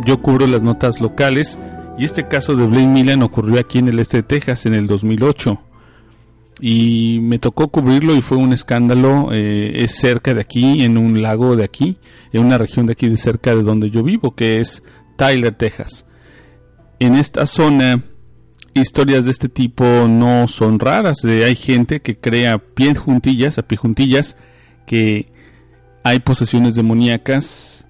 yo 0.05 0.23
cubro 0.23 0.47
las 0.47 0.63
notas 0.63 1.01
locales 1.01 1.59
y 1.99 2.05
este 2.05 2.29
caso 2.29 2.55
de 2.55 2.65
Blaine 2.65 2.93
Milan 2.93 3.25
ocurrió 3.25 3.59
aquí 3.59 3.79
en 3.79 3.89
el 3.89 3.99
este 3.99 4.19
de 4.19 4.23
Texas 4.23 4.67
en 4.67 4.75
el 4.75 4.87
2008 4.87 5.61
y 6.61 7.19
me 7.23 7.41
tocó 7.41 7.67
cubrirlo 7.73 8.15
y 8.15 8.23
fue 8.23 8.39
un 8.39 8.53
escándalo. 8.53 9.31
Eh, 9.33 9.83
es 9.83 9.97
cerca 9.97 10.33
de 10.33 10.41
aquí, 10.41 10.85
en 10.85 10.97
un 10.97 11.21
lago 11.21 11.57
de 11.57 11.65
aquí, 11.65 11.99
en 12.33 12.45
una 12.45 12.57
región 12.57 12.87
de 12.87 12.93
aquí 12.93 13.09
de 13.09 13.17
cerca 13.17 13.53
de 13.53 13.65
donde 13.65 13.91
yo 13.91 14.05
vivo, 14.05 14.37
que 14.37 14.61
es 14.61 14.85
Tyler, 15.17 15.57
Texas. 15.57 16.07
En 17.01 17.17
esta 17.17 17.49
zona, 17.49 18.05
historias 18.75 19.25
de 19.25 19.33
este 19.33 19.49
tipo 19.49 19.85
no 20.07 20.47
son 20.47 20.79
raras. 20.79 21.25
hay 21.25 21.57
gente 21.57 22.01
que 22.01 22.17
crea 22.17 22.59
pie 22.59 22.95
juntillas, 22.95 23.59
a 23.59 23.67
pie 23.67 23.77
juntillas, 23.77 24.37
que 24.87 25.35
hay 26.07 26.21
posesiones 26.21 26.77
demoníacas, 26.77 27.85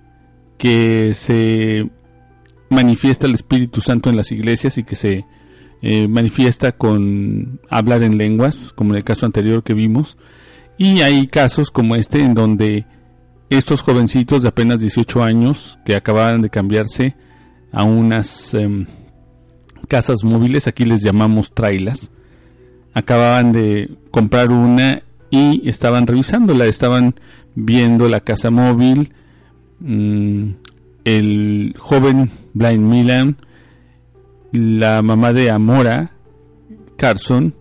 que 0.56 1.12
se 1.12 1.90
manifiesta 2.70 3.26
el 3.26 3.34
Espíritu 3.34 3.82
Santo 3.82 4.08
en 4.08 4.16
las 4.16 4.32
iglesias 4.32 4.78
y 4.78 4.84
que 4.84 4.96
se 4.96 5.26
eh, 5.82 6.08
manifiesta 6.08 6.72
con 6.72 7.60
hablar 7.68 8.02
en 8.02 8.16
lenguas, 8.16 8.72
como 8.74 8.92
en 8.92 8.96
el 8.96 9.04
caso 9.04 9.26
anterior 9.26 9.62
que 9.62 9.74
vimos. 9.74 10.16
Y 10.78 11.02
hay 11.02 11.26
casos 11.26 11.70
como 11.70 11.94
este 11.94 12.22
en 12.22 12.32
donde 12.32 12.86
estos 13.50 13.82
jovencitos 13.82 14.40
de 14.40 14.48
apenas 14.48 14.80
18 14.80 15.22
años 15.22 15.78
que 15.84 15.94
acababan 15.94 16.40
de 16.40 16.48
cambiarse 16.48 17.16
a 17.70 17.84
unas 17.84 18.54
em, 18.54 18.86
casas 19.88 20.24
móviles, 20.24 20.66
aquí 20.66 20.86
les 20.86 21.02
llamamos 21.02 21.52
trailas, 21.52 22.10
acababan 22.94 23.52
de 23.52 23.90
comprar 24.10 24.52
una 24.52 25.02
y 25.28 25.68
estaban 25.68 26.06
revisándola, 26.06 26.64
estaban 26.64 27.14
viendo 27.56 28.08
la 28.08 28.20
casa 28.20 28.50
móvil, 28.52 29.12
mm, 29.80 30.50
el 31.04 31.74
joven 31.78 32.30
Blind 32.54 32.86
Milan, 32.86 33.36
la 34.52 35.02
mamá 35.02 35.32
de 35.32 35.50
Amora, 35.50 36.12
Carson, 36.96 37.54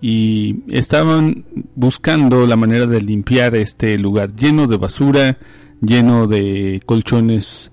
y 0.00 0.62
estaban 0.68 1.44
buscando 1.74 2.46
la 2.46 2.56
manera 2.56 2.86
de 2.86 3.00
limpiar 3.00 3.56
este 3.56 3.98
lugar 3.98 4.34
lleno 4.34 4.66
de 4.66 4.76
basura, 4.76 5.38
lleno 5.80 6.26
de 6.26 6.82
colchones 6.84 7.72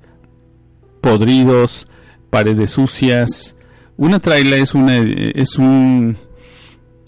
podridos, 1.01 1.87
paredes 2.29 2.71
sucias. 2.71 3.55
Una 3.97 4.19
traila 4.19 4.55
es 4.57 4.73
una 4.73 4.97
es 4.97 5.57
un 5.57 6.17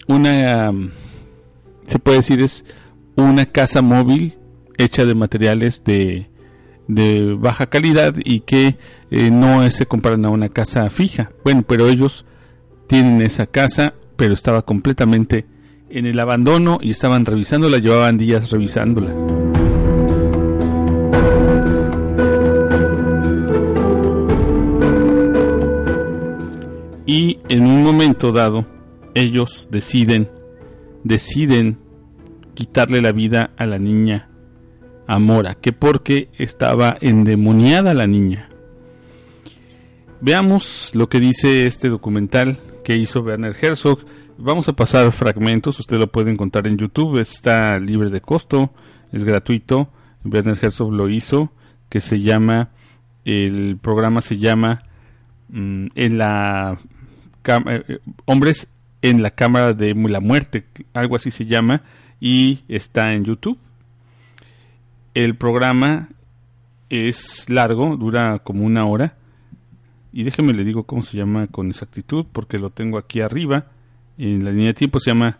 una 0.06 0.72
se 1.86 1.98
puede 1.98 2.18
decir 2.18 2.42
es 2.42 2.64
una 3.16 3.46
casa 3.46 3.80
móvil 3.80 4.36
hecha 4.78 5.04
de 5.04 5.14
materiales 5.14 5.84
de, 5.84 6.28
de 6.88 7.34
baja 7.38 7.66
calidad 7.66 8.14
y 8.22 8.40
que 8.40 8.76
eh, 9.10 9.30
no 9.30 9.68
se 9.70 9.86
comparan 9.86 10.24
a 10.24 10.30
una 10.30 10.48
casa 10.48 10.88
fija. 10.90 11.30
Bueno, 11.44 11.62
pero 11.66 11.88
ellos 11.88 12.26
tienen 12.86 13.22
esa 13.22 13.46
casa, 13.46 13.94
pero 14.16 14.34
estaba 14.34 14.62
completamente 14.62 15.46
en 15.88 16.06
el 16.06 16.18
abandono 16.18 16.78
y 16.82 16.90
estaban 16.90 17.24
revisándola, 17.24 17.78
llevaban 17.78 18.18
días 18.18 18.50
revisándola. 18.50 19.14
Y 27.06 27.38
en 27.48 27.66
un 27.66 27.82
momento 27.82 28.32
dado, 28.32 28.66
ellos 29.14 29.68
deciden, 29.70 30.30
deciden 31.04 31.78
quitarle 32.54 33.02
la 33.02 33.12
vida 33.12 33.50
a 33.56 33.66
la 33.66 33.78
niña 33.78 34.30
Amora, 35.06 35.54
que 35.54 35.72
porque 35.72 36.28
estaba 36.38 36.96
endemoniada 37.00 37.94
la 37.94 38.06
niña. 38.06 38.48
Veamos 40.20 40.90
lo 40.94 41.08
que 41.08 41.20
dice 41.20 41.66
este 41.66 41.88
documental 41.88 42.58
que 42.82 42.96
hizo 42.96 43.20
Werner 43.20 43.54
Herzog. 43.60 43.98
Vamos 44.38 44.68
a 44.68 44.72
pasar 44.72 45.12
fragmentos, 45.12 45.78
usted 45.78 45.98
lo 45.98 46.10
puede 46.10 46.30
encontrar 46.30 46.66
en 46.66 46.78
YouTube, 46.78 47.20
está 47.20 47.78
libre 47.78 48.10
de 48.10 48.20
costo, 48.20 48.72
es 49.12 49.24
gratuito. 49.24 49.88
Werner 50.24 50.58
Herzog 50.60 50.92
lo 50.92 51.08
hizo, 51.10 51.52
que 51.90 52.00
se 52.00 52.20
llama, 52.20 52.70
el 53.24 53.76
programa 53.80 54.22
se 54.22 54.38
llama 54.38 54.82
mm, 55.48 55.88
en 55.94 56.18
la 56.18 56.78
eh, 57.46 57.98
hombres 58.24 58.68
en 59.02 59.22
la 59.22 59.32
cámara 59.32 59.74
de 59.74 59.94
la 59.94 60.20
muerte, 60.20 60.64
algo 60.94 61.16
así 61.16 61.30
se 61.30 61.44
llama, 61.44 61.82
y 62.18 62.60
está 62.68 63.12
en 63.12 63.24
YouTube. 63.24 63.58
El 65.14 65.36
programa 65.36 66.08
es 66.90 67.48
largo, 67.48 67.96
dura 67.96 68.40
como 68.40 68.64
una 68.64 68.84
hora. 68.84 69.16
Y 70.12 70.24
déjeme 70.24 70.52
le 70.52 70.64
digo 70.64 70.84
cómo 70.84 71.02
se 71.02 71.16
llama 71.16 71.46
con 71.46 71.70
exactitud, 71.70 72.26
porque 72.32 72.58
lo 72.58 72.70
tengo 72.70 72.98
aquí 72.98 73.20
arriba. 73.20 73.66
En 74.18 74.44
la 74.44 74.50
línea 74.50 74.68
de 74.68 74.74
tiempo 74.74 75.00
se 75.00 75.10
llama 75.10 75.38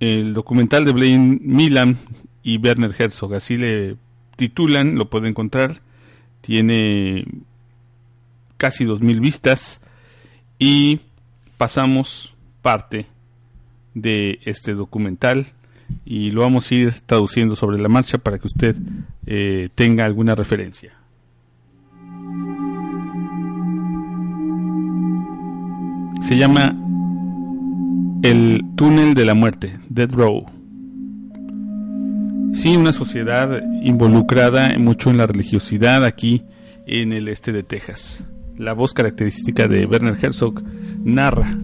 el 0.00 0.34
documental 0.34 0.84
de 0.84 0.92
Blaine 0.92 1.38
Milan 1.42 1.98
y 2.42 2.58
Werner 2.58 2.94
Herzog. 2.96 3.34
Así 3.34 3.56
le 3.56 3.96
titulan, 4.36 4.94
lo 4.94 5.10
puede 5.10 5.28
encontrar. 5.28 5.80
Tiene 6.40 7.24
casi 8.56 8.84
dos 8.84 9.02
mil 9.02 9.20
vistas. 9.20 9.80
Y 10.58 11.00
pasamos 11.56 12.34
parte 12.62 13.06
de 13.94 14.40
este 14.44 14.74
documental 14.74 15.46
y 16.04 16.30
lo 16.30 16.42
vamos 16.42 16.70
a 16.70 16.74
ir 16.74 16.94
traduciendo 17.04 17.56
sobre 17.56 17.78
la 17.78 17.88
marcha 17.88 18.18
para 18.18 18.38
que 18.38 18.46
usted 18.46 18.76
eh, 19.26 19.68
tenga 19.74 20.04
alguna 20.04 20.34
referencia. 20.34 20.92
Se 26.22 26.36
llama 26.36 26.74
El 28.22 28.62
túnel 28.74 29.14
de 29.14 29.24
la 29.24 29.34
muerte, 29.34 29.78
Dead 29.88 30.10
Row. 30.10 30.44
Sí, 32.52 32.76
una 32.76 32.92
sociedad 32.92 33.62
involucrada 33.82 34.76
mucho 34.78 35.10
en 35.10 35.18
la 35.18 35.26
religiosidad 35.26 36.04
aquí 36.04 36.42
en 36.86 37.12
el 37.12 37.28
este 37.28 37.52
de 37.52 37.62
Texas. 37.62 38.24
La 38.56 38.72
voz 38.72 38.94
característica 38.94 39.68
de 39.68 39.86
Werner 39.86 40.16
Herzog 40.20 40.62
narra 41.04 41.58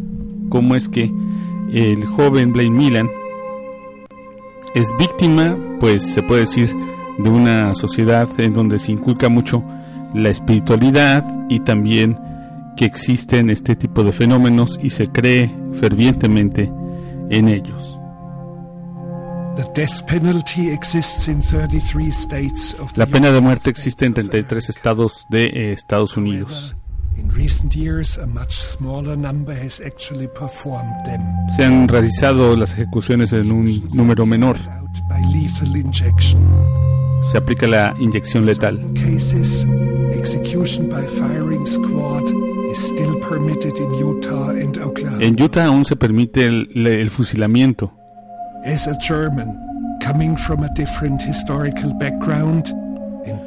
cómo 0.50 0.76
es 0.76 0.88
que 0.88 1.10
el 1.72 2.04
joven 2.04 2.52
Blaine 2.52 2.76
Milan 2.76 3.08
es 4.74 4.88
víctima, 4.98 5.56
pues 5.80 6.02
se 6.02 6.22
puede 6.22 6.42
decir, 6.42 6.74
de 7.18 7.28
una 7.28 7.74
sociedad 7.74 8.28
en 8.38 8.54
donde 8.54 8.78
se 8.78 8.92
inculca 8.92 9.28
mucho 9.28 9.62
la 10.14 10.30
espiritualidad 10.30 11.24
y 11.48 11.60
también 11.60 12.18
que 12.76 12.84
existen 12.84 13.50
este 13.50 13.76
tipo 13.76 14.02
de 14.02 14.12
fenómenos 14.12 14.78
y 14.82 14.90
se 14.90 15.08
cree 15.08 15.54
fervientemente 15.74 16.72
en 17.30 17.48
ellos. 17.48 17.98
La 22.96 23.06
pena 23.06 23.30
de 23.30 23.40
muerte 23.40 23.68
existe 23.68 24.06
en 24.06 24.14
33 24.14 24.70
estados 24.70 25.26
de 25.28 25.46
eh, 25.46 25.72
Estados 25.72 26.16
Unidos. 26.16 26.76
Se 31.56 31.64
han 31.64 31.88
realizado 31.88 32.56
las 32.56 32.72
ejecuciones 32.74 33.32
en 33.32 33.52
un 33.52 33.88
número 33.94 34.26
menor. 34.26 34.56
Se 37.30 37.38
aplica 37.38 37.66
la 37.66 37.94
inyección 37.98 38.44
letal. 38.46 38.80
En 45.20 45.42
Utah 45.42 45.64
aún 45.66 45.84
se 45.84 45.96
permite 45.96 46.46
el, 46.46 46.86
el 46.86 47.10
fusilamiento. 47.10 47.92
As 48.64 48.86
a 48.86 48.96
German, 49.00 49.58
coming 50.00 50.36
from 50.36 50.62
a 50.62 50.68
different 50.74 51.20
historical 51.22 51.92
background, 51.98 52.72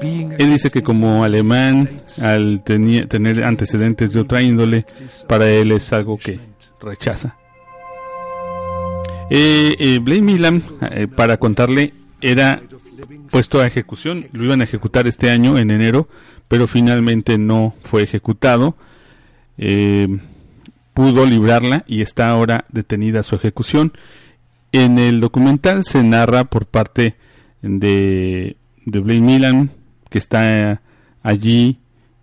él 0.01 0.49
dice 0.49 0.69
que 0.71 0.83
como 0.83 1.23
alemán, 1.23 1.89
al 2.21 2.63
tener 2.63 3.43
antecedentes 3.43 4.13
de 4.13 4.19
otra 4.19 4.41
índole, 4.41 4.85
para 5.27 5.49
él 5.49 5.71
es 5.71 5.91
algo 5.93 6.17
que 6.17 6.39
rechaza. 6.81 7.37
Eh, 9.29 9.75
eh 9.79 9.99
Blaine 9.99 10.25
Milan, 10.25 10.63
eh, 10.91 11.07
para 11.07 11.37
contarle, 11.37 11.93
era 12.21 12.61
puesto 13.29 13.59
a 13.59 13.67
ejecución, 13.67 14.27
lo 14.31 14.43
iban 14.43 14.61
a 14.61 14.65
ejecutar 14.65 15.07
este 15.07 15.29
año, 15.29 15.57
en 15.57 15.71
enero, 15.71 16.07
pero 16.47 16.67
finalmente 16.67 17.37
no 17.37 17.75
fue 17.83 18.03
ejecutado. 18.03 18.75
Eh, 19.57 20.07
pudo 20.93 21.25
librarla 21.25 21.83
y 21.87 22.01
está 22.01 22.29
ahora 22.29 22.65
detenida 22.69 23.23
su 23.23 23.35
ejecución. 23.35 23.93
En 24.71 24.99
el 24.99 25.19
documental 25.19 25.83
se 25.85 26.03
narra 26.03 26.45
por 26.45 26.65
parte 26.65 27.15
de 27.61 28.57
de 28.85 28.99
Blaine 28.99 29.25
Milan, 29.25 29.71
que 30.09 30.17
está 30.17 30.81
allí, 31.23 31.79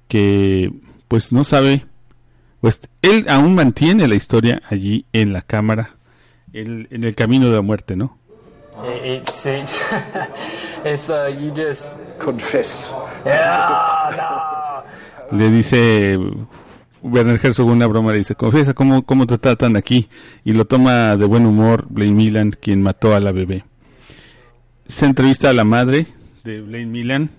que 0.09 0.72
pues 1.09 1.33
no 1.33 1.45
sabe, 1.45 1.87
pues 2.61 2.80
él 3.03 3.26
aún 3.28 3.55
mantiene 3.55 4.09
la 4.09 4.14
historia 4.14 4.62
allí 4.68 5.05
en 5.12 5.33
la 5.33 5.43
cámara, 5.43 5.97
en, 6.53 6.89
en 6.91 7.05
el 7.05 7.14
camino 7.14 7.49
de 7.49 7.57
la 7.57 7.62
muerte, 7.62 7.97
¿no? 7.97 8.18
It, 9.05 9.28
it's, 9.28 9.47
it's, 10.85 11.09
uh, 11.11 11.28
you 11.28 11.53
just 11.55 11.97
confess. 12.18 12.95
Yeah, 13.24 14.11
no. 14.16 15.37
Le 15.37 15.51
dice 15.51 16.18
Werner 17.03 17.39
Herzog 17.43 17.68
una 17.68 17.87
broma, 17.87 18.12
le 18.12 18.18
dice, 18.18 18.35
confiesa 18.35 18.74
cómo, 18.74 19.05
cómo 19.05 19.26
te 19.26 19.39
tratan 19.39 19.76
aquí. 19.76 20.09
Y 20.45 20.53
lo 20.53 20.64
toma 20.66 21.16
de 21.16 21.24
buen 21.26 21.47
humor 21.47 21.87
Blaine 21.91 22.16
Milan, 22.16 22.53
quien 22.59 22.83
mató 22.83 23.14
a 23.14 23.20
la 23.20 23.33
bebé. 23.33 23.64
Se 24.87 25.07
entrevista 25.07 25.51
a 25.51 25.53
la 25.53 25.64
madre 25.64 26.07
de 26.45 26.61
Blaine 26.61 26.91
Milan. 26.91 27.30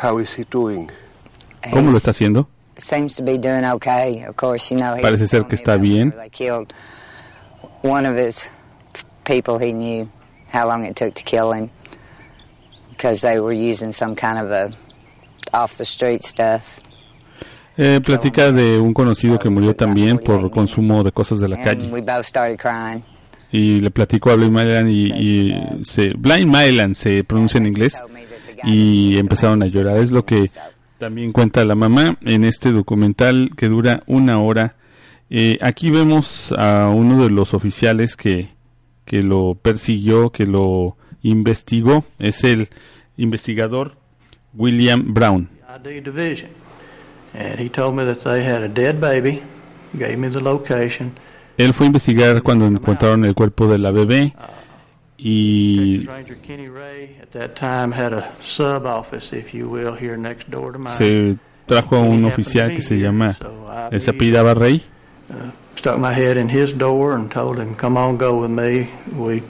How 0.00 0.20
is 0.20 0.38
he 0.38 0.44
doing? 0.44 0.88
¿Cómo 1.72 1.90
lo 1.90 1.96
está 1.96 2.12
haciendo? 2.12 2.48
Parece 5.02 5.26
ser 5.26 5.46
que 5.46 5.56
está 5.56 5.76
bien. 5.76 6.14
people 9.24 9.58
he 9.58 9.72
knew 9.72 10.08
how 10.52 10.66
long 10.68 10.84
it 10.84 10.94
took 10.94 11.14
to 11.14 11.22
kill 11.24 11.50
him 11.52 11.70
because 12.90 13.20
they 13.22 13.40
were 13.40 13.52
using 13.52 13.90
some 13.90 14.14
kind 14.14 14.38
of 14.38 14.50
a 14.50 14.70
off 15.52 15.76
the 15.78 15.84
street 15.84 16.22
stuff. 16.24 16.80
Eh, 17.76 18.00
platica 18.00 18.52
de 18.52 18.78
un 18.78 18.94
conocido 18.94 19.38
que 19.38 19.50
murió 19.50 19.74
también 19.74 20.18
por 20.18 20.48
consumo 20.52 21.02
de 21.02 21.10
cosas 21.10 21.40
de 21.40 21.48
la 21.48 21.56
And 21.56 21.64
calle. 21.64 21.90
Y 23.56 23.80
le 23.80 23.92
platicó 23.92 24.30
a 24.30 24.34
Blind 24.34 24.50
Mylan 24.50 24.88
y, 24.88 25.12
y 25.12 25.54
se, 25.82 26.08
Blind 26.16 26.52
Mylan 26.52 26.96
se 26.96 27.22
pronuncia 27.22 27.58
en 27.58 27.66
inglés 27.66 28.02
y 28.64 29.16
empezaron 29.16 29.62
a 29.62 29.66
llorar. 29.66 29.98
Es 29.98 30.10
lo 30.10 30.24
que 30.24 30.50
también 30.98 31.30
cuenta 31.30 31.64
la 31.64 31.76
mamá 31.76 32.18
en 32.22 32.44
este 32.44 32.72
documental 32.72 33.50
que 33.56 33.68
dura 33.68 34.02
una 34.08 34.40
hora. 34.40 34.74
Eh, 35.30 35.56
aquí 35.60 35.90
vemos 35.90 36.52
a 36.58 36.88
uno 36.88 37.22
de 37.22 37.30
los 37.30 37.54
oficiales 37.54 38.16
que, 38.16 38.48
que 39.04 39.22
lo 39.22 39.54
persiguió, 39.54 40.30
que 40.30 40.46
lo 40.46 40.96
investigó. 41.22 42.04
Es 42.18 42.42
el 42.42 42.68
investigador 43.16 43.94
William 44.52 45.14
Brown. 45.14 45.48
ID 45.68 46.02
division. 46.02 46.50
And 47.34 47.60
he 47.60 47.68
told 47.68 47.94
me 47.94 48.04
that 48.04 48.24
they 48.24 48.44
had 48.44 48.62
a 48.62 48.68
dead 48.68 49.00
baby, 49.00 49.42
gave 49.96 50.18
me 50.18 50.28
the 50.28 50.40
location. 50.40 51.12
Él 51.56 51.72
fue 51.72 51.86
a 51.86 51.88
investigar 51.88 52.42
cuando 52.42 52.66
encontraron 52.66 53.24
el 53.24 53.34
cuerpo 53.34 53.68
de 53.68 53.78
la 53.78 53.90
bebé 53.90 54.34
y 55.16 56.04
Ranger 56.06 56.38
Kenny 56.38 56.68
Ray 56.68 57.16
at 57.22 57.30
that 57.32 57.54
time 57.54 57.92
had 57.92 58.12
a 58.12 58.32
sub 58.42 58.84
office, 58.84 59.32
if 59.32 59.54
you 59.54 59.68
will, 59.68 59.94
here 59.94 60.16
next 60.16 60.50
door 60.50 60.72
to 60.72 60.78
mine. 60.78 60.96
se 60.98 61.38
trajo 61.66 61.96
a 61.96 62.00
un 62.00 62.24
oficial 62.24 62.74
que 62.74 62.82
se 62.82 62.98
llama, 62.98 63.38
él 63.90 64.00
se 64.00 64.10
apellidaba 64.10 64.54
Rey, 64.54 64.82
Stuck 65.76 65.98
my 65.98 66.12
head 66.14 66.36
in 66.36 66.48
his 66.48 66.76
door 66.76 67.14
and 67.14 67.30
told 67.30 67.58
him, 67.58 67.74
"Come 67.74 67.98
on, 67.98 68.16
go 68.16 68.40
with 68.40 68.50
me. 68.50 68.88
We 69.16 69.42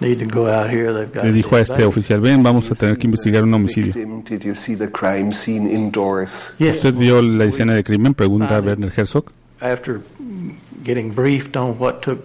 need 0.00 0.18
to 0.18 0.26
go 0.26 0.48
out 0.48 0.68
here. 0.68 0.92
They've 0.92 1.12
got 1.12 1.24
le 1.24 1.32
dijo 1.32 1.56
a 1.56 1.60
este 1.60 1.74
baby." 1.74 1.84
oficial, 1.84 2.20
ven, 2.20 2.42
vamos 2.42 2.70
a 2.70 2.74
tener 2.74 2.98
que 2.98 3.06
investigar 3.06 3.44
un 3.44 3.54
homicidio. 3.54 3.94
Did 4.28 4.42
you 4.42 4.54
see 4.54 4.76
the 4.76 4.90
crime 4.90 5.30
scene 5.30 5.70
indoors? 5.70 6.54
Yes. 6.58 6.76
¿Usted 6.76 6.94
vio 6.94 7.22
la 7.22 7.44
escena 7.44 7.74
de 7.74 7.84
crimen? 7.84 8.14
Pregunta 8.14 8.56
a 8.56 8.60
Werner 8.60 8.92
Herzog. 8.94 9.32
After 9.60 10.00
getting 10.84 11.12
briefed 11.14 11.56
on 11.56 11.78
what 11.78 12.00
took 12.02 12.20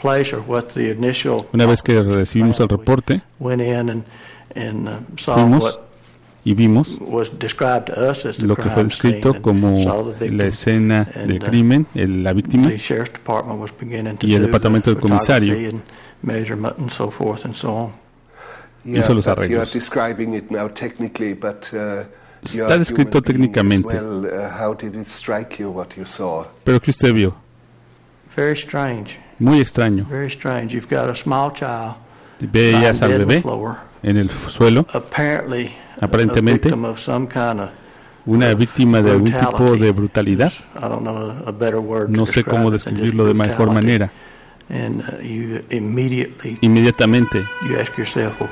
place 0.00 0.32
or 0.32 0.40
what 0.40 0.72
the 0.74 0.90
initial 0.90 1.46
Una 1.52 1.66
vez 1.66 1.82
que 1.82 2.02
recibimos 2.02 2.60
el 2.60 2.68
reporte, 2.68 3.20
went 3.38 3.60
in 3.62 3.90
and 3.90 4.04
and 4.54 4.88
uh, 4.88 4.98
saw 5.20 5.34
fuimos 5.34 5.62
what 5.62 5.80
y 6.44 6.54
vimos 6.54 6.98
was 7.00 7.28
described 7.38 7.86
to 7.86 8.10
us 8.10 8.24
as 8.24 8.38
the 8.38 8.46
lo 8.46 8.54
que 8.56 8.62
fue 8.64 8.72
crime 8.72 8.90
scene 8.90 9.12
descrito 9.20 9.42
como 9.42 9.82
saw 9.82 10.02
the 10.04 10.12
victim. 10.18 10.36
la 10.38 10.44
escena 10.46 11.08
and, 11.14 11.28
del 11.30 11.42
uh, 11.42 11.46
crimen, 11.46 11.86
el- 11.94 12.22
la 12.22 12.32
víctima, 12.32 12.68
The 12.68 12.78
sheriff's 12.78 13.12
department 13.12 13.60
was 13.60 13.70
beginning 13.78 14.16
to 14.18 14.26
y 14.26 14.34
el 14.34 14.40
do 14.42 14.46
departamento 14.46 14.90
the 14.90 14.94
del 14.94 15.00
comisario. 15.02 15.52
photography 15.54 15.76
and 15.76 15.82
measurement 16.22 16.78
and 16.78 16.90
so 16.90 17.10
forth 17.10 17.44
and 17.44 17.54
so 17.54 17.68
on. 17.74 17.92
Hizo 18.84 19.12
los 19.12 19.26
arreglos. 19.26 19.68
Está 22.42 22.78
descrito 22.78 23.20
técnicamente. 23.22 23.96
Uh, 23.96 24.26
how 24.60 24.74
did 24.74 24.94
it 24.94 25.08
strike 25.08 25.58
you 25.58 25.70
what 25.70 25.88
you 25.96 26.04
saw? 26.06 26.44
pero 26.64 26.80
que 26.80 26.90
usted 26.90 27.12
vio, 27.12 27.34
Very 28.36 28.52
strange, 28.52 29.18
muy 29.38 29.60
extraño. 29.60 30.06
very 30.08 30.28
strange. 30.28 30.72
You've 30.74 30.88
got 30.88 31.10
a 31.10 31.16
small 31.16 31.52
child 31.52 31.96
Veías 32.40 33.02
al 33.02 33.18
bebé 33.18 33.42
en 34.02 34.16
el 34.16 34.30
suelo, 34.48 34.86
Aparentemente. 36.00 36.68
a 36.68 36.72
victim 36.72 36.84
of 36.84 37.00
some 37.00 37.26
kind 37.26 37.60
of 37.60 37.70
una 38.26 38.54
víctima 38.54 39.00
de 39.02 39.10
algún 39.12 39.32
tipo 39.32 39.76
de 39.76 39.90
brutalidad. 39.90 40.52
I 40.76 40.80
don't 40.88 41.02
know 41.02 41.34
a 41.46 41.50
better 41.50 41.80
word 41.80 42.06
to 42.06 42.12
No 42.12 42.26
sé 42.26 42.44
cómo 42.44 42.70
describirlo 42.70 43.24
de 43.26 43.34
mejor 43.34 43.72
manera. 43.72 44.10
And 44.70 45.00
uh, 45.00 45.22
you 45.22 45.64
immediately 45.70 46.58
Inmediatamente 46.60 47.46
you 47.66 47.78
ask 47.78 47.96
yourself, 47.96 48.38
well, 48.38 48.50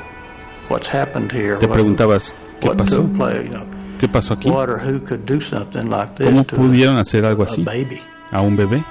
what's 0.70 0.88
happened 0.88 1.30
here? 1.30 1.58
te 1.58 1.68
preguntabas, 1.68 2.34
¿qué 2.58 2.68
what 2.68 2.78
pasó? 2.78 3.02
¿Qué 3.98 4.08
pasó 4.08 4.34
aquí? 4.34 4.48
what 4.50 4.68
or 4.68 4.78
who 4.78 5.00
could 5.00 5.24
do 5.26 5.40
something 5.40 5.88
like 5.88 6.14
this 6.16 6.26
¿Cómo 6.26 6.44
pudieron 6.44 6.98
hacer 6.98 7.24
algo 7.24 7.44
así 7.44 7.64
a 8.30 8.40
un 8.40 8.56
bebé? 8.56 8.84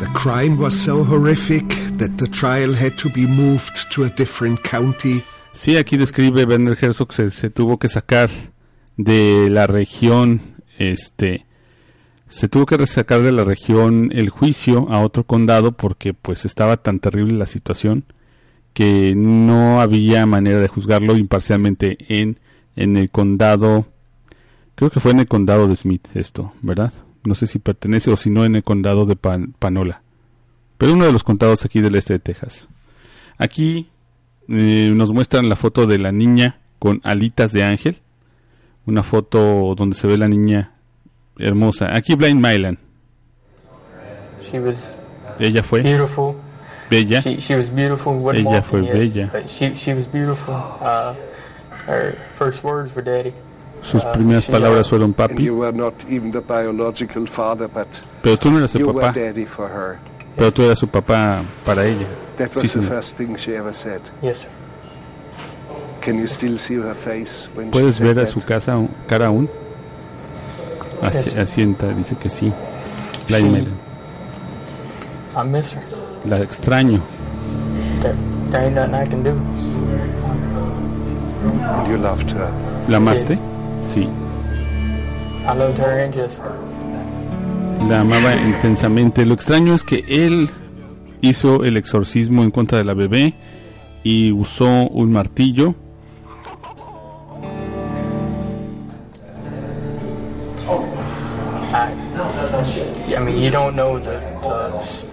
The 0.00 0.06
crime 0.12 0.56
was 0.56 0.74
so 0.74 1.04
horrific 1.04 1.68
that 1.98 2.10
the 2.16 2.26
trial 2.28 2.74
had 2.74 2.96
to 2.96 3.08
be 3.10 3.26
moved 3.26 3.90
to 3.92 4.04
a 4.04 4.10
different 4.10 4.60
county. 4.62 5.22
Sí, 5.52 5.76
aquí 5.76 5.96
describe 5.96 6.44
Werner 6.44 6.76
Herzog 6.78 7.12
se, 7.12 7.30
se 7.30 7.48
tuvo 7.48 7.78
que 7.78 7.88
sacar 7.88 8.28
de 8.96 9.48
la 9.50 9.68
región, 9.68 10.40
este, 10.78 11.46
se 12.28 12.48
tuvo 12.48 12.66
que 12.66 12.84
sacar 12.86 13.22
de 13.22 13.30
la 13.30 13.44
región 13.44 14.10
el 14.12 14.30
juicio 14.30 14.88
a 14.90 15.00
otro 15.00 15.24
condado 15.24 15.72
porque 15.72 16.14
pues 16.14 16.44
estaba 16.44 16.76
tan 16.78 16.98
terrible 16.98 17.34
la 17.38 17.46
situación 17.46 18.04
que 18.72 19.14
no 19.14 19.80
había 19.80 20.26
manera 20.26 20.60
de 20.60 20.68
juzgarlo 20.68 21.16
imparcialmente 21.16 21.96
en, 22.08 22.40
en 22.76 22.96
el 22.96 23.10
condado, 23.10 23.86
creo 24.74 24.90
que 24.90 25.00
fue 25.00 25.12
en 25.12 25.20
el 25.20 25.28
condado 25.28 25.68
de 25.68 25.76
Smith 25.76 26.06
esto, 26.14 26.52
¿verdad? 26.62 26.92
No 27.24 27.34
sé 27.34 27.46
si 27.46 27.58
pertenece 27.58 28.10
o 28.10 28.16
si 28.16 28.30
no 28.30 28.44
en 28.44 28.54
el 28.56 28.62
condado 28.64 29.06
de 29.06 29.16
Pan- 29.16 29.54
Panola, 29.58 30.02
pero 30.78 30.92
uno 30.92 31.04
de 31.06 31.12
los 31.12 31.24
condados 31.24 31.64
aquí 31.64 31.80
del 31.80 31.94
este 31.94 32.14
de 32.14 32.18
Texas. 32.18 32.68
Aquí 33.38 33.88
eh, 34.48 34.92
nos 34.94 35.12
muestran 35.12 35.48
la 35.48 35.56
foto 35.56 35.86
de 35.86 35.98
la 35.98 36.12
niña 36.12 36.58
con 36.78 37.00
alitas 37.04 37.52
de 37.52 37.62
ángel. 37.62 37.98
Una 38.86 39.02
foto 39.02 39.74
donde 39.74 39.96
se 39.96 40.06
ve 40.06 40.18
la 40.18 40.28
niña 40.28 40.72
hermosa. 41.38 41.86
Aquí 41.96 42.14
Blind 42.14 42.38
Mylan. 42.44 42.78
She 44.42 44.60
was 44.60 44.92
Ella 45.38 45.62
fue 45.62 45.80
beautiful. 45.82 46.34
bella. 46.90 47.20
She, 47.22 47.40
she 47.40 47.56
was 47.56 47.68
beautiful. 47.74 48.14
Ella 48.34 48.62
fue 48.62 48.82
yet, 48.84 48.92
bella. 48.92 49.30
But 49.32 49.48
she, 49.48 49.74
she 49.74 49.94
was 49.94 50.06
beautiful. 50.12 50.54
Uh, 50.54 51.14
her 51.86 52.14
first 52.36 52.62
words 52.64 52.94
were 52.94 53.02
daddy. 53.02 53.32
Sus 53.82 54.02
Uh, 54.02 54.12
primeras 54.14 54.44
she, 54.44 54.52
palabras 54.52 54.86
uh, 54.86 54.90
fueron 54.90 55.12
papi. 55.14 55.40
you 55.42 55.56
were 55.56 55.72
not 55.72 55.92
even 56.08 56.30
the 56.30 56.40
biological 56.40 57.26
father, 57.26 57.68
but 57.68 57.86
Pero 58.22 58.36
tú 58.36 58.50
no 58.50 58.58
eras 58.58 58.74
were 58.74 58.92
papá. 58.94 59.12
daddy 59.12 59.44
for 59.44 59.68
her. 59.68 59.98
Pero 60.36 60.50
tú 60.52 60.62
eras 60.62 60.78
su 60.78 60.86
papá 60.86 61.44
para 61.64 61.84
ella. 61.84 62.06
That 62.38 62.50
Sí, 62.52 62.56
was 62.60 62.72
the 62.72 62.80
señor. 62.80 62.88
first 62.88 63.16
thing 63.16 63.36
she 63.36 63.54
ever 63.56 63.74
said. 63.74 64.00
Yes, 64.22 64.38
sir. 64.40 64.48
Can 66.00 66.18
you 66.18 66.26
still 66.26 66.56
see 66.58 66.76
her 66.76 66.94
face 66.94 67.48
when 67.54 67.66
she 67.66 67.72
¿Puedes 67.72 68.00
ver 68.00 68.18
a 68.18 68.26
su 68.26 68.40
casa, 68.40 68.76
cara 69.06 69.26
aún? 69.26 69.48
Asi- 71.02 71.38
asienta, 71.38 71.88
dice 71.94 72.16
que 72.16 72.28
sí. 72.30 72.52
Miss 75.46 75.72
her. 75.74 75.82
La 76.26 76.40
extraño. 76.40 77.00
And 81.44 81.88
you 81.88 81.96
loved 81.98 82.30
her. 82.32 82.48
¿La 82.88 82.96
amaste? 82.98 83.38
Sí. 83.80 84.08
I 85.46 85.54
loved 85.56 85.78
her 85.78 86.00
and 86.04 86.14
Jessica. 86.14 86.52
La 87.88 88.00
amaba 88.00 88.34
intensamente. 88.34 89.26
Lo 89.26 89.34
extraño 89.34 89.74
es 89.74 89.84
que 89.84 90.04
él 90.08 90.50
hizo 91.20 91.64
el 91.64 91.76
exorcismo 91.76 92.42
en 92.42 92.50
contra 92.50 92.78
de 92.78 92.84
la 92.84 92.94
bebé 92.94 93.34
y 94.02 94.32
usó 94.32 94.66
un 94.88 95.12
martillo. 95.12 95.74
I, 101.76 101.92
I 103.16 103.18
mean, 103.20 103.38
you 103.42 103.50
don't 103.50 103.74
know 103.74 103.98
the, 103.98 104.20
the 104.20 105.06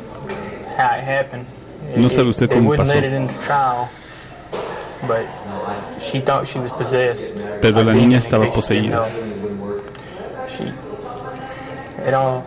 how 0.77 0.95
it 0.95 1.03
happened. 1.03 1.45
No 1.97 2.07
It- 2.07 2.11
sabe 2.11 2.29
usted 2.29 2.49
cómo 2.49 2.75
pasó. 2.75 2.93
Pero 7.61 7.83
la 7.83 7.93
niña 7.93 8.19
estaba 8.19 8.51
poseída. 8.51 9.07
know. 9.07 9.31
She, 10.47 10.63
it 12.07 12.13
all. 12.13 12.43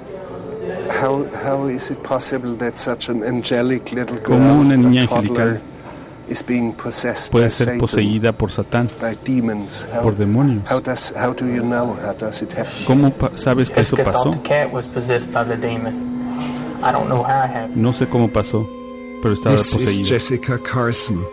How 0.90 1.24
how 1.44 1.66
is 1.68 1.90
it 1.90 2.02
possible 2.02 2.56
that 2.56 2.76
such 2.76 3.08
an 3.08 3.22
angelic 3.22 3.92
little 3.92 4.18
girl, 4.18 4.38
Como 4.38 4.60
una 4.60 4.74
a 4.74 4.76
niña 4.78 5.06
toddler, 5.06 5.40
angelical 5.40 5.60
is 6.28 6.42
being 6.42 6.72
possessed 6.72 7.30
puede 7.32 7.44
by 7.44 7.50
ser 7.50 7.64
Satan, 7.64 7.80
poseída 7.80 8.32
por 8.32 8.50
Satán, 8.50 8.88
by 9.00 9.14
demons? 9.24 9.86
How, 9.92 10.02
por 10.02 10.14
demonios. 10.16 10.66
how 10.70 10.80
does 10.80 11.12
how 11.16 11.32
do 11.34 11.46
you 11.46 11.62
know? 11.62 11.94
How 12.02 12.12
does 12.14 12.42
it 12.42 12.52
happen? 12.52 12.84
¿Cómo 12.86 13.12
sabes 13.36 13.70
que 13.70 13.80
eso 13.80 13.96
Jessica 13.96 14.12
pasó? 14.12 14.22
thought 14.32 14.42
the 14.42 14.48
cat 14.48 14.72
was 14.72 14.86
possessed 14.86 15.30
by 15.32 15.44
the 15.44 15.56
demon. 15.56 15.94
I 16.82 16.92
don't 16.92 17.08
know 17.08 17.22
how 17.22 17.44
it 17.44 17.50
happened. 17.50 17.76
No 17.76 17.92
sé 17.92 18.06
cómo 18.08 18.30
pasó, 18.32 18.66
pero 19.22 19.34
estaba 19.34 19.56
This 19.56 19.74
is 19.74 19.84
poseída. 19.84 20.08
Jessica 20.08 20.58
Carson, 20.58 21.24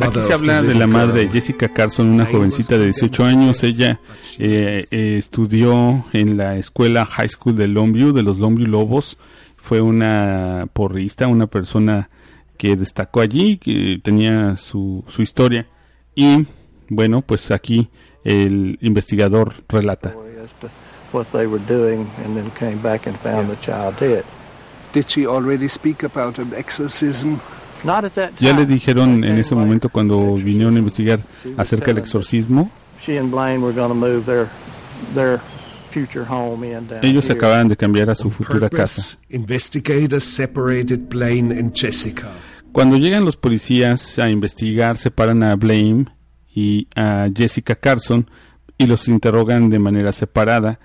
Aquí 0.00 0.20
se 0.20 0.32
habla 0.32 0.62
de 0.62 0.74
la 0.74 0.86
madre. 0.86 1.28
Jessica 1.28 1.68
Carson, 1.68 2.08
una 2.08 2.26
jovencita 2.26 2.76
de 2.76 2.86
18 2.86 3.24
años. 3.24 3.62
Ella 3.62 4.00
eh, 4.38 4.84
eh, 4.90 5.16
estudió 5.18 6.04
en 6.12 6.36
la 6.36 6.56
escuela 6.56 7.06
High 7.06 7.28
School 7.28 7.56
de 7.56 7.68
Longview, 7.68 8.12
de 8.12 8.22
los 8.22 8.38
Longview 8.38 8.66
Lobos. 8.66 9.18
Fue 9.56 9.80
una 9.80 10.68
porrista, 10.72 11.28
una 11.28 11.46
persona 11.46 12.08
que 12.56 12.76
destacó 12.76 13.20
allí, 13.20 13.58
que 13.58 14.00
tenía 14.02 14.56
su, 14.56 15.04
su 15.06 15.22
historia. 15.22 15.66
Y 16.14 16.46
bueno, 16.88 17.22
pues 17.22 17.50
aquí 17.50 17.88
el 18.24 18.78
investigador 18.80 19.54
relata. 19.68 20.14
as 20.42 20.60
to 20.60 20.70
what 21.12 21.30
they 21.32 21.46
were 21.46 21.58
doing, 21.66 22.10
and 22.24 22.36
then 22.36 22.50
came 22.52 22.78
back 22.78 23.06
and 23.06 23.18
found 23.20 23.48
the 23.48 23.56
child 23.56 23.96
dead. 23.98 24.24
Did 24.92 25.10
she 25.10 25.26
already 25.26 25.68
speak 25.68 26.02
about 26.02 26.38
an 26.38 26.54
exorcism? 26.54 27.40
Ya 28.40 28.52
le 28.52 28.66
dijeron 28.66 29.24
en 29.24 29.38
ese 29.38 29.54
momento 29.54 29.88
cuando 29.88 30.34
vinieron 30.34 30.76
a 30.76 30.78
investigar 30.78 31.20
acerca 31.56 31.86
del 31.86 31.98
exorcismo, 31.98 32.70
She 33.04 33.18
and 33.18 33.30
Blaine 33.30 33.62
were 33.62 33.72
going 33.72 33.88
to 33.88 33.94
move 33.94 34.24
their 34.24 34.48
their 35.14 35.40
future 35.92 36.24
home 36.28 36.66
in 36.66 36.88
down 36.88 37.04
ellos 37.04 37.30
acababan 37.30 37.68
de 37.68 37.76
cambiar 37.76 38.10
a 38.10 38.14
su 38.14 38.30
futura 38.30 38.68
casa. 38.68 39.02
Purpose, 39.02 39.36
investigators 39.36 40.24
separated 40.24 41.08
Blaine 41.08 41.52
and 41.52 41.72
Jessica. 41.74 42.28
Cuando 42.72 42.96
llegan 42.96 43.24
los 43.24 43.36
policías 43.36 44.18
a 44.18 44.28
investigar, 44.28 44.96
separan 44.96 45.42
a 45.42 45.54
Blame 45.56 46.06
y 46.54 46.86
a 46.94 47.28
Jessica 47.34 47.74
Carson 47.76 48.28
y 48.76 48.86
los 48.86 49.08
interrogan 49.08 49.70
de 49.70 49.78
manera 49.78 50.12
separada. 50.12 50.78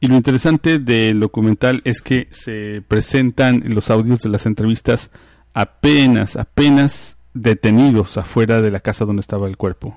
Y 0.00 0.08
lo 0.08 0.16
interesante 0.16 0.78
del 0.78 1.20
documental 1.20 1.82
es 1.84 2.02
que 2.02 2.28
se 2.30 2.82
presentan 2.86 3.62
los 3.66 3.90
audios 3.90 4.20
de 4.20 4.30
las 4.30 4.46
entrevistas 4.46 5.10
apenas, 5.54 6.36
apenas 6.36 7.16
detenidos 7.34 8.18
afuera 8.18 8.60
de 8.60 8.70
la 8.70 8.80
casa 8.80 9.04
donde 9.04 9.20
estaba 9.20 9.48
el 9.48 9.56
cuerpo. 9.56 9.96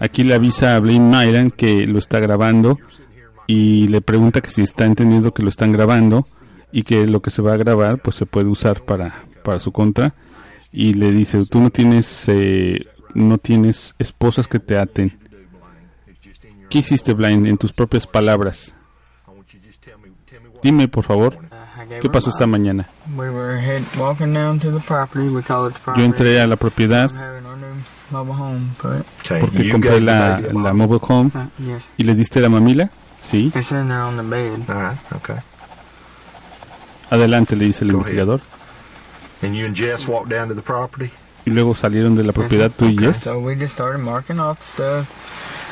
Aquí 0.00 0.22
le 0.22 0.34
avisa 0.34 0.76
a 0.76 0.80
Blaine 0.80 1.08
Myran 1.08 1.50
que 1.50 1.86
lo 1.86 1.98
está 1.98 2.20
grabando 2.20 2.78
y 3.46 3.88
le 3.88 4.00
pregunta 4.00 4.40
que 4.40 4.50
si 4.50 4.62
está 4.62 4.84
entendiendo 4.84 5.32
que 5.32 5.42
lo 5.42 5.48
están 5.48 5.72
grabando 5.72 6.24
y 6.72 6.82
que 6.82 7.06
lo 7.06 7.22
que 7.22 7.30
se 7.30 7.42
va 7.42 7.54
a 7.54 7.56
grabar 7.56 7.98
pues 7.98 8.16
se 8.16 8.26
puede 8.26 8.48
usar 8.48 8.82
para, 8.82 9.24
para 9.42 9.60
su 9.60 9.72
contra 9.72 10.14
y 10.72 10.94
le 10.94 11.12
dice 11.12 11.44
tú 11.46 11.60
no 11.60 11.70
tienes 11.70 12.28
eh, 12.28 12.86
no 13.14 13.38
tienes 13.38 13.94
esposas 13.98 14.48
que 14.48 14.58
te 14.58 14.76
aten 14.76 15.16
¿qué 16.68 16.78
hiciste 16.78 17.14
Blaine 17.14 17.48
en 17.48 17.56
tus 17.56 17.72
propias 17.72 18.06
palabras? 18.06 18.75
Dime 20.66 20.88
por 20.88 21.04
favor 21.04 21.38
¿qué 22.00 22.08
pasó 22.10 22.30
esta 22.30 22.46
mañana? 22.46 22.86
We 23.16 23.30
were 23.30 23.60
head, 23.60 23.82
walking 23.98 24.32
down 24.34 24.58
to 24.60 24.72
the 24.72 24.80
property. 24.80 25.28
We 25.28 25.42
call 25.42 25.68
it 25.68 25.74
the 25.74 25.78
yo 25.78 25.84
property. 25.84 26.04
entré 26.04 26.40
a 26.40 26.46
la 26.46 26.56
propiedad. 26.56 27.10
Porque 29.40 29.70
compré 29.70 30.00
la, 30.00 30.40
la 30.40 30.72
mobile 30.72 31.00
home. 31.00 31.30
Uh, 31.34 31.78
y 31.96 32.04
le 32.04 32.14
diste 32.14 32.40
la 32.40 32.48
mamila 32.48 32.90
sí. 33.16 33.52
Adelante 37.10 37.56
le 37.56 37.64
dice 37.66 37.84
el 37.84 37.92
investigador. 37.92 38.40
And 39.42 39.54
you 39.54 39.66
and 39.66 39.76
Jess 39.76 40.08
walked 40.08 40.30
down 40.30 40.48
to 40.48 40.54
the 40.54 40.62
property? 40.62 41.10
y 41.44 41.50
luego 41.50 41.74
salieron 41.74 42.16
de 42.16 42.24
la 42.24 42.32
propiedad 42.32 42.72
tú 42.76 42.86
y 42.86 42.98
Jess. 42.98 43.28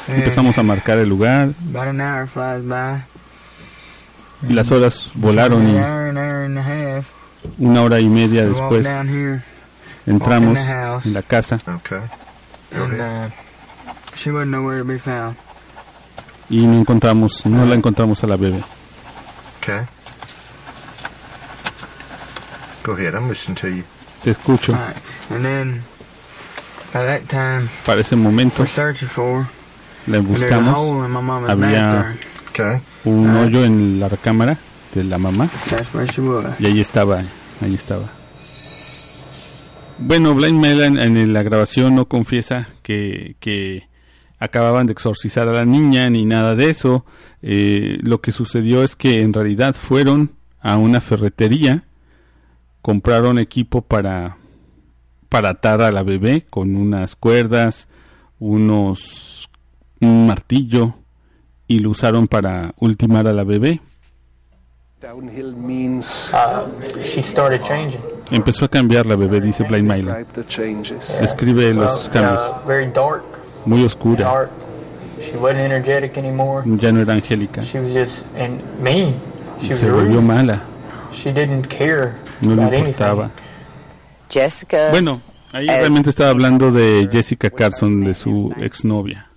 Empezamos 0.06 0.58
a 0.58 0.62
marcar 0.62 0.98
el 0.98 1.08
lugar 1.08 1.50
About 1.70 1.88
an 1.88 2.00
hour 2.00 2.28
flies 2.28 2.62
by. 2.64 3.02
y 4.33 4.33
las 4.48 4.70
horas 4.70 5.10
volaron 5.14 5.68
y 5.68 5.76
una 7.58 7.82
hora 7.82 8.00
y 8.00 8.08
media 8.08 8.46
después 8.46 8.86
entramos 10.06 10.58
en 11.04 11.14
la 11.14 11.22
casa 11.22 11.58
uh, 12.72 13.30
she 14.14 14.30
wasn't 14.30 14.50
nowhere 14.50 14.78
to 14.78 14.84
be 14.84 14.98
found. 14.98 15.36
y 16.48 16.66
no 16.66 16.78
encontramos, 16.78 17.46
no 17.46 17.64
la 17.64 17.74
encontramos 17.74 18.22
a 18.22 18.26
la 18.26 18.36
bebé. 18.36 18.62
Okay. 19.58 19.86
Go 22.82 22.92
ahead, 22.92 23.14
I'm 23.14 23.28
listening 23.28 23.56
to 23.56 23.68
you. 23.68 23.84
Te 24.22 24.32
escucho. 24.32 24.72
Right. 24.72 24.96
And 25.30 25.44
then 25.44 25.82
by 26.92 27.04
that 27.04 27.28
time, 27.28 27.68
Para 27.86 28.00
ese 28.00 28.14
momento 28.16 28.64
la 30.06 30.18
buscamos. 30.18 31.48
Había 31.48 32.14
un 33.04 33.30
hoyo 33.30 33.64
en 33.64 33.98
la 34.00 34.08
recámara 34.08 34.58
de 34.94 35.04
la 35.04 35.18
mamá 35.18 35.48
y 36.58 36.66
ahí 36.66 36.80
estaba, 36.80 37.24
ahí 37.60 37.74
estaba. 37.74 38.10
Bueno, 39.98 40.34
Blind 40.34 40.60
Melon 40.60 40.98
en 40.98 41.32
la 41.32 41.42
grabación 41.42 41.94
no 41.94 42.08
confiesa 42.08 42.68
que, 42.82 43.36
que 43.40 43.88
acababan 44.38 44.86
de 44.86 44.92
exorcizar 44.92 45.48
a 45.48 45.52
la 45.52 45.64
niña 45.64 46.08
ni 46.10 46.24
nada 46.24 46.54
de 46.54 46.70
eso. 46.70 47.04
Eh, 47.42 47.98
lo 48.02 48.20
que 48.20 48.32
sucedió 48.32 48.82
es 48.82 48.96
que 48.96 49.20
en 49.20 49.32
realidad 49.32 49.74
fueron 49.74 50.32
a 50.60 50.76
una 50.76 51.00
ferretería, 51.00 51.84
compraron 52.82 53.38
equipo 53.38 53.82
para, 53.82 54.36
para 55.28 55.50
atar 55.50 55.82
a 55.82 55.92
la 55.92 56.02
bebé 56.02 56.46
con 56.50 56.76
unas 56.76 57.16
cuerdas, 57.16 57.88
unos, 58.38 59.48
un 60.00 60.26
martillo 60.26 60.94
y 61.66 61.78
lo 61.80 61.90
usaron 61.90 62.28
para 62.28 62.74
ultimar 62.78 63.26
a 63.26 63.32
la 63.32 63.44
bebé. 63.44 63.80
Downhill 65.00 65.54
means 65.56 66.32
Uh, 66.32 66.66
she 67.02 67.22
started 67.22 67.62
changing. 67.62 68.00
Empezó 68.30 68.64
a 68.64 68.68
cambiar 68.68 69.04
la 69.06 69.16
bebé, 69.16 69.40
dice 69.40 69.64
Blind 69.64 69.90
Mylan. 69.90 70.26
describe 71.20 71.74
los 71.74 72.04
Well, 72.04 72.10
cambios. 72.10 72.42
uh, 72.50 72.66
very 72.66 72.86
dark. 72.90 73.22
Muy 73.66 73.84
oscura. 73.84 74.24
Dark. 74.24 74.50
She 75.20 75.36
wasn't 75.36 75.60
energetic 75.60 76.16
anymore. 76.16 76.64
Ya 76.78 76.90
no 76.92 77.00
era 77.00 77.12
angélica. 77.14 77.62
She 77.64 77.78
was 77.80 77.92
just 77.92 78.24
and 78.36 78.60
mean. 78.82 79.14
She 79.60 79.70
was 79.70 79.78
Se 79.80 79.90
volvió 79.90 80.16
rude. 80.20 80.26
mala. 80.26 80.62
She 81.12 81.32
didn't 81.32 81.66
care 81.68 82.14
No 82.40 82.54
le 82.56 82.78
importaba. 82.78 83.30
Bueno, 84.90 85.20
ahí 85.52 85.68
Eh, 85.68 85.78
realmente 85.80 86.10
estaba 86.10 86.30
hablando 86.30 86.72
de 86.72 87.08
Jessica 87.12 87.50
Carson, 87.50 88.00
de 88.02 88.14
su 88.14 88.52
exnovia. 88.58 89.28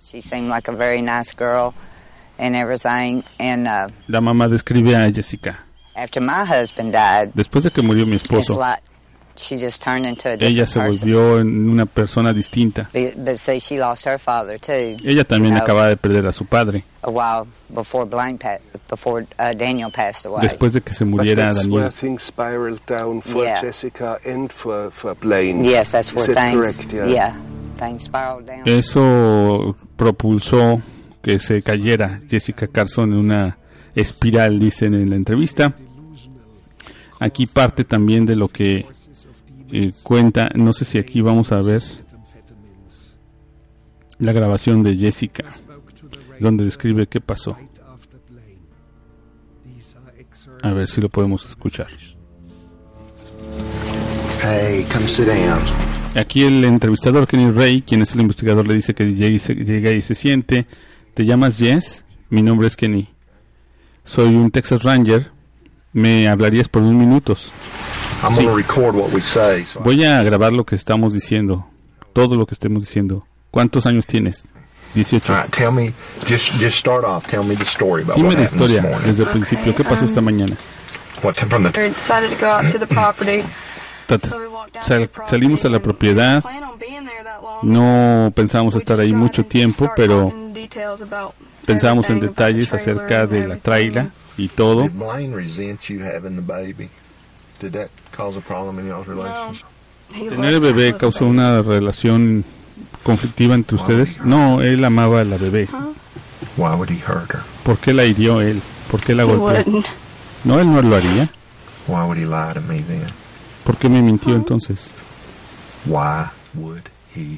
And 2.38 2.54
everything. 2.56 3.22
And 3.38 3.66
uh, 3.68 3.88
La 4.08 4.20
mamá 4.20 4.48
describe 4.48 4.88
a 4.94 5.10
Jessica. 5.10 5.58
after 5.96 6.20
my 6.20 6.44
husband 6.44 6.92
died, 6.92 7.32
Después 7.34 7.64
de 7.64 7.70
que 7.70 7.82
murió 7.82 8.06
mi 8.06 8.16
esposo, 8.16 8.56
like 8.56 8.82
she 9.36 9.56
just 9.56 9.80
turned 9.82 10.04
into 10.06 10.28
a 10.28 10.32
ella 10.34 10.66
se 10.66 10.80
person. 10.80 10.92
volvió 11.08 11.40
en 11.40 11.68
una 11.70 11.86
persona 11.86 12.32
distinta. 12.32 12.88
But, 12.92 13.14
but 13.24 13.36
see, 13.38 13.60
she 13.60 13.78
lost 13.78 14.04
her 14.06 14.18
father 14.18 14.58
too. 14.58 14.96
Ella 15.04 15.24
también 15.24 15.52
you 15.54 15.58
know, 15.58 15.62
acaba 15.64 15.88
de 15.88 15.96
perder 15.96 16.26
a 16.26 16.32
su 16.32 16.44
padre 16.44 16.82
a 17.02 17.10
while 17.10 17.46
before 17.72 18.04
Blaine 18.04 18.36
pa- 18.38 18.58
before 18.88 19.26
uh, 19.38 19.52
Daniel 19.52 19.90
passed 19.92 20.26
away. 20.26 20.42
después 20.42 20.72
de 20.72 20.80
que 20.80 20.92
se 20.92 21.04
But 21.04 21.10
muriera 21.20 21.36
that's 21.46 21.62
Daniel. 21.62 21.80
where 21.82 21.90
things 21.92 22.22
spiraled 22.24 22.80
down 22.86 23.20
for 23.22 23.44
Yeah. 23.44 23.60
Jessica 23.60 24.18
and 24.26 24.50
for, 24.52 24.90
for 24.90 25.14
Blaine. 25.14 25.64
Yes, 25.64 25.92
that's 25.92 26.12
where 26.12 26.28
Is 26.28 26.34
things. 26.34 26.84
correct? 26.86 27.08
yeah. 27.08 27.32
things 27.76 28.04
spiraled 28.04 28.46
down. 28.46 28.68
Eso 28.68 29.76
propulsó 29.96 30.80
que 31.28 31.38
se 31.38 31.60
cayera 31.60 32.22
Jessica 32.26 32.68
Carson 32.68 33.12
en 33.12 33.18
una 33.18 33.58
espiral, 33.94 34.58
dicen 34.58 34.94
en 34.94 35.10
la 35.10 35.16
entrevista. 35.16 35.74
Aquí 37.20 37.44
parte 37.44 37.84
también 37.84 38.24
de 38.24 38.34
lo 38.34 38.48
que 38.48 38.86
eh, 39.70 39.90
cuenta, 40.02 40.48
no 40.54 40.72
sé 40.72 40.86
si 40.86 40.96
aquí 40.96 41.20
vamos 41.20 41.52
a 41.52 41.60
ver 41.60 41.82
la 44.18 44.32
grabación 44.32 44.82
de 44.82 44.96
Jessica, 44.96 45.44
donde 46.40 46.64
describe 46.64 47.06
qué 47.06 47.20
pasó. 47.20 47.58
A 50.62 50.72
ver 50.72 50.86
si 50.86 51.02
lo 51.02 51.10
podemos 51.10 51.44
escuchar. 51.44 51.88
Hey, 54.42 54.86
come 54.90 55.06
sit 55.06 55.26
down. 55.26 55.60
Aquí 56.14 56.44
el 56.44 56.64
entrevistador 56.64 57.26
Kenny 57.26 57.50
Ray, 57.50 57.82
quien 57.82 58.00
es 58.00 58.14
el 58.14 58.22
investigador, 58.22 58.66
le 58.66 58.72
dice 58.72 58.94
que 58.94 59.12
llega 59.12 59.28
y 59.28 59.38
se, 59.38 59.54
llega 59.54 59.90
y 59.90 60.00
se 60.00 60.14
siente. 60.14 60.66
¿Te 61.18 61.24
llamas 61.24 61.58
Jess? 61.58 62.04
Mi 62.30 62.42
nombre 62.42 62.68
es 62.68 62.76
Kenny. 62.76 63.08
Soy 64.04 64.36
un 64.36 64.52
Texas 64.52 64.84
Ranger. 64.84 65.32
¿Me 65.92 66.28
hablarías 66.28 66.68
por 66.68 66.82
unos 66.82 66.94
minutos? 66.94 67.50
Sí. 68.36 68.46
Voy 69.82 70.04
a 70.04 70.22
grabar 70.22 70.52
lo 70.52 70.64
que 70.64 70.76
estamos 70.76 71.12
diciendo. 71.12 71.66
Todo 72.12 72.36
lo 72.36 72.46
que 72.46 72.54
estemos 72.54 72.84
diciendo. 72.84 73.26
¿Cuántos 73.50 73.84
años 73.86 74.06
tienes? 74.06 74.46
18. 74.94 75.32
All 75.32 75.42
right, 75.42 75.52
tell 75.52 75.72
me, 75.72 75.92
just 76.28 76.52
just 76.62 76.78
start 76.78 77.04
off. 77.04 77.26
Tell 77.26 77.42
me 77.42 77.56
the 77.56 77.64
story 77.64 78.04
about 78.04 78.14
Dime 78.14 78.36
la 78.36 78.44
historia 78.44 78.82
desde 79.04 79.24
el 79.24 79.30
principio. 79.30 79.74
¿Qué 79.74 79.82
pasó 79.82 80.04
esta 80.04 80.20
mañana? 80.20 80.56
Sal- 84.80 85.10
salimos 85.26 85.64
a 85.64 85.68
la 85.68 85.80
propiedad. 85.80 86.42
No 87.62 88.32
pensábamos 88.34 88.74
estar 88.76 88.98
ahí 89.00 89.12
mucho 89.12 89.44
tiempo, 89.44 89.90
pero 89.96 90.32
pensábamos 91.66 92.08
en 92.10 92.20
detalles 92.20 92.72
acerca 92.72 93.20
and 93.22 93.30
de 93.30 93.48
la 93.48 93.56
traila 93.56 94.10
y 94.36 94.48
todo. 94.48 94.82
Did 94.82 94.92
Blaine 94.92 95.34
resent 95.34 95.80
you 95.88 96.00
having 96.02 96.36
the 96.36 96.42
baby? 96.42 96.88
Did 97.60 97.72
that 97.72 97.88
cause 98.16 98.36
a 98.38 98.40
problem 98.40 98.78
in 98.78 98.88
y'all's 98.88 99.06
relationship? 99.08 99.66
He 100.14 100.28
¿Tener 100.28 100.54
el 100.54 100.60
bebé 100.60 100.92
the 100.92 100.98
causó 100.98 101.24
baby. 101.26 101.38
una 101.38 101.62
relación 101.62 102.44
conflictiva 103.02 103.54
entre 103.54 103.76
ustedes? 103.76 104.20
No, 104.24 104.62
él 104.62 104.84
amaba 104.84 105.20
a 105.20 105.24
la 105.24 105.36
bebé. 105.36 105.68
Why 106.56 106.74
would 106.76 106.88
he 106.90 106.98
hurt 106.98 107.30
her? 107.34 107.40
¿Por 107.64 107.78
qué 107.78 107.92
la 107.92 108.04
hirió 108.04 108.40
él? 108.40 108.62
¿Por 108.90 109.00
qué 109.02 109.14
la 109.14 109.24
He 109.24 109.26
golpeó? 109.26 109.82
No, 110.44 110.60
él 110.60 110.72
no 110.72 110.80
lo 110.82 110.96
haría. 110.96 111.28
¿Por 113.68 113.76
qué 113.76 113.90
me 113.90 114.00
mintió 114.00 114.34
entonces? 114.34 114.90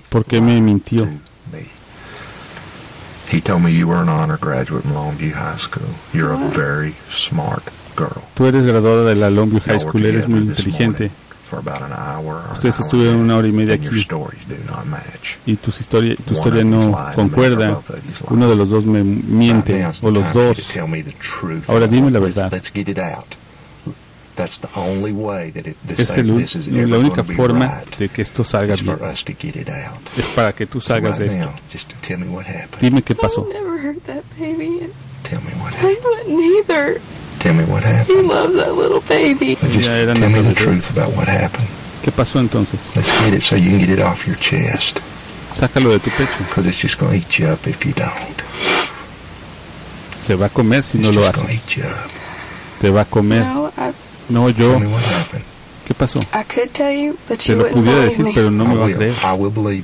¿Por 0.08 0.24
qué 0.24 0.40
me 0.40 0.60
mintió? 0.60 1.08
He 3.32 3.40
told 3.40 3.62
me 3.64 3.72
you 3.72 3.88
were 3.88 3.98
an 4.00 4.08
honor 4.08 4.36
graduate 4.40 4.82
from 4.84 4.92
Longview 4.94 5.32
High 5.32 5.58
School. 5.58 5.88
You're 6.12 6.32
a 6.32 6.36
very 6.50 6.94
smart 7.12 7.64
girl. 7.96 8.22
Tú 8.34 8.46
eres 8.46 8.64
graduada 8.64 9.04
de 9.08 9.16
la 9.16 9.28
Longview 9.28 9.60
High 9.60 9.80
School, 9.80 10.06
eres 10.06 10.28
muy 10.28 10.38
inteligente. 10.42 11.10
morning 11.10 11.16
For 11.50 11.58
about 11.58 11.82
an 11.82 11.92
hour 11.92 12.36
or 12.36 12.44
an 12.46 12.52
Ustedes 12.52 12.78
estuvieron 12.78 13.16
una 13.16 13.36
hora 13.36 13.48
y 13.48 13.52
media 13.52 13.74
aquí. 13.74 13.88
y 15.46 15.56
tu 15.56 15.70
historia, 15.70 16.14
tu 16.24 16.34
historia 16.34 16.62
no 16.62 16.96
concuerda, 17.16 17.80
uno 18.28 18.48
de 18.48 18.54
los 18.54 18.70
dos 18.70 18.86
me 18.86 19.02
miente, 19.02 19.84
o 20.02 20.10
los 20.12 20.32
dos. 20.32 20.58
to 20.58 20.72
tell 20.72 20.86
me 20.86 21.02
the 21.02 21.10
truth. 21.14 21.68
Ahora 21.68 21.88
dime 21.88 22.08
la 22.12 22.20
Let's- 22.20 22.34
verdad. 22.36 22.62
That's 24.40 24.58
the 24.60 24.68
only 24.76 25.12
way 25.12 25.50
that 25.52 25.66
it, 25.66 25.76
this, 25.86 26.00
Es 26.00 26.10
el 26.16 26.24
thing- 26.26 26.36
this 26.38 26.54
is 26.56 26.68
ever 26.68 26.86
la 26.88 26.98
única 26.98 27.16
gonna 27.16 27.28
be 27.28 27.34
forma 27.34 27.66
right. 27.66 27.96
de 27.98 28.08
que 28.08 28.22
esto 28.22 28.42
salga 28.44 28.74
bien. 28.76 28.96
for 28.96 29.04
us 29.04 29.22
to 29.24 29.32
get 29.32 29.56
it 29.56 29.68
out. 29.68 30.00
Es 30.16 30.26
para 30.34 30.52
que 30.52 30.66
tú 30.66 30.80
salgas 30.80 31.18
de 31.18 31.26
esto. 31.26 31.44
now, 31.46 31.54
just 31.72 31.92
tell 32.02 32.18
me 32.18 32.26
what 32.28 32.46
happened. 32.46 32.80
Dime 32.80 33.02
qué 33.02 33.14
pasó. 33.14 33.46
I 33.48 33.52
never 33.52 33.78
hurt 33.78 34.04
that 34.06 34.24
baby. 34.38 34.90
Tell 35.24 35.40
me 35.42 35.50
what 35.62 35.74
I 35.82 35.96
wouldn't 36.02 36.40
either. 36.40 37.00
Tell 37.40 37.54
me 37.54 37.64
what 37.64 37.82
happened. 37.82 38.20
He 38.20 38.26
loves 38.26 38.54
that 38.56 38.74
little 38.74 39.00
baby. 39.08 39.56
Just 39.56 39.86
Ya 39.86 39.92
era 39.92 40.14
tell 40.14 40.30
me 40.30 40.40
the 40.42 40.54
truth 40.54 40.90
about 40.90 41.14
what 41.16 41.28
happened. 41.28 41.68
¿Qué 42.02 42.10
pasó 42.10 42.38
entonces? 42.40 42.80
Let's 42.96 43.20
get 43.24 43.34
it 43.34 43.42
so 43.42 43.56
you 43.56 43.70
can 43.70 43.78
get 43.80 43.90
it 43.90 44.00
off 44.00 44.26
your 44.26 44.36
chest. 44.38 45.00
Sácalo 45.54 45.90
de 45.90 45.98
tu 45.98 46.10
pecho. 46.10 46.38
Because 46.48 46.66
it's 46.66 46.80
just 46.80 46.98
going 46.98 47.12
to 47.20 47.26
eat 47.26 47.38
you 47.38 47.46
up 47.48 47.66
if 47.66 47.84
you 47.84 47.92
don't. 47.92 48.40
Se 50.22 50.34
va 50.34 50.46
a 50.46 50.48
comer 50.48 50.82
si 50.82 50.98
no 50.98 51.08
It's 51.08 51.16
lo 51.16 51.22
going 51.22 51.32
to 51.34 51.40
haces. 51.46 51.68
eat 51.68 51.76
you 51.76 51.84
up. 51.84 52.10
Te 52.80 52.90
va 52.90 53.02
a 53.02 53.04
comer. 53.04 53.40
No, 53.44 53.72
I, 53.76 53.92
No, 54.30 54.48
yo. 54.48 54.78
¿Qué 55.86 55.94
pasó? 55.94 56.20
You, 56.20 57.16
Te 57.36 57.56
lo 57.56 57.68
pudiera 57.68 58.00
decir, 58.00 58.24
me. 58.24 58.32
pero 58.32 58.50
no 58.50 58.64
me 58.64 58.74
I 58.74 58.78
va 58.78 58.86
a 58.86 58.92
creer. 58.92 59.14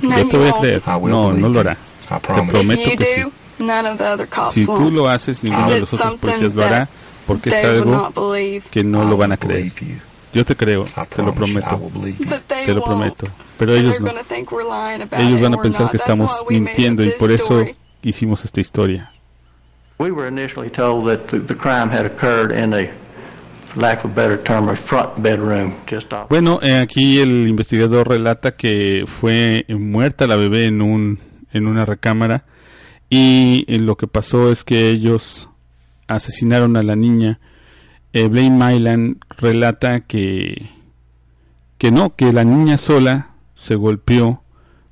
No, 0.03 0.19
Yo 0.19 0.29
te 0.29 0.37
voy 0.39 0.49
a 0.49 0.53
creer. 0.61 0.83
No, 0.87 1.33
no 1.33 1.49
lo 1.49 1.61
hará. 1.61 1.77
Te 2.09 2.43
prometo 2.43 2.91
que 2.97 3.05
sí. 3.05 3.21
do, 3.23 3.33
none 3.59 3.89
of 3.89 3.99
the 3.99 4.05
other 4.05 4.29
cops 4.29 4.55
Si 4.55 4.65
tú 4.65 4.91
lo 4.91 5.09
haces, 5.09 5.43
ninguno 5.43 5.71
de 5.71 5.81
los 5.81 5.93
otros 5.93 6.15
policías 6.15 6.55
lo 6.55 6.65
hará 6.65 6.89
porque 7.27 7.51
es 7.51 7.65
algo 7.65 8.13
que 8.71 8.85
no 8.85 9.05
lo 9.05 9.17
van 9.17 9.33
a 9.33 9.37
creer. 9.37 9.73
Yo 10.33 10.45
te 10.45 10.55
creo, 10.55 10.85
te 10.85 11.23
lo 11.23 11.35
prometo, 11.35 11.81
te 12.47 12.73
lo 12.73 12.85
prometo. 12.85 13.27
Pero 13.59 13.75
ellos 13.75 13.99
no. 14.01 14.09
gonna 14.09 14.23
think 14.23 14.53
we're 14.53 14.69
lying 14.69 15.01
about 15.01 15.21
Ellos 15.21 15.41
van 15.41 15.55
a 15.55 15.63
pensar 15.63 15.91
que 15.91 15.97
estamos 15.97 16.31
mintiendo 16.49 17.03
y 17.03 17.11
por 17.11 17.33
eso 17.33 17.65
hicimos 18.03 18.45
esta 18.45 18.61
historia. 18.61 19.11
We 19.99 20.11
were 20.11 20.29
initially 20.29 20.69
told 20.69 21.07
that 21.07 21.29
the, 21.29 21.39
the 21.39 21.55
crime 21.55 21.89
had 21.89 22.05
occurred 22.05 22.53
in 22.53 22.75
a, 22.75 22.91
Bueno, 26.29 26.61
aquí 26.81 27.21
el 27.21 27.47
investigador 27.49 28.09
relata 28.09 28.57
que 28.57 29.05
fue 29.21 29.65
muerta 29.69 30.27
la 30.27 30.37
bebé 30.37 30.67
en 30.67 30.83
un 30.83 31.21
en 31.53 31.67
una 31.67 31.85
recámara 31.85 32.45
y 33.09 33.65
eh, 33.69 33.79
lo 33.79 33.97
que 33.97 34.07
pasó 34.07 34.51
es 34.51 34.65
que 34.65 34.89
ellos 34.89 35.49
asesinaron 36.09 36.77
a 36.77 36.83
la 36.83 36.97
niña. 36.97 37.41
Eh, 38.13 38.29
Blaine 38.29 38.57
Mylan 38.57 39.19
relata 39.39 40.01
que 40.01 40.71
que 41.79 41.91
no, 41.91 42.17
que 42.17 42.33
la 42.33 42.45
niña 42.45 42.79
sola 42.79 43.31
se 43.55 43.75
golpeó 43.75 44.43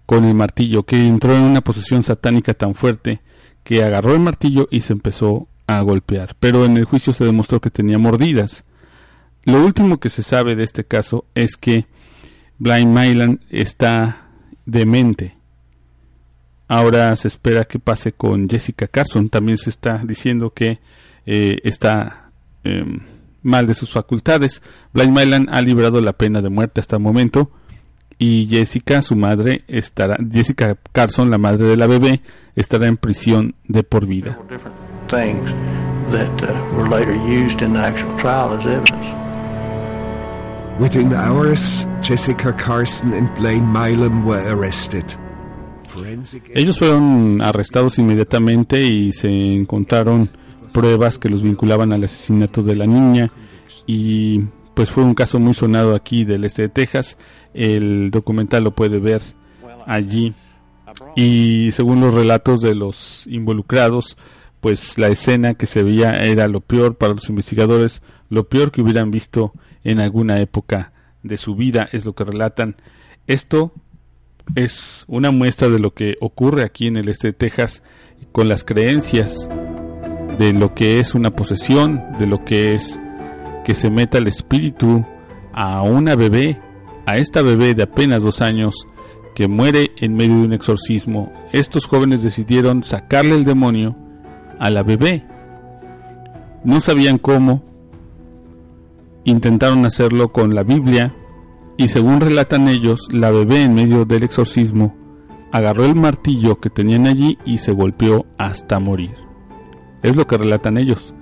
con 0.06 0.24
el 0.24 0.34
martillo, 0.34 0.84
que 0.84 1.06
entró 1.06 1.34
en 1.34 1.42
una 1.42 1.62
posesión 1.62 2.02
satánica 2.02 2.52
tan 2.52 2.74
fuerte 2.74 3.22
que 3.62 3.82
agarró 3.82 4.12
el 4.12 4.20
martillo 4.20 4.68
y 4.70 4.80
se 4.80 4.92
empezó 4.92 5.48
a 5.66 5.80
golpear. 5.80 6.36
Pero 6.38 6.66
en 6.66 6.76
el 6.76 6.84
juicio 6.84 7.14
se 7.14 7.24
demostró 7.24 7.60
que 7.60 7.70
tenía 7.70 7.98
mordidas. 7.98 8.64
Lo 9.44 9.64
último 9.64 9.98
que 9.98 10.08
se 10.08 10.22
sabe 10.22 10.56
de 10.56 10.64
este 10.64 10.84
caso 10.84 11.24
es 11.34 11.56
que 11.56 11.86
Blind 12.58 12.96
Mylan 12.96 13.40
está 13.50 14.28
demente. 14.64 15.36
Ahora 16.66 17.14
se 17.16 17.28
espera 17.28 17.64
que 17.66 17.78
pase 17.78 18.12
con 18.12 18.48
Jessica 18.48 18.86
Carson. 18.86 19.28
También 19.28 19.58
se 19.58 19.70
está 19.70 19.98
diciendo 20.04 20.50
que 20.50 20.78
eh, 21.26 21.58
está 21.62 22.30
em, 22.64 23.00
mal 23.42 23.66
de 23.66 23.74
sus 23.74 23.90
facultades. 23.90 24.62
Blind 24.92 25.16
Mylan 25.16 25.48
ha 25.50 25.60
librado 25.60 26.00
la 26.00 26.14
pena 26.14 26.40
de 26.40 26.48
muerte 26.48 26.80
hasta 26.80 26.96
el 26.96 27.02
momento. 27.02 27.50
Y 28.16 28.46
Jessica, 28.46 29.02
su 29.02 29.16
madre, 29.16 29.64
estará. 29.66 30.16
Jessica 30.30 30.78
Carson, 30.92 31.30
la 31.30 31.38
madre 31.38 31.66
de 31.66 31.76
la 31.76 31.86
bebé, 31.86 32.22
estará 32.54 32.86
en 32.86 32.96
prisión 32.96 33.56
de 33.66 33.82
por 33.82 34.06
vida. 34.06 34.38
that 36.10 36.42
uh, 36.42 36.76
were 36.76 36.86
later 36.86 37.16
used 37.16 37.62
in 37.62 37.72
the 37.72 37.80
actual 37.80 38.18
trial 38.18 38.52
as 38.52 38.66
evidence. 38.66 39.23
Within 40.80 41.14
hours, 41.14 41.86
Jessica 42.02 42.52
Carson 42.52 43.14
and 43.14 43.32
Blaine 43.36 43.64
Milam 43.64 44.26
were 44.26 44.42
arrested. 44.48 45.04
Ellos 46.52 46.80
fueron 46.80 47.40
arrestados 47.40 47.98
inmediatamente 48.00 48.82
y 48.82 49.12
se 49.12 49.28
encontraron 49.28 50.28
pruebas 50.72 51.20
que 51.20 51.28
los 51.28 51.42
vinculaban 51.42 51.92
al 51.92 52.02
asesinato 52.02 52.64
de 52.64 52.74
la 52.74 52.86
niña 52.86 53.30
y 53.86 54.40
pues 54.74 54.90
fue 54.90 55.04
un 55.04 55.14
caso 55.14 55.38
muy 55.38 55.54
sonado 55.54 55.94
aquí 55.94 56.24
del 56.24 56.44
este 56.44 56.62
de 56.62 56.68
Texas. 56.70 57.16
El 57.52 58.10
documental 58.10 58.64
lo 58.64 58.74
puede 58.74 58.98
ver 58.98 59.22
allí 59.86 60.34
y 61.14 61.70
según 61.70 62.00
los 62.00 62.14
relatos 62.14 62.60
de 62.60 62.74
los 62.74 63.28
involucrados, 63.28 64.16
pues 64.60 64.98
la 64.98 65.06
escena 65.06 65.54
que 65.54 65.66
se 65.66 65.84
veía 65.84 66.10
era 66.14 66.48
lo 66.48 66.60
peor 66.60 66.96
para 66.96 67.14
los 67.14 67.28
investigadores, 67.28 68.02
lo 68.28 68.48
peor 68.48 68.72
que 68.72 68.82
hubieran 68.82 69.12
visto 69.12 69.52
en 69.84 70.00
alguna 70.00 70.40
época 70.40 70.92
de 71.22 71.36
su 71.36 71.54
vida, 71.54 71.88
es 71.92 72.04
lo 72.04 72.14
que 72.14 72.24
relatan. 72.24 72.76
Esto 73.26 73.72
es 74.54 75.04
una 75.08 75.30
muestra 75.30 75.68
de 75.68 75.78
lo 75.78 75.94
que 75.94 76.16
ocurre 76.20 76.64
aquí 76.64 76.86
en 76.86 76.96
el 76.96 77.08
este 77.08 77.28
de 77.28 77.32
Texas 77.32 77.82
con 78.32 78.48
las 78.48 78.64
creencias 78.64 79.48
de 80.38 80.52
lo 80.52 80.74
que 80.74 80.98
es 80.98 81.14
una 81.14 81.30
posesión, 81.30 82.02
de 82.18 82.26
lo 82.26 82.44
que 82.44 82.74
es 82.74 82.98
que 83.64 83.74
se 83.74 83.90
meta 83.90 84.18
el 84.18 84.26
espíritu 84.26 85.04
a 85.52 85.82
una 85.82 86.16
bebé, 86.16 86.58
a 87.06 87.16
esta 87.16 87.42
bebé 87.42 87.74
de 87.74 87.84
apenas 87.84 88.22
dos 88.22 88.42
años 88.42 88.86
que 89.34 89.48
muere 89.48 89.92
en 89.96 90.14
medio 90.14 90.36
de 90.36 90.42
un 90.42 90.52
exorcismo. 90.52 91.32
Estos 91.52 91.86
jóvenes 91.86 92.22
decidieron 92.22 92.82
sacarle 92.82 93.34
el 93.34 93.44
demonio 93.44 93.96
a 94.58 94.70
la 94.70 94.82
bebé. 94.82 95.24
No 96.62 96.80
sabían 96.80 97.18
cómo. 97.18 97.62
Intentaron 99.24 99.86
hacerlo 99.86 100.32
con 100.32 100.54
la 100.54 100.62
Biblia 100.62 101.12
y 101.76 101.88
según 101.88 102.20
relatan 102.20 102.68
ellos, 102.68 103.08
la 103.10 103.30
bebé 103.30 103.64
en 103.64 103.74
medio 103.74 104.04
del 104.04 104.22
exorcismo 104.22 104.94
agarró 105.54 105.84
el 105.84 105.94
martillo 105.94 106.58
que 106.58 106.68
tenían 106.68 107.06
allí 107.06 107.38
y 107.44 107.58
se 107.58 107.70
golpeó 107.70 108.26
hasta 108.38 108.80
morir. 108.80 109.14
Es 110.02 110.16
lo 110.16 110.26
que 110.26 110.36
relatan 110.36 110.78
ellos. 110.78 111.14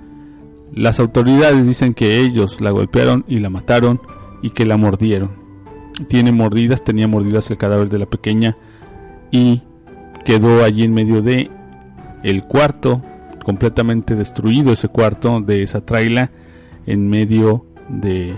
Las 0.73 0.99
autoridades 0.99 1.67
dicen 1.67 1.93
que 1.93 2.19
ellos 2.19 2.59
la 2.59 2.71
golpearon 2.71 3.25
y 3.27 3.37
la 3.37 3.51
mataron 3.51 4.01
y 4.41 4.49
que 4.49 4.65
la 4.65 4.75
mordieron. 4.75 5.29
Tiene 6.07 6.31
mordidas, 6.31 6.83
tenía 6.83 7.07
mordidas 7.07 7.51
el 7.51 7.59
cadáver 7.59 7.89
de 7.89 7.99
la 7.99 8.07
pequeña 8.07 8.57
y 9.29 9.61
quedó 10.25 10.63
allí 10.63 10.83
en 10.83 10.95
medio 10.95 11.21
de 11.21 11.51
el 12.23 12.43
cuarto, 12.45 13.03
completamente 13.45 14.15
destruido 14.15 14.73
ese 14.73 14.87
cuarto 14.87 15.41
de 15.41 15.61
esa 15.61 15.85
traila 15.85 16.31
en 16.87 17.07
medio 17.07 17.67
de 17.89 18.35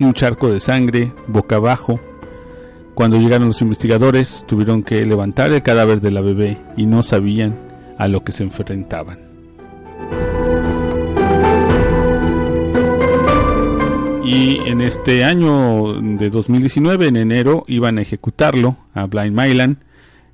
un 0.00 0.14
charco 0.14 0.52
de 0.52 0.60
sangre 0.60 1.12
boca 1.26 1.56
abajo. 1.56 2.00
Cuando 2.94 3.18
llegaron 3.18 3.48
los 3.48 3.62
investigadores 3.62 4.44
tuvieron 4.46 4.82
que 4.82 5.04
levantar 5.06 5.50
el 5.52 5.62
cadáver 5.62 6.00
de 6.00 6.10
la 6.10 6.20
bebé 6.20 6.58
y 6.76 6.86
no 6.86 7.02
sabían 7.02 7.58
a 7.98 8.08
lo 8.08 8.22
que 8.24 8.32
se 8.32 8.42
enfrentaban. 8.42 9.32
Y 14.24 14.60
en 14.66 14.80
este 14.80 15.24
año 15.24 16.00
de 16.00 16.30
2019, 16.30 17.08
en 17.08 17.16
enero, 17.16 17.64
iban 17.66 17.98
a 17.98 18.02
ejecutarlo 18.02 18.78
a 18.94 19.06
Blind 19.06 19.38
Mylan 19.38 19.84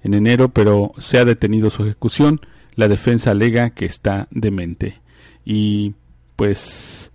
en 0.04 0.14
enero, 0.14 0.50
pero 0.50 0.92
se 0.98 1.18
ha 1.18 1.24
detenido 1.24 1.68
su 1.68 1.82
ejecución. 1.84 2.40
La 2.76 2.86
defensa 2.86 3.32
alega 3.32 3.70
que 3.70 3.86
está 3.86 4.28
demente. 4.30 5.00
Y 5.44 5.94
pues 6.38 7.10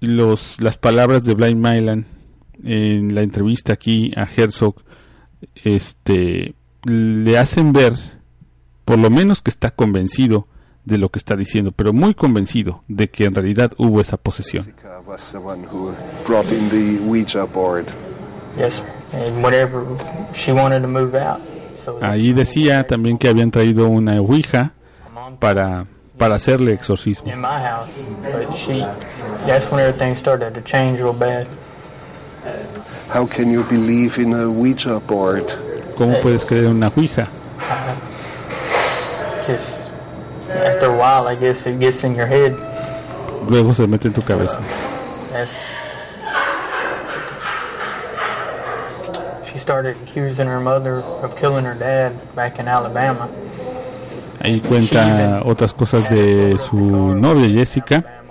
los, 0.00 0.60
las 0.60 0.76
palabras 0.76 1.22
de 1.22 1.34
Blind 1.34 1.64
Mylan 1.64 2.06
en 2.64 3.14
la 3.14 3.22
entrevista 3.22 3.74
aquí 3.74 4.12
a 4.16 4.24
Herzog 4.24 4.82
este, 5.62 6.56
le 6.84 7.38
hacen 7.38 7.72
ver 7.72 7.94
por 8.84 8.98
lo 8.98 9.10
menos 9.10 9.42
que 9.42 9.50
está 9.50 9.70
convencido 9.70 10.48
de 10.84 10.98
lo 10.98 11.10
que 11.10 11.20
está 11.20 11.36
diciendo, 11.36 11.70
pero 11.70 11.92
muy 11.92 12.14
convencido 12.14 12.82
de 12.88 13.10
que 13.10 13.26
en 13.26 13.34
realidad 13.36 13.74
hubo 13.78 14.00
esa 14.00 14.16
posesión. 14.16 14.74
Ahí 22.00 22.32
decía 22.32 22.88
también 22.88 23.18
que 23.18 23.28
habían 23.28 23.52
traído 23.52 23.86
una 23.86 24.20
ouija 24.20 24.72
para, 25.38 25.86
para 26.22 26.36
hacerle 26.36 26.72
exorcismo. 26.72 27.32
in 27.32 27.40
my 27.40 27.58
house, 27.58 27.90
but 28.22 28.54
she, 28.54 28.78
that's 29.44 29.68
when 29.72 29.80
everything 29.80 30.14
started 30.14 30.54
to 30.54 30.60
change 30.60 31.00
real 31.00 31.12
bad. 31.12 31.48
How 33.08 33.26
can 33.26 33.50
you 33.50 33.64
believe 33.64 34.18
in 34.18 34.32
a 34.32 34.48
Ouija 34.48 35.00
board? 35.00 35.48
¿Cómo 35.96 36.22
puedes 36.22 36.44
creer 36.44 36.66
en 36.66 36.76
una 36.76 36.90
ouija? 36.90 37.28
just 39.48 39.80
after 40.48 40.86
a 40.86 40.96
while, 40.96 41.26
I 41.26 41.34
guess 41.34 41.66
it 41.66 41.80
gets 41.80 42.04
in 42.04 42.14
your 42.14 42.28
head. 42.28 42.52
Luego 43.48 43.72
se 43.72 43.88
mete 43.88 44.06
en 44.06 44.12
tu 44.12 44.22
cabeza. 44.22 44.60
That's, 45.32 45.50
she 49.50 49.58
started 49.58 49.96
accusing 49.96 50.46
her 50.46 50.60
mother 50.60 51.02
of 51.24 51.36
killing 51.36 51.64
her 51.64 51.74
dad 51.74 52.14
back 52.36 52.60
in 52.60 52.68
Alabama. 52.68 53.28
Ahí 54.44 54.60
cuenta 54.60 55.42
otras 55.44 55.72
cosas 55.72 56.10
de 56.10 56.58
su 56.58 56.76
novia 56.76 57.48
Jessica. 57.48 58.22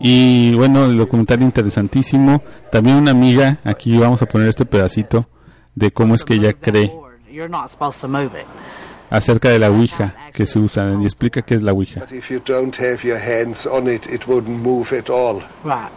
Y 0.00 0.54
bueno, 0.54 0.86
el 0.86 0.96
documental 0.98 1.42
interesantísimo. 1.42 2.42
También 2.72 2.96
una 2.96 3.12
amiga, 3.12 3.58
aquí 3.62 3.96
vamos 3.96 4.20
a 4.22 4.26
poner 4.26 4.48
este 4.48 4.64
pedacito 4.66 5.26
de 5.74 5.92
cómo 5.92 6.14
es 6.16 6.24
que 6.24 6.34
ella 6.34 6.52
cree 6.54 6.92
You're 7.30 7.48
not 7.48 7.70
supposed 7.70 8.00
to 8.00 8.08
move 8.08 8.38
it. 8.38 8.46
acerca 9.08 9.50
de 9.50 9.58
la 9.58 9.70
Ouija 9.70 10.14
que 10.32 10.44
se 10.46 10.58
usa 10.58 10.98
y 11.00 11.04
explica 11.04 11.42
qué 11.42 11.54
es 11.54 11.62
la 11.62 11.72
Ouija. 11.72 12.00
But 12.00 12.12
if 12.12 12.30
you 12.30 12.40
don't 12.44 12.76
have 12.78 12.98
your 13.04 13.18
hands 13.18 13.66
on 13.66 13.88
it, 13.88 14.06
it 14.06 14.26
wouldn't 14.26 14.60
move 14.62 14.92
at 14.98 15.08
all. 15.08 15.36
Right, 15.64 15.90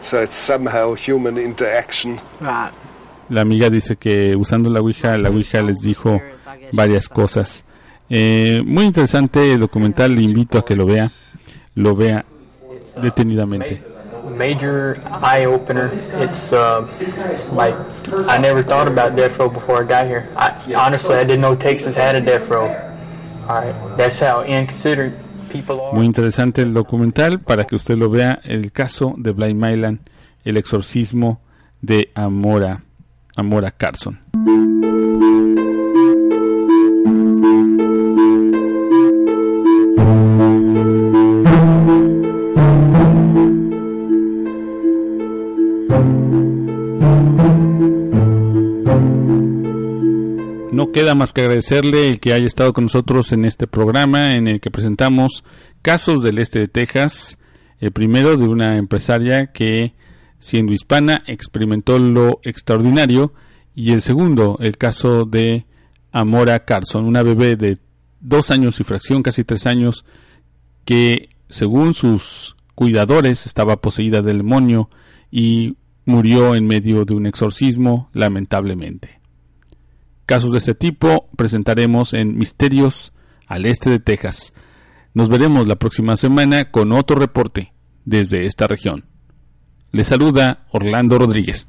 So 0.00 0.20
it's 0.20 0.34
somehow 0.34 0.94
human 0.96 1.38
interaction. 1.38 2.18
right. 2.40 2.72
La 3.30 3.40
amiga 3.40 3.70
dice 3.70 3.96
que 3.96 4.36
usando 4.36 4.68
la 4.68 4.80
Ouija, 4.80 5.16
la 5.16 5.30
Ouija 5.30 5.62
les 5.62 5.80
dijo 5.80 6.20
varias 6.72 7.08
cosas. 7.08 7.64
Eh, 8.10 8.62
muy 8.64 8.84
interesante 8.84 9.52
el 9.52 9.60
documental, 9.60 10.14
le 10.14 10.22
invito 10.22 10.58
a 10.58 10.64
que 10.64 10.76
lo 10.76 10.86
vea, 10.86 11.10
lo 11.74 11.96
vea 11.96 12.24
detenidamente. 13.00 13.82
Major 14.38 14.98
eye 15.22 15.46
opener. 15.46 15.90
It's 16.20 16.52
uh, 16.52 16.86
like 17.54 17.74
I 18.26 18.38
never 18.38 18.62
thought 18.62 18.88
about 18.88 19.16
death 19.16 19.38
row 19.38 19.50
before 19.50 19.82
I 19.82 19.86
got 19.86 20.06
here. 20.06 20.28
I, 20.36 20.74
honestly, 20.74 21.14
I 21.14 21.24
didn't 21.24 21.42
know 21.42 21.54
Texas 21.54 21.94
had 21.94 22.16
a 22.16 22.20
death 22.20 22.48
row. 22.48 22.68
All 23.48 23.60
right, 23.60 23.74
that's 23.98 24.18
how 24.20 24.42
inconsiderate 24.42 25.12
people 25.52 25.80
are. 25.80 25.92
Muy 25.92 26.06
interesante 26.06 26.62
el 26.62 26.72
documental 26.72 27.40
para 27.40 27.64
que 27.66 27.76
usted 27.76 27.96
lo 27.96 28.08
vea, 28.08 28.40
el 28.44 28.72
caso 28.72 29.14
de 29.18 29.32
Blind 29.32 29.60
Mylan, 29.60 30.00
el 30.44 30.56
exorcismo 30.56 31.40
de 31.82 32.10
Amora, 32.14 32.82
Amora 33.36 33.70
Carson. 33.72 34.20
Queda 50.94 51.16
más 51.16 51.32
que 51.32 51.40
agradecerle 51.40 52.08
el 52.08 52.20
que 52.20 52.32
haya 52.32 52.46
estado 52.46 52.72
con 52.72 52.84
nosotros 52.84 53.32
en 53.32 53.44
este 53.44 53.66
programa 53.66 54.36
en 54.36 54.46
el 54.46 54.60
que 54.60 54.70
presentamos 54.70 55.42
casos 55.82 56.22
del 56.22 56.38
este 56.38 56.60
de 56.60 56.68
Texas. 56.68 57.36
El 57.80 57.90
primero 57.90 58.36
de 58.36 58.46
una 58.46 58.76
empresaria 58.76 59.48
que, 59.48 59.94
siendo 60.38 60.72
hispana, 60.72 61.24
experimentó 61.26 61.98
lo 61.98 62.38
extraordinario. 62.44 63.34
Y 63.74 63.90
el 63.90 64.02
segundo, 64.02 64.56
el 64.60 64.78
caso 64.78 65.24
de 65.24 65.66
Amora 66.12 66.64
Carson, 66.64 67.04
una 67.06 67.24
bebé 67.24 67.56
de 67.56 67.78
dos 68.20 68.52
años 68.52 68.78
y 68.78 68.84
fracción, 68.84 69.24
casi 69.24 69.42
tres 69.42 69.66
años, 69.66 70.04
que, 70.84 71.28
según 71.48 71.94
sus 71.94 72.54
cuidadores, 72.76 73.46
estaba 73.46 73.80
poseída 73.80 74.22
del 74.22 74.38
demonio 74.38 74.90
y 75.28 75.76
murió 76.04 76.54
en 76.54 76.68
medio 76.68 77.04
de 77.04 77.14
un 77.14 77.26
exorcismo, 77.26 78.10
lamentablemente. 78.12 79.23
Casos 80.26 80.52
de 80.52 80.58
este 80.58 80.74
tipo 80.74 81.28
presentaremos 81.36 82.14
en 82.14 82.36
Misterios 82.36 83.12
al 83.46 83.66
Este 83.66 83.90
de 83.90 83.98
Texas. 83.98 84.54
Nos 85.12 85.28
veremos 85.28 85.66
la 85.66 85.76
próxima 85.76 86.16
semana 86.16 86.70
con 86.70 86.92
otro 86.92 87.16
reporte 87.16 87.74
desde 88.04 88.46
esta 88.46 88.66
región. 88.66 89.04
Les 89.92 90.06
saluda 90.08 90.66
Orlando 90.70 91.18
Rodríguez. 91.18 91.68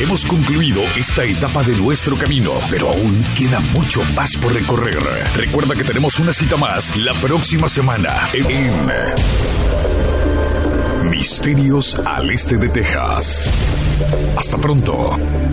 Hemos 0.00 0.26
concluido 0.26 0.82
esta 0.96 1.24
etapa 1.24 1.62
de 1.62 1.74
nuestro 1.76 2.18
camino, 2.18 2.50
pero 2.70 2.90
aún 2.90 3.24
queda 3.36 3.60
mucho 3.60 4.02
más 4.14 4.36
por 4.36 4.52
recorrer. 4.52 4.98
Recuerda 5.34 5.74
que 5.74 5.84
tenemos 5.84 6.18
una 6.18 6.32
cita 6.32 6.56
más 6.56 6.94
la 6.96 7.14
próxima 7.14 7.68
semana 7.68 8.28
en 8.32 8.86
Misterios 11.08 11.94
al 12.04 12.30
Este 12.30 12.58
de 12.58 12.68
Texas. 12.68 13.50
Hasta 14.36 14.58
pronto. 14.58 15.43